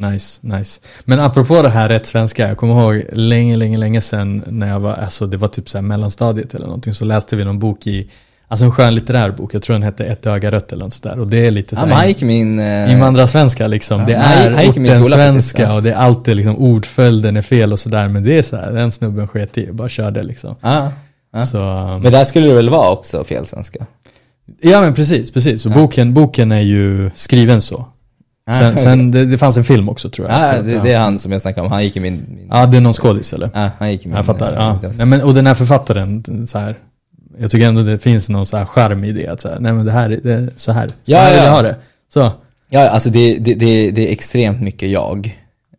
Nice, 0.00 0.38
nice. 0.40 0.80
Men 1.04 1.20
apropå 1.20 1.62
det 1.62 1.68
här 1.68 1.88
rätt 1.88 2.06
svenska, 2.06 2.48
jag 2.48 2.56
kommer 2.56 2.82
ihåg 2.94 3.02
länge, 3.12 3.56
länge, 3.56 3.78
länge 3.78 4.00
sedan 4.00 4.42
när 4.46 4.68
jag 4.68 4.80
var, 4.80 4.94
alltså 4.94 5.26
det 5.26 5.36
var 5.36 5.48
typ 5.48 5.68
så 5.68 5.78
här 5.78 5.82
mellanstadiet 5.82 6.54
eller 6.54 6.66
någonting, 6.66 6.94
så 6.94 7.04
läste 7.04 7.36
vi 7.36 7.44
någon 7.44 7.58
bok 7.58 7.86
i, 7.86 8.10
alltså 8.48 8.64
en 8.64 8.72
skön 8.72 8.94
litterär 8.94 9.30
bok, 9.30 9.54
jag 9.54 9.62
tror 9.62 9.74
den 9.74 9.82
hette 9.82 10.04
Ett 10.04 10.26
öga 10.26 10.50
rött 10.50 10.72
eller 10.72 10.84
något 10.84 10.94
sådär, 10.94 11.18
och 11.18 11.26
det 11.26 11.46
är 11.46 11.50
lite 11.50 11.68
så 11.76 11.80
Ja, 11.80 11.80
här 11.80 11.86
men 11.88 11.96
han 11.96 12.08
gick 12.08 12.22
min... 12.22 12.58
Eh, 12.58 12.92
invandrarsvenska 12.92 13.66
liksom, 13.66 14.00
Ja, 14.00 14.06
det 14.06 14.14
är 14.14 14.62
gick 14.62 14.76
min 14.76 14.92
faktiskt, 14.92 15.12
svenska 15.12 15.62
ja. 15.62 15.74
och 15.74 15.82
det 15.82 15.92
är 15.92 15.96
alltid 15.96 16.36
liksom 16.36 16.56
ordföljden 16.56 17.36
är 17.36 17.42
fel 17.42 17.72
och 17.72 17.78
sådär, 17.78 18.08
men 18.08 18.24
det 18.24 18.38
är 18.38 18.42
så 18.42 18.56
här, 18.56 18.72
den 18.72 18.92
snubben 18.92 19.28
sket 19.28 19.58
i, 19.58 19.72
bara 19.72 19.88
körde 19.88 20.22
liksom. 20.22 20.56
ja, 20.60 20.92
ja. 21.32 21.42
Så, 21.44 21.58
um, 21.58 22.02
Men 22.02 22.12
där 22.12 22.24
skulle 22.24 22.46
det 22.48 22.54
väl 22.54 22.70
vara 22.70 22.90
också 22.90 23.24
fel 23.24 23.46
svenska? 23.46 23.86
ja 24.60 24.80
men 24.80 24.94
precis, 24.94 25.30
precis, 25.30 25.62
så 25.62 25.68
Ja. 25.68 25.74
boken, 25.74 26.14
boken 26.14 26.52
är 26.52 26.60
ju 26.60 27.10
skriven 27.14 27.60
så. 27.60 27.86
Sen, 28.50 28.76
sen 28.76 29.10
det, 29.10 29.24
det 29.24 29.38
fanns 29.38 29.56
en 29.56 29.64
film 29.64 29.88
också 29.88 30.10
tror 30.10 30.28
jag. 30.28 30.38
Ja, 30.40 30.44
efteråt, 30.52 30.66
det, 30.66 30.80
det 30.88 30.92
är 30.92 30.98
han 30.98 31.18
som 31.18 31.32
jag 31.32 31.42
snackade 31.42 31.66
om, 31.66 31.72
han 31.72 31.82
gick 31.84 31.96
i 31.96 32.00
min... 32.00 32.24
min 32.28 32.48
Ja, 32.50 32.66
det 32.66 32.76
är 32.76 32.80
någon 32.80 32.92
skådis 32.92 33.32
eller? 33.32 33.50
Ja, 33.54 33.70
han 33.78 33.92
gick 33.92 34.04
i 34.04 34.08
min... 34.08 34.16
Jag 34.16 34.26
fattar. 34.26 34.52
Ja. 34.54 34.90
Nej, 34.96 35.06
men, 35.06 35.22
och 35.22 35.34
den 35.34 35.46
här 35.46 35.54
författaren, 35.54 36.46
så 36.46 36.58
här, 36.58 36.76
jag 37.38 37.50
tycker 37.50 37.66
ändå 37.66 37.82
det 37.82 37.98
finns 37.98 38.28
någon 38.28 38.46
så 38.46 38.56
här 38.56 38.64
charm 38.64 39.04
i 39.04 39.12
det. 39.12 39.26
Att 39.28 39.40
så 39.40 39.48
här, 39.48 39.58
nej 39.60 39.72
men 39.72 39.84
det 39.86 39.92
här, 39.92 40.10
är- 40.10 40.20
det 40.22 40.32
är 40.34 40.50
så 40.56 40.72
här. 40.72 40.88
Så 40.88 40.94
Ja, 41.04 41.18
här 41.18 41.30
vill 41.30 41.38
ja. 41.38 41.44
jag 41.44 41.52
ha 41.52 41.62
det. 41.62 41.76
Så. 42.12 42.30
Ja, 42.70 42.88
alltså 42.88 43.10
det, 43.10 43.36
det, 43.38 43.54
det, 43.54 43.90
det 43.90 44.08
är 44.08 44.12
extremt 44.12 44.60
mycket 44.60 44.90
jag 44.90 45.36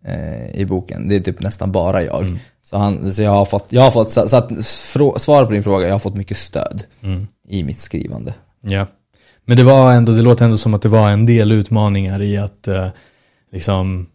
eh, 0.08 0.60
i 0.62 0.66
boken. 0.66 1.10
Det 1.10 1.16
är 1.16 1.20
typ 1.20 1.42
nästan 1.42 1.72
bara 1.72 2.04
jag. 2.04 2.22
Mm. 2.24 2.40
Så, 2.64 2.78
han, 2.78 3.14
så 3.14 3.22
jag 3.22 3.32
har 3.32 3.46
fått, 3.46 3.66
jag 3.70 3.82
har 3.82 3.92
fått 3.92 4.12
så, 4.12 4.28
så 4.28 4.38
att 4.38 4.50
frå, 4.68 5.20
svar 5.20 5.46
på 5.46 5.52
din 5.52 5.64
fråga, 5.64 5.86
jag 5.88 5.94
har 5.94 6.00
fått 6.00 6.16
mycket 6.16 6.38
stöd 6.38 6.84
Mm. 7.04 7.28
i 7.50 7.64
mitt 7.64 7.80
skrivande. 7.80 8.34
Ja. 8.62 8.88
Men 9.50 9.58
det 9.58 9.64
var 9.64 9.94
ändå, 9.94 10.12
det 10.12 10.22
låter 10.22 10.46
ändå 10.46 10.58
som 10.58 10.74
att 10.74 10.82
det 10.82 10.90
var 10.90 11.10
en 11.10 11.26
del 11.26 11.52
utmaningar 11.52 12.22
i 12.22 12.38
att 12.38 12.68
eh, 12.68 12.88
liksom 13.52 14.08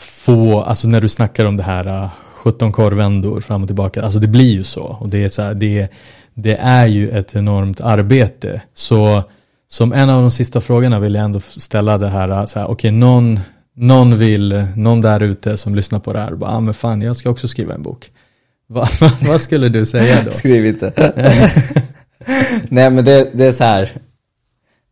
få, 0.00 0.60
alltså 0.60 0.88
när 0.88 1.00
du 1.00 1.08
snackar 1.08 1.44
om 1.44 1.56
det 1.56 1.62
här 1.62 1.86
eh, 1.86 2.10
17 2.32 2.72
korvändor 2.72 3.40
fram 3.40 3.62
och 3.62 3.68
tillbaka, 3.68 4.02
alltså 4.02 4.18
det 4.18 4.26
blir 4.26 4.52
ju 4.52 4.64
så. 4.64 4.84
Och 4.84 5.08
det 5.08 5.24
är 5.24 5.28
så 5.28 5.42
här, 5.42 5.54
det, 5.54 5.88
det 6.34 6.56
är 6.56 6.86
ju 6.86 7.10
ett 7.10 7.36
enormt 7.36 7.80
arbete. 7.80 8.62
Så 8.74 9.22
som 9.68 9.92
en 9.92 10.10
av 10.10 10.20
de 10.20 10.30
sista 10.30 10.60
frågorna 10.60 11.00
vill 11.00 11.14
jag 11.14 11.24
ändå 11.24 11.40
ställa 11.40 11.98
det 11.98 12.08
här, 12.08 12.28
eh, 12.28 12.44
så 12.44 12.58
här 12.58 12.66
okej 12.66 12.90
någon, 12.90 13.40
någon 13.76 14.18
vill, 14.18 14.66
någon 14.76 15.00
där 15.00 15.22
ute 15.22 15.56
som 15.56 15.74
lyssnar 15.74 15.98
på 15.98 16.12
det 16.12 16.18
här, 16.18 16.34
bara, 16.34 16.50
ah, 16.50 16.60
men 16.60 16.74
fan 16.74 17.02
jag 17.02 17.16
ska 17.16 17.30
också 17.30 17.48
skriva 17.48 17.74
en 17.74 17.82
bok. 17.82 18.10
Va, 18.68 18.88
vad 19.26 19.40
skulle 19.40 19.68
du 19.68 19.86
säga 19.86 20.22
då? 20.24 20.30
Skriv 20.30 20.66
inte. 20.66 20.92
Nej 22.68 22.90
men 22.90 23.04
det, 23.04 23.30
det 23.34 23.46
är 23.46 23.52
så 23.52 23.64
här. 23.64 23.90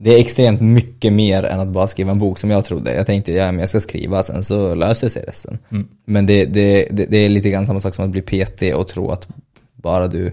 Det 0.05 0.15
är 0.15 0.21
extremt 0.21 0.61
mycket 0.61 1.13
mer 1.13 1.45
än 1.45 1.61
att 1.61 1.69
bara 1.69 1.87
skriva 1.87 2.13
en 2.13 2.19
bok 2.19 2.39
som 2.39 2.51
jag 2.51 2.65
trodde. 2.65 2.95
Jag 2.95 3.07
tänkte, 3.07 3.33
ja 3.33 3.53
men 3.53 3.61
jag 3.61 3.69
ska 3.69 3.81
skriva 3.81 4.23
sen 4.23 4.45
så 4.45 4.75
löser 4.75 5.09
sig 5.09 5.23
resten. 5.23 5.59
Mm. 5.71 5.89
Men 6.05 6.27
det, 6.27 6.45
det, 6.45 6.89
det, 6.91 7.07
det 7.07 7.17
är 7.17 7.29
lite 7.29 7.51
grann 7.51 7.67
samma 7.67 7.81
sak 7.81 7.95
som 7.95 8.05
att 8.05 8.11
bli 8.11 8.23
PT 8.23 8.63
och 8.75 8.89
tro 8.89 9.11
att 9.11 9.29
bara 9.75 10.09
du 10.09 10.33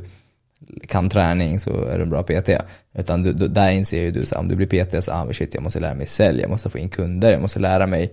kan 0.88 1.10
träning 1.10 1.60
så 1.60 1.86
är 1.86 1.98
du 1.98 2.04
en 2.04 2.10
bra 2.10 2.24
PT. 2.24 2.50
Utan 2.94 3.24
du, 3.24 3.34
du, 3.34 3.48
där 3.48 3.70
inser 3.70 4.02
ju 4.02 4.12
du 4.12 4.26
så 4.26 4.36
här, 4.36 4.42
om 4.42 4.48
du 4.48 4.56
blir 4.56 4.86
PT 4.86 5.04
så, 5.04 5.12
ah 5.12 5.34
shit 5.34 5.54
jag 5.54 5.64
måste 5.64 5.80
lära 5.80 5.96
mig 5.96 6.08
sälja, 6.08 6.42
jag 6.42 6.50
måste 6.50 6.70
få 6.70 6.78
in 6.78 6.90
kunder, 6.90 7.32
jag 7.32 7.42
måste 7.42 7.60
lära 7.60 7.88
mig 7.88 8.12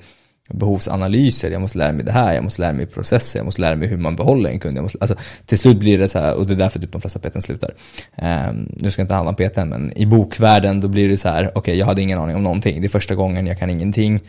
behovsanalyser, 0.48 1.50
jag 1.50 1.60
måste 1.60 1.78
lära 1.78 1.92
mig 1.92 2.04
det 2.04 2.12
här, 2.12 2.34
jag 2.34 2.44
måste 2.44 2.62
lära 2.62 2.72
mig 2.72 2.86
processer, 2.86 3.38
jag 3.38 3.44
måste 3.44 3.60
lära 3.60 3.76
mig 3.76 3.88
hur 3.88 3.96
man 3.96 4.16
behåller 4.16 4.50
en 4.50 4.60
kund. 4.60 4.76
Jag 4.76 4.82
måste, 4.82 4.98
alltså, 5.00 5.16
till 5.46 5.58
slut 5.58 5.78
blir 5.78 5.98
det 5.98 6.08
så 6.08 6.18
här, 6.18 6.34
och 6.34 6.46
det 6.46 6.54
är 6.54 6.56
därför 6.56 6.80
typ 6.80 6.92
de 6.92 7.00
flesta 7.00 7.18
PTn 7.18 7.42
slutar. 7.42 7.74
Um, 8.16 8.72
nu 8.76 8.90
ska 8.90 9.00
jag 9.00 9.04
inte 9.04 9.14
handla 9.14 9.30
om 9.30 9.36
PTn, 9.36 9.68
men 9.68 9.98
i 9.98 10.06
bokvärlden 10.06 10.80
då 10.80 10.88
blir 10.88 11.08
det 11.08 11.16
så 11.16 11.28
här, 11.28 11.44
okej 11.44 11.58
okay, 11.58 11.74
jag 11.74 11.86
hade 11.86 12.02
ingen 12.02 12.18
aning 12.18 12.36
om 12.36 12.42
någonting. 12.42 12.80
Det 12.80 12.86
är 12.86 12.88
första 12.88 13.14
gången, 13.14 13.46
jag 13.46 13.58
kan 13.58 13.70
ingenting. 13.70 14.20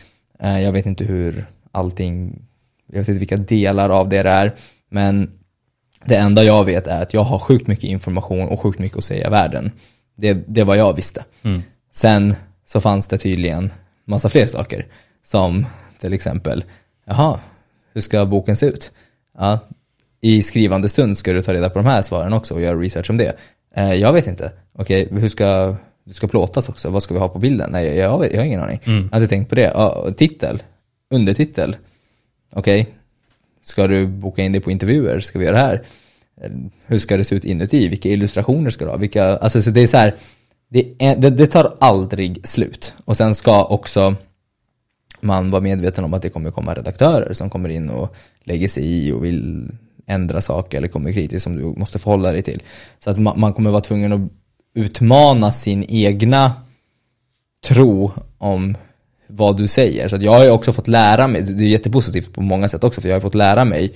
Uh, 0.43 0.61
jag 0.61 0.71
vet 0.71 0.85
inte 0.85 1.03
hur 1.03 1.45
allting, 1.71 2.41
jag 2.91 2.99
vet 2.99 3.07
inte 3.07 3.19
vilka 3.19 3.37
delar 3.37 3.89
av 3.89 4.09
det 4.09 4.23
det 4.23 4.29
är. 4.29 4.55
Men 4.89 5.31
det 6.05 6.15
enda 6.15 6.43
jag 6.43 6.65
vet 6.65 6.87
är 6.87 7.01
att 7.01 7.13
jag 7.13 7.23
har 7.23 7.39
sjukt 7.39 7.67
mycket 7.67 7.89
information 7.89 8.47
och 8.47 8.61
sjukt 8.61 8.79
mycket 8.79 8.97
att 8.97 9.03
säga 9.03 9.27
i 9.27 9.29
världen. 9.29 9.71
Det, 10.17 10.33
det 10.33 10.63
var 10.63 10.75
jag 10.75 10.95
visste. 10.95 11.25
Mm. 11.43 11.61
Sen 11.91 12.35
så 12.65 12.81
fanns 12.81 13.07
det 13.07 13.17
tydligen 13.17 13.71
massa 14.05 14.29
fler 14.29 14.47
saker. 14.47 14.85
Som 15.23 15.65
till 15.99 16.13
exempel, 16.13 16.63
jaha, 17.05 17.39
hur 17.93 18.01
ska 18.01 18.25
boken 18.25 18.55
se 18.55 18.65
ut? 18.65 18.91
Ja, 19.37 19.59
I 20.21 20.41
skrivande 20.41 20.89
stund 20.89 21.17
ska 21.17 21.33
du 21.33 21.41
ta 21.41 21.53
reda 21.53 21.69
på 21.69 21.79
de 21.79 21.85
här 21.85 22.01
svaren 22.01 22.33
också 22.33 22.53
och 22.53 22.61
göra 22.61 22.79
research 22.79 23.09
om 23.09 23.17
det. 23.17 23.35
Eh, 23.75 23.93
jag 23.93 24.13
vet 24.13 24.27
inte. 24.27 24.51
Okej, 24.73 25.05
okay, 25.05 25.19
hur 25.19 25.27
ska 25.27 25.75
du 26.03 26.13
ska 26.13 26.27
plåtas 26.27 26.69
också? 26.69 26.89
Vad 26.89 27.03
ska 27.03 27.13
vi 27.13 27.19
ha 27.19 27.29
på 27.29 27.39
bilden? 27.39 27.69
Nej, 27.71 27.85
jag, 27.85 27.95
jag, 27.97 28.33
jag 28.33 28.39
har 28.39 28.45
ingen 28.45 28.61
aning. 28.61 28.79
Mm. 28.85 29.03
Jag 29.03 29.15
hade 29.15 29.27
tänkt 29.27 29.49
på 29.49 29.55
det. 29.55 29.71
Ja, 29.73 30.07
titel, 30.17 30.63
undertitel. 31.09 31.75
Okej, 32.53 32.81
okay. 32.81 32.93
ska 33.61 33.87
du 33.87 34.07
boka 34.07 34.41
in 34.41 34.51
dig 34.51 34.61
på 34.61 34.71
intervjuer? 34.71 35.19
Ska 35.19 35.39
vi 35.39 35.45
göra 35.45 35.57
det 35.57 35.63
här? 35.63 35.83
Eh, 36.41 36.51
hur 36.85 36.97
ska 36.97 37.17
det 37.17 37.23
se 37.23 37.35
ut 37.35 37.45
inuti? 37.45 37.87
Vilka 37.87 38.09
illustrationer 38.09 38.69
ska 38.69 38.85
du 38.85 38.91
ha? 38.91 38.97
Vilka, 38.97 39.37
alltså, 39.37 39.61
så 39.61 39.69
det 39.69 39.81
är 39.81 39.87
så 39.87 39.97
här, 39.97 40.15
det, 40.69 40.93
är, 40.99 41.15
det, 41.15 41.29
det 41.29 41.47
tar 41.47 41.75
aldrig 41.79 42.47
slut. 42.47 42.93
Och 43.05 43.17
sen 43.17 43.35
ska 43.35 43.63
också 43.63 44.15
man 45.21 45.51
vara 45.51 45.61
medveten 45.61 46.03
om 46.03 46.13
att 46.13 46.21
det 46.21 46.29
kommer 46.29 46.51
komma 46.51 46.73
redaktörer 46.73 47.33
som 47.33 47.49
kommer 47.49 47.69
in 47.69 47.89
och 47.89 48.15
lägger 48.43 48.67
sig 48.67 48.83
i 48.83 49.11
och 49.11 49.25
vill 49.25 49.71
ändra 50.07 50.41
saker 50.41 50.77
eller 50.77 50.87
kommer 50.87 51.13
kritiskt 51.13 51.43
som 51.43 51.55
du 51.55 51.63
måste 51.63 51.99
förhålla 51.99 52.31
dig 52.31 52.41
till. 52.41 52.61
Så 52.99 53.09
att 53.09 53.17
man, 53.19 53.53
kommer 53.53 53.69
vara 53.69 53.81
tvungen 53.81 54.13
att 54.13 54.31
utmana 54.73 55.51
sin 55.51 55.85
egna 55.89 56.53
tro 57.67 58.11
om 58.37 58.77
vad 59.27 59.57
du 59.57 59.67
säger. 59.67 60.07
Så 60.07 60.17
jag 60.21 60.31
har 60.31 60.43
ju 60.43 60.51
också 60.51 60.71
fått 60.71 60.87
lära 60.87 61.27
mig, 61.27 61.41
det 61.41 61.63
är 61.63 61.67
jättepositivt 61.67 62.33
på 62.33 62.41
många 62.41 62.69
sätt 62.69 62.83
också, 62.83 63.01
för 63.01 63.09
jag 63.09 63.15
har 63.15 63.21
fått 63.21 63.35
lära 63.35 63.65
mig 63.65 63.93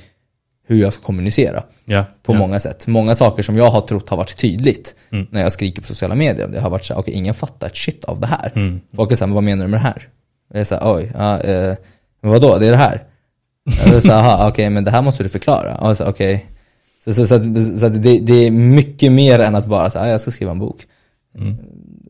hur 0.67 0.81
jag 0.81 0.93
ska 0.93 1.03
kommunicera. 1.03 1.63
Ja, 1.85 2.05
på 2.23 2.33
ja. 2.33 2.37
många 2.37 2.59
sätt. 2.59 2.87
Många 2.87 3.15
saker 3.15 3.43
som 3.43 3.57
jag 3.57 3.71
har 3.71 3.81
trott 3.81 4.09
har 4.09 4.17
varit 4.17 4.37
tydligt 4.37 4.95
Mm. 5.11 5.27
när 5.31 5.41
jag 5.41 5.53
skriker 5.53 5.81
på 5.81 5.87
sociala 5.87 6.15
medier. 6.15 6.47
Det 6.47 6.59
har 6.59 6.69
varit 6.69 6.85
så 6.85 6.95
okej, 6.95 7.13
ingen 7.13 7.33
fattar 7.33 7.67
ett 7.67 7.77
shit 7.77 8.05
av 8.05 8.19
det 8.19 8.27
här. 8.27 8.51
Mm. 8.55 8.81
Folk 8.95 9.11
är 9.11 9.15
såhär, 9.15 9.33
vad 9.33 9.43
menar 9.43 9.65
du 9.65 9.71
med 9.71 9.79
det 9.79 9.83
här? 9.83 10.09
Jag 10.53 10.59
är 10.59 10.63
såhär, 10.65 10.95
oj, 10.95 11.11
ja, 11.17 11.39
eh, 11.39 11.73
vadå, 12.21 12.57
det 12.57 12.67
är 12.67 12.71
det 12.71 12.77
här? 12.77 13.03
Jag 13.85 14.09
aha, 14.09 14.47
okej, 14.49 14.69
men 14.69 14.83
det 14.83 14.91
här 14.91 15.01
måste 15.01 15.23
du 15.23 15.29
förklara. 15.29 15.75
Och 15.77 15.97
så, 15.97 16.05
okej. 16.05 16.45
Så, 17.03 17.13
så, 17.13 17.25
så, 17.27 17.35
att- 17.35 17.77
så 17.79 17.85
att 17.85 18.03
det, 18.03 18.19
det 18.19 18.33
är 18.47 18.51
mycket 18.51 19.11
mer 19.11 19.39
än 19.39 19.55
att 19.55 19.65
bara 19.65 19.89
säga, 19.89 20.07
jag 20.07 20.21
ska 20.21 20.31
skriva 20.31 20.51
en 20.51 20.59
bok. 20.59 20.87
Mm. 21.37 21.57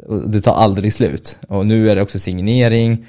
Och 0.07 0.29
det 0.29 0.41
tar 0.41 0.53
aldrig 0.55 0.93
slut. 0.93 1.39
Och 1.47 1.65
nu 1.67 1.89
är 1.91 1.95
det 1.95 2.01
också 2.01 2.19
signering. 2.19 3.05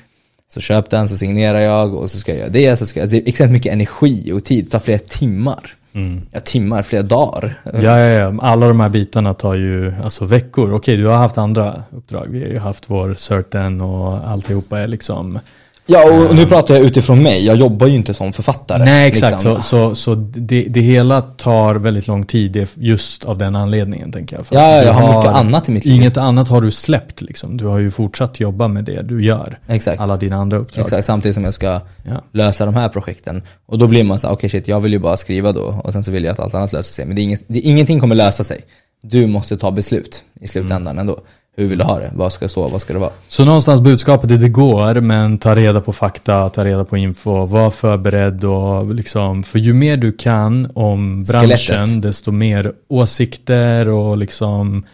Så 0.55 0.61
köp 0.61 0.91
den, 0.91 1.09
så 1.09 1.17
signerar 1.17 1.61
jag 1.61 1.95
och 1.95 2.11
så 2.11 2.19
ska 2.19 2.33
jag 2.33 2.39
göra 2.39 2.49
det. 2.51 2.77
Så 2.77 2.87
ska 2.87 3.01
jag, 3.01 3.03
alltså 3.05 3.17
det 3.17 3.23
är 3.23 3.29
extremt 3.29 3.53
mycket 3.53 3.73
energi 3.73 4.33
och 4.33 4.45
tid. 4.45 4.65
Det 4.65 4.71
tar 4.71 4.79
flera 4.79 4.99
timmar. 4.99 5.75
Mm. 5.95 6.21
Ja, 6.31 6.41
timmar, 6.41 6.83
flera 6.83 7.03
dagar. 7.03 7.55
Ja, 7.65 7.81
ja, 7.81 7.99
ja, 7.99 8.35
alla 8.41 8.69
de 8.69 8.81
här 8.81 8.89
bitarna 8.89 9.35
tar 9.35 9.55
ju 9.55 9.93
alltså 10.03 10.25
veckor. 10.25 10.73
Okej, 10.73 10.97
du 10.97 11.07
har 11.07 11.17
haft 11.17 11.39
andra 11.39 11.83
uppdrag. 11.91 12.27
Vi 12.31 12.43
har 12.43 12.51
ju 12.51 12.59
haft 12.59 12.91
vår 12.91 13.15
certain 13.15 13.81
och 13.81 14.29
alltihopa 14.29 14.81
är 14.81 14.89
liksom 14.89 15.39
Ja, 15.87 16.11
och 16.11 16.27
och 16.29 16.35
nu 16.37 16.47
pratar 16.47 16.75
jag 16.75 16.83
utifrån 16.85 17.23
mig. 17.23 17.45
Jag 17.47 17.57
jobbar 17.57 17.87
ju 17.87 17.95
inte 17.95 18.15
som 18.15 18.33
författare. 18.33 18.85
Nej, 18.85 19.09
exakt. 19.09 19.33
liksom. 19.33 19.57
Så, 19.57 19.63
så, 19.63 19.95
så 19.95 20.15
det, 20.15 20.63
det 20.69 20.81
hela 20.81 21.23
tar 21.23 21.75
väldigt 21.75 22.07
lång 22.07 22.25
tid 22.27 22.67
just 22.75 23.25
av 23.25 23.39
den 23.39 23.57
anledningen, 23.57 24.13
tänker 24.13 24.37
jag. 24.37 24.47
För 24.47 24.55
Ja, 24.57 24.83
jag 24.83 24.93
har 24.93 25.17
mycket 25.19 25.33
annat 25.35 25.69
i 25.69 25.73
mitt 25.73 25.85
liv. 25.85 25.95
Inget 25.95 26.17
annat 26.17 26.49
har 26.49 26.61
du 26.61 26.71
släppt, 26.71 27.21
liksom. 27.23 27.57
Du 27.57 27.67
har 27.67 27.79
ju 27.79 27.91
fortsatt 27.91 28.41
jobba 28.41 28.69
med 28.69 28.85
det 28.85 29.03
du 29.03 29.25
gör. 29.25 29.59
Exakt. 29.67 30.01
Alla 30.01 30.17
dina 30.17 30.37
andra 30.37 30.57
uppdrag. 30.57 30.85
Exakt, 30.85 31.05
samtidigt 31.07 31.35
som 31.35 31.45
jag 31.45 31.55
ska 31.55 31.81
Ja. 32.03 32.25
lösa 32.33 32.67
de 32.67 32.75
här 32.75 32.89
projekten. 32.89 33.43
Och 33.67 33.79
då 33.79 33.87
blir 33.87 34.05
man 34.05 34.21
så 34.21 34.29
okej 34.29 34.51
shit, 34.51 34.69
jag 34.69 34.81
vill 34.81 34.93
ju 34.93 34.99
bara 34.99 35.17
skriva 35.17 35.53
då. 35.53 35.81
Och 35.85 35.93
sen 35.93 36.05
så 36.05 36.11
vill 36.11 36.25
jag 36.25 36.33
att 36.33 36.41
allt 36.41 36.55
annat 36.55 36.73
löser 36.73 36.93
sig. 36.93 37.07
Men 37.07 37.17
det 37.17 37.23
är 37.23 37.25
inget, 37.25 37.45
det, 37.49 37.59
ingenting 37.61 38.01
kommer 38.01 38.15
lösa 38.15 38.45
sig. 38.45 38.61
Du 39.03 39.27
måste 39.27 39.57
ta 39.57 39.71
beslut 39.71 40.23
i 40.41 40.49
slutändan 40.49 40.83
Mm. 40.87 40.99
ändå. 40.99 41.19
Hur 41.57 41.67
vill 41.67 41.79
du 41.79 41.85
ha 41.85 41.99
det? 41.99 42.11
Vad 42.15 42.33
ska 42.33 42.49
så? 42.49 42.69
Vad 42.69 42.81
ska 42.81 42.93
det 42.93 42.99
vara? 42.99 43.11
Så 43.29 43.45
någonstans 43.45 43.81
budskapet 43.81 44.31
är 44.31 44.37
det 44.37 44.49
går, 44.49 45.01
men 45.01 45.39
ta 45.39 45.57
reda 45.57 45.81
på 45.81 45.93
fakta, 45.93 46.49
ta 46.49 46.65
reda 46.65 46.85
på 46.85 46.97
info, 46.97 47.47
var 47.47 47.71
förberedd 47.71 48.45
och 48.45 48.95
liksom, 48.95 49.43
för 49.43 49.59
ju 49.59 49.73
mer 49.73 49.97
du 49.97 50.13
kan 50.13 50.71
om 50.75 51.23
branschen, 51.23 51.57
Skelettet. 51.57 52.03
desto 52.03 52.33
mer 52.33 52.73
åsikter 52.89 53.89
och 53.89 54.19
liksom 54.19 54.85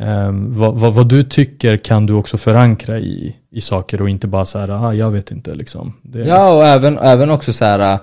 ehm, 0.00 0.58
vad, 0.58 0.74
vad, 0.74 0.94
vad 0.94 1.08
du 1.08 1.22
tycker 1.22 1.76
kan 1.76 2.06
du 2.06 2.12
också 2.12 2.38
förankra 2.38 2.98
i, 2.98 3.36
i 3.52 3.60
saker 3.60 4.02
och 4.02 4.08
inte 4.10 4.26
bara 4.26 4.44
så 4.44 4.58
här, 4.58 4.68
ah, 4.88 4.92
jag 4.94 5.10
vet 5.10 5.30
inte 5.30 5.54
liksom. 5.54 5.92
Det, 6.02 6.18
Ja, 6.18 6.52
och 6.52 6.66
även, 6.66 6.98
även 6.98 7.30
också 7.30 7.52
så 7.52 7.64
här 7.64 7.98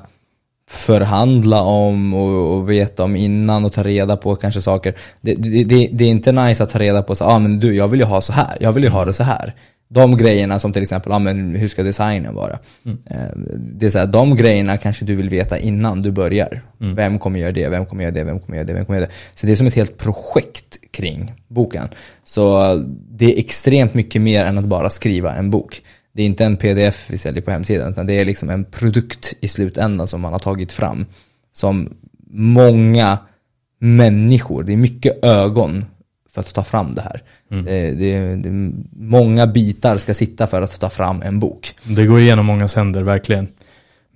förhandla 0.74 1.62
om 1.62 2.14
och, 2.14 2.58
och 2.58 2.70
veta 2.70 3.04
om 3.04 3.16
innan 3.16 3.66
och 3.66 3.74
ta 3.74 3.84
reda 3.84 4.18
på 4.18 4.36
kanske 4.36 4.62
saker. 4.62 4.94
Det, 5.22 5.34
det, 5.36 5.64
det, 5.64 5.90
det 5.92 6.04
är 6.04 6.10
inte 6.10 6.32
nice 6.32 6.64
att 6.64 6.70
ta 6.70 6.80
reda 6.80 7.04
på 7.04 7.16
så, 7.16 7.26
ah, 7.26 7.40
men 7.40 7.60
du, 7.60 7.76
jag 7.76 7.88
vill 7.88 8.00
ju 8.00 8.06
ha 8.06 8.22
så 8.22 8.34
här, 8.34 8.58
jag 8.60 8.74
vill 8.74 8.84
ju 8.84 8.90
ha 8.90 9.06
det 9.06 9.14
så 9.14 9.24
här. 9.24 9.54
De 9.90 10.18
grejerna 10.18 10.60
som 10.60 10.74
till 10.74 10.82
exempel, 10.82 11.12
ah, 11.12 11.20
men 11.20 11.56
hur 11.56 11.68
ska 11.68 11.84
designen 11.84 12.36
vara? 12.36 12.60
Eh, 13.10 13.18
Det 13.58 13.86
är 13.86 13.90
så 13.90 14.00
här, 14.00 14.06
de 14.08 14.36
grejerna 14.36 14.78
kanske 14.78 15.06
du 15.06 15.16
vill 15.16 15.30
veta 15.30 15.58
innan 15.58 16.02
du 16.02 16.12
börjar. 16.12 16.62
Vem 16.96 17.20
kommer 17.20 17.40
göra 17.40 17.52
det, 17.52 17.70
vem 17.70 17.86
kommer 17.86 18.04
göra 18.04 18.14
det, 18.14 18.24
vem 18.24 18.40
kommer 18.40 18.58
göra 18.58 18.68
det, 18.68 18.74
vem 18.74 18.86
kommer 18.86 19.00
göra 19.00 19.08
det? 19.08 19.14
Så 19.36 19.46
det 19.46 19.52
är 19.52 19.56
som 19.56 19.68
ett 19.68 19.76
helt 19.76 19.98
projekt 19.98 20.80
kring 20.92 21.34
boken. 21.48 21.88
Så 22.24 22.76
det 23.10 23.36
är 23.36 23.40
extremt 23.40 23.94
mycket 23.94 24.22
mer 24.22 24.46
än 24.46 24.58
att 24.58 24.66
bara 24.66 24.90
skriva 24.90 25.34
en 25.34 25.50
bok. 25.50 25.82
Det 26.14 26.22
är 26.22 26.26
inte 26.26 26.46
en 26.46 26.58
pdf 26.58 27.10
vi 27.10 27.18
säljer 27.18 27.42
på 27.42 27.52
hemsidan, 27.52 27.92
utan 27.92 28.06
det 28.06 28.14
är 28.14 28.26
liksom 28.26 28.50
en 28.50 28.66
produkt 28.66 29.34
i 29.42 29.48
slutändan 29.48 30.08
som 30.08 30.22
man 30.22 30.32
har 30.34 30.40
tagit 30.40 30.72
fram. 30.72 31.06
Som 31.54 31.94
många 32.32 33.18
människor, 33.80 34.64
det 34.64 34.74
är 34.74 34.78
mycket 34.78 35.26
ögon 35.26 35.86
för 36.30 36.42
att 36.42 36.54
ta 36.54 36.64
fram 36.64 36.96
det 36.96 37.02
här. 37.02 37.22
Det, 37.50 37.92
det, 37.92 38.36
det, 38.36 38.72
många 38.96 39.48
bitar 39.48 39.98
ska 39.98 40.14
sitta 40.14 40.48
för 40.48 40.62
att 40.62 40.80
ta 40.80 40.90
fram 40.90 41.22
en 41.22 41.40
bok. 41.40 41.76
Det 41.84 42.06
går 42.06 42.20
igenom 42.20 42.46
många 42.46 42.68
händer, 42.76 43.04
verkligen. 43.04 43.48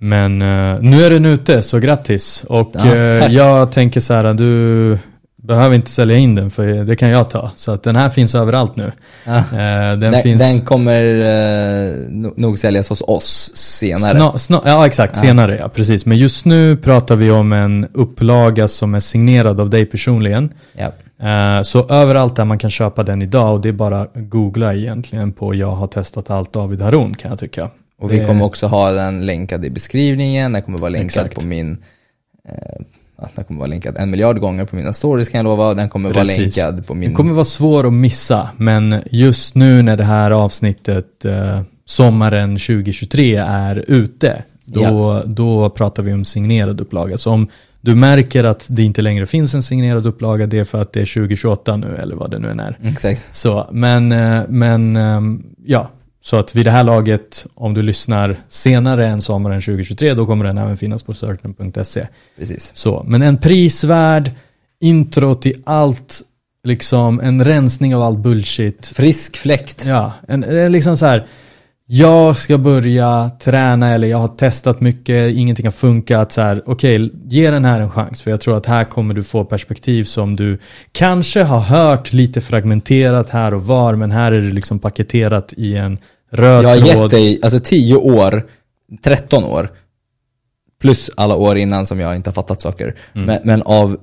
Men 0.00 0.42
eh, 0.42 0.80
nu 0.80 1.04
är 1.04 1.10
den 1.10 1.24
ute, 1.24 1.62
så 1.62 1.78
grattis. 1.78 2.44
Och 2.48 2.70
Ja, 2.74 2.94
eh, 2.94 3.32
jag 3.32 3.72
tänker 3.72 4.00
så 4.00 4.14
här, 4.14 4.34
du 4.34 4.98
behöver 5.48 5.74
inte 5.76 5.90
sälja 5.90 6.16
in 6.16 6.34
den, 6.34 6.50
för 6.50 6.66
det 6.66 6.96
kan 6.96 7.08
jag 7.08 7.30
ta. 7.30 7.50
Så 7.56 7.72
att 7.72 7.82
den 7.82 7.96
här 7.96 8.08
finns 8.10 8.34
överallt 8.34 8.76
nu. 8.76 8.92
Ja. 9.24 9.36
Eh, 9.36 9.44
den, 9.52 10.00
Den, 10.00 10.22
finns... 10.22 10.40
den 10.40 10.60
kommer 10.66 11.04
eh, 11.20 11.92
no- 12.10 12.32
nog 12.36 12.58
säljas 12.58 12.88
hos 12.88 13.02
oss 13.06 13.52
senare. 13.54 14.10
Sna, 14.18 14.38
sna, 14.38 14.62
ja 14.64 14.86
exakt, 14.86 15.16
Ja. 15.16 15.22
senare 15.22 15.56
ja, 15.60 15.68
precis. 15.68 16.06
Men 16.06 16.16
just 16.18 16.46
nu 16.46 16.76
pratar 16.76 17.16
vi 17.16 17.30
om 17.30 17.52
en 17.52 17.86
upplaga 17.92 18.68
som 18.68 18.94
är 18.94 19.00
signerad 19.00 19.60
av 19.60 19.70
dig 19.70 19.86
personligen. 19.86 20.52
Ja. 20.76 20.92
Eh, 21.28 21.62
Så 21.62 21.88
överallt 21.88 22.36
där 22.36 22.44
man 22.44 22.58
kan 22.58 22.70
köpa 22.70 23.02
den 23.02 23.22
idag 23.22 23.54
och 23.54 23.60
det 23.60 23.68
är 23.68 23.72
bara 23.72 24.06
googla 24.14 24.74
egentligen 24.74 25.32
på 25.32 25.54
jag 25.54 25.70
har 25.72 25.86
testat 25.86 26.30
allt 26.30 26.52
David 26.52 26.80
Haron 26.80 27.14
kan 27.14 27.30
jag 27.30 27.38
tycka. 27.38 27.70
Och 28.00 28.12
vi 28.12 28.18
Det- 28.18 28.26
kommer 28.26 28.44
också 28.44 28.66
ha 28.66 28.90
den 28.90 29.26
länkad 29.26 29.64
i 29.64 29.70
beskrivningen, 29.70 30.52
den 30.52 30.62
kommer 30.62 30.78
vara 30.78 30.88
länkad 30.90 31.06
Exakt. 31.26 31.34
på 31.40 31.46
min 31.46 31.78
ja, 33.18 33.28
den 33.34 33.44
kommer 33.44 33.58
vara 33.58 33.68
länkad 33.68 33.96
en 33.98 34.10
miljard 34.10 34.38
gånger 34.40 34.64
på 34.64 34.76
mina 34.76 34.92
stories 34.92 35.28
kan 35.28 35.38
jag 35.38 35.44
lova. 35.44 35.74
Den 35.74 35.88
kommer 35.88 36.10
vara 36.10 36.24
Precis. 36.24 36.56
länkad 36.56 36.86
på 36.86 36.94
min... 36.94 37.08
Den 37.08 37.14
kommer 37.16 37.32
vara 37.32 37.44
svår 37.44 37.86
att 37.86 37.92
missa, 37.92 38.48
men 38.56 39.02
just 39.10 39.54
nu 39.54 39.82
när 39.82 39.96
det 39.96 40.04
här 40.04 40.30
avsnittet 40.30 41.24
eh, 41.24 41.60
sommaren 41.84 42.50
2023 42.56 43.36
är 43.36 43.84
ute, 43.88 44.42
då, 44.64 44.82
Ja. 44.82 45.22
då 45.26 45.70
pratar 45.70 46.02
vi 46.02 46.12
om 46.12 46.24
signerad 46.24 46.80
upplaga. 46.80 47.18
Så 47.18 47.30
om 47.30 47.48
du 47.80 47.94
märker 47.94 48.44
att 48.44 48.66
det 48.68 48.82
inte 48.82 49.02
längre 49.02 49.26
finns 49.26 49.54
en 49.54 49.62
signerad 49.62 50.06
upplaga, 50.06 50.46
det 50.46 50.58
är 50.58 50.64
för 50.64 50.80
att 50.82 50.92
det 50.92 51.00
är 51.00 51.14
2028 51.14 51.76
nu, 51.76 51.96
eller 52.02 52.16
vad 52.16 52.30
det 52.30 52.38
nu 52.38 52.50
än 52.50 52.60
är. 52.60 52.78
Exakt. 52.82 53.34
Så, 53.36 53.68
men, 53.72 54.12
eh, 54.12 54.40
men 54.48 54.96
ehm, 54.96 55.42
ja, 55.66 55.90
så 56.20 56.36
att 56.36 56.54
vid 56.54 56.66
det 56.66 56.70
här 56.70 56.84
laget, 56.84 57.46
om 57.54 57.74
du 57.74 57.82
lyssnar 57.82 58.36
senare 58.48 59.08
än 59.08 59.22
sommaren 59.22 59.60
2023, 59.60 60.14
då 60.14 60.26
kommer 60.26 60.44
den 60.44 60.58
även 60.58 60.76
finnas 60.76 61.02
på 61.02 61.14
certain.se. 61.14 62.06
Precis. 62.36 62.70
Så, 62.74 63.04
men 63.08 63.22
en 63.22 63.38
prisvärd 63.38 64.30
intro 64.80 65.34
till 65.34 65.62
allt, 65.64 66.22
liksom 66.64 67.20
en 67.20 67.44
rensning 67.44 67.94
av 67.94 68.02
all 68.02 68.18
bullshit. 68.18 68.86
Frisk 68.86 69.36
fläkt. 69.36 69.84
Ja, 69.86 70.12
en, 70.28 70.44
en 70.44 70.72
liksom 70.72 70.96
så 70.96 71.06
här. 71.06 71.26
Jag 71.90 72.38
ska 72.38 72.58
börja 72.58 73.30
träna 73.40 73.94
eller 73.94 74.08
jag 74.08 74.18
har 74.18 74.28
testat 74.28 74.80
mycket, 74.80 75.36
ingenting 75.36 75.66
har 75.66 75.72
funkat. 75.72 76.32
Så 76.32 76.40
här, 76.40 76.62
okej, 76.66 77.12
ge 77.24 77.50
den 77.50 77.64
här 77.64 77.80
en 77.80 77.90
chans. 77.90 78.22
För 78.22 78.30
jag 78.30 78.40
tror 78.40 78.56
att 78.56 78.66
här 78.66 78.84
kommer 78.84 79.14
du 79.14 79.24
få 79.24 79.44
perspektiv 79.44 80.04
som 80.04 80.36
du 80.36 80.58
kanske 80.92 81.42
har 81.42 81.60
hört 81.60 82.12
lite 82.12 82.40
fragmenterat 82.40 83.28
här 83.28 83.54
och 83.54 83.66
var. 83.66 83.94
Men 83.94 84.10
här 84.10 84.32
är 84.32 84.40
det 84.40 84.52
liksom 84.52 84.78
paketerat 84.78 85.52
i 85.56 85.76
en 85.76 85.98
röd 86.30 86.64
Jag 86.64 86.68
har 86.68 86.76
tråd. 86.76 87.02
gett 87.02 87.10
dig, 87.10 87.40
alltså 87.42 87.60
tio 87.60 87.96
år 87.96 88.46
13 89.02 89.44
år, 89.44 89.68
plus 90.80 91.10
alla 91.16 91.34
år 91.34 91.58
innan 91.58 91.86
som 91.86 92.00
jag 92.00 92.16
inte 92.16 92.30
har 92.30 92.34
fattat 92.34 92.60
saker, 92.60 92.96
men, 93.12 93.40
men 93.44 93.62
av 93.62 93.96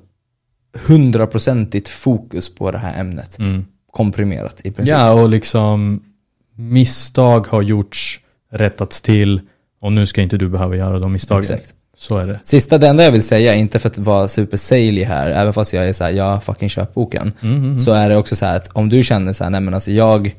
hundraprocentigt 0.88 1.90
fokus 1.90 2.56
på 2.56 2.72
det 2.72 2.78
här 2.78 3.00
ämnet. 3.00 3.38
Komprimerat 3.92 4.62
i 4.64 4.72
princip. 4.72 4.96
Ja, 4.96 5.12
och 5.12 5.30
liksom 5.30 6.02
misstag 6.56 7.48
har 7.48 7.62
gjorts, 7.62 8.20
rättats 8.52 9.02
till 9.02 9.42
och 9.82 9.92
nu 9.92 10.06
ska 10.06 10.22
inte 10.22 10.38
du 10.38 10.50
behöva 10.50 10.76
göra 10.76 11.00
de 11.00 11.12
misstagen. 11.12 11.42
Exakt. 11.42 11.74
Så 11.98 12.18
är 12.18 12.28
det. 12.28 12.40
Sista, 12.44 12.78
det 12.78 12.88
enda 12.88 13.04
jag 13.04 13.12
vill 13.12 13.24
säga, 13.24 13.54
inte 13.54 13.80
för 13.80 13.90
att 13.90 13.98
vara 13.98 14.28
super 14.28 14.58
saley 14.58 15.04
här, 15.04 15.30
även 15.30 15.54
fast 15.54 15.74
jag 15.74 15.88
är 15.88 15.94
såhär, 15.94 16.12
ja 16.12 16.40
fucking 16.40 16.70
köp 16.70 16.94
boken. 16.94 17.32
Så 17.80 17.94
är 17.94 18.10
det 18.10 18.18
också 18.18 18.36
så 18.36 18.46
här 18.46 18.56
att 18.56 18.70
om 18.74 18.90
du 18.90 19.04
känner 19.04 19.34
så 19.34 19.44
här, 19.44 19.52
nej 19.52 19.62
men 19.62 19.74
alltså 19.74 19.92
jag 19.92 20.36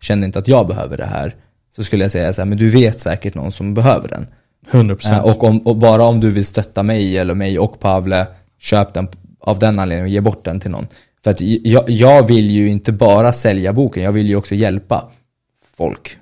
känner 0.00 0.26
inte 0.26 0.38
att 0.38 0.48
jag 0.48 0.66
behöver 0.66 0.96
det 0.96 1.06
här. 1.06 1.34
Så 1.76 1.84
skulle 1.84 2.04
jag 2.04 2.10
säga 2.10 2.32
så 2.32 2.40
här, 2.40 2.46
men 2.46 2.58
du 2.58 2.70
vet 2.70 3.00
säkert 3.00 3.34
någon 3.34 3.52
som 3.52 3.74
behöver 3.74 4.08
den. 4.08 4.26
100%. 4.70 5.12
Eh, 5.12 5.18
och, 5.24 5.44
om, 5.44 5.58
och 5.58 5.76
bara 5.76 6.02
om 6.04 6.20
du 6.20 6.30
vill 6.30 6.46
stötta 6.46 6.82
mig 6.82 7.18
eller 7.18 7.34
mig 7.34 7.58
och 7.58 7.80
Pavle, 7.80 8.26
köp 8.58 8.94
den 8.94 9.08
av 9.40 9.58
den 9.58 9.78
anledningen 9.78 10.04
och 10.04 10.12
ge 10.12 10.20
bort 10.20 10.44
den 10.44 10.60
till 10.60 10.70
någon. 10.70 10.86
För 11.24 11.30
att 11.30 11.40
jag, 11.40 11.90
jag 11.90 12.26
vill 12.26 12.50
ju 12.50 12.68
inte 12.68 12.92
bara 12.92 13.32
sälja 13.32 13.72
boken, 13.72 14.02
jag 14.02 14.12
vill 14.12 14.26
ju 14.26 14.36
också 14.36 14.54
hjälpa 14.54 15.08
folk. 15.76 16.18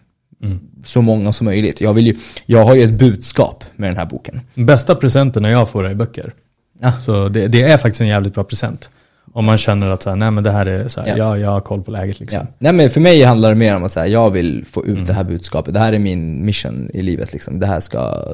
Så 0.84 1.02
många 1.02 1.32
som 1.32 1.44
möjligt. 1.44 1.80
Jag, 1.80 1.94
vill 1.94 2.06
ju, 2.06 2.16
jag 2.46 2.64
har 2.64 2.74
ju 2.74 2.82
ett 2.82 2.98
budskap 2.98 3.64
med 3.76 3.90
den 3.90 3.96
här 3.96 4.06
boken. 4.06 4.40
Bästa 4.54 4.94
presenten 4.94 5.42
när 5.42 5.50
jag 5.50 5.68
får 5.70 5.86
är 5.86 5.94
böcker. 5.94 6.34
Ja. 6.80 6.92
Så 6.92 7.28
det, 7.28 7.48
det 7.48 7.62
är 7.62 7.76
faktiskt 7.76 8.00
en 8.00 8.06
jävligt 8.06 8.34
bra 8.34 8.44
present. 8.44 8.90
Om 9.32 9.44
man 9.44 9.58
känner 9.58 9.90
att 9.90 10.02
så 10.02 10.10
här, 10.10 10.16
nej 10.16 10.30
men 10.30 10.44
det 10.44 10.50
här 10.50 10.66
är 10.66 10.88
så 10.88 11.00
här, 11.00 11.08
Ja. 11.08 11.16
ja. 11.16 11.36
jag 11.38 11.50
har 11.50 11.60
koll 11.60 11.82
på 11.82 11.90
läget 11.90 12.20
liksom. 12.20 12.38
Ja. 12.40 12.46
Nej 12.58 12.72
men 12.72 12.90
för 12.90 13.00
mig 13.00 13.22
handlar 13.22 13.48
det 13.48 13.54
mer 13.54 13.76
om 13.76 13.84
att 13.84 13.92
säga, 13.92 14.06
jag 14.06 14.30
vill 14.30 14.64
få 14.64 14.86
ut 14.86 15.06
det 15.06 15.12
här 15.12 15.24
budskapet. 15.24 15.74
Det 15.74 15.80
här 15.80 15.92
är 15.92 15.98
min 15.98 16.44
mission 16.46 16.90
i 16.94 17.02
livet 17.02 17.32
liksom. 17.32 17.60
Det 17.60 17.66
här 17.66 17.80
ska, 17.80 18.26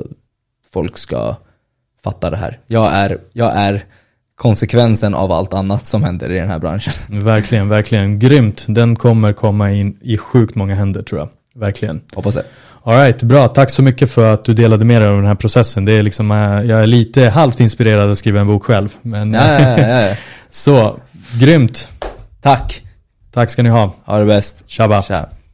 folk 0.73 0.99
ska 0.99 1.37
fatta 2.03 2.31
det 2.31 2.37
här. 2.37 2.59
Jag 2.67 2.93
är, 2.93 3.19
jag 3.33 3.53
är 3.57 3.85
konsekvensen 4.37 5.15
av 5.15 5.33
allt 5.33 5.55
annat 5.55 5.87
som 5.87 6.05
händer 6.05 6.33
i 6.33 6.39
den 6.39 6.49
här 6.49 6.59
branschen. 6.59 6.93
Verkligen, 7.09 7.69
verkligen. 7.69 8.19
Grymt. 8.19 8.65
Den 8.69 8.97
kommer 8.97 9.33
komma 9.33 9.73
in 9.73 9.99
i 10.03 10.19
sjukt 10.19 10.55
många 10.55 10.75
händer 10.75 11.03
tror 11.03 11.21
jag. 11.21 11.29
Verkligen. 11.61 12.01
Hoppas 12.15 12.35
det. 12.35 12.45
Alright, 12.85 13.23
bra. 13.23 13.49
Tack 13.49 13.71
så 13.71 13.83
mycket 13.83 14.11
för 14.11 14.33
att 14.35 14.45
du 14.45 14.55
delade 14.55 14.85
med 14.85 15.03
dig 15.03 15.09
av 15.09 15.17
den 15.17 15.27
här 15.27 15.35
processen. 15.35 15.85
Det 15.85 15.93
är 15.93 16.03
liksom, 16.03 16.31
eh, 16.31 16.37
jag 16.63 16.83
är 16.83 16.87
lite 16.87 17.29
halvt 17.29 17.61
inspirerad 17.61 18.11
att 18.11 18.19
skriva 18.19 18.41
en 18.41 18.47
bok 18.47 18.65
själv. 18.65 18.89
Men 19.03 19.33
Ja, 19.33 19.61
ja, 19.61 19.79
ja, 19.79 20.01
ja. 20.01 20.17
så, 20.51 21.01
grymt. 21.41 21.89
Tack. 22.41 22.83
Tack 23.33 23.51
ska 23.51 23.63
ni 23.63 23.69
ha. 23.69 23.93
Ha 24.05 24.19
det 24.19 24.25
bäst. 24.27 24.65
Tjaba. 24.67 25.03
Tja. 25.03 25.29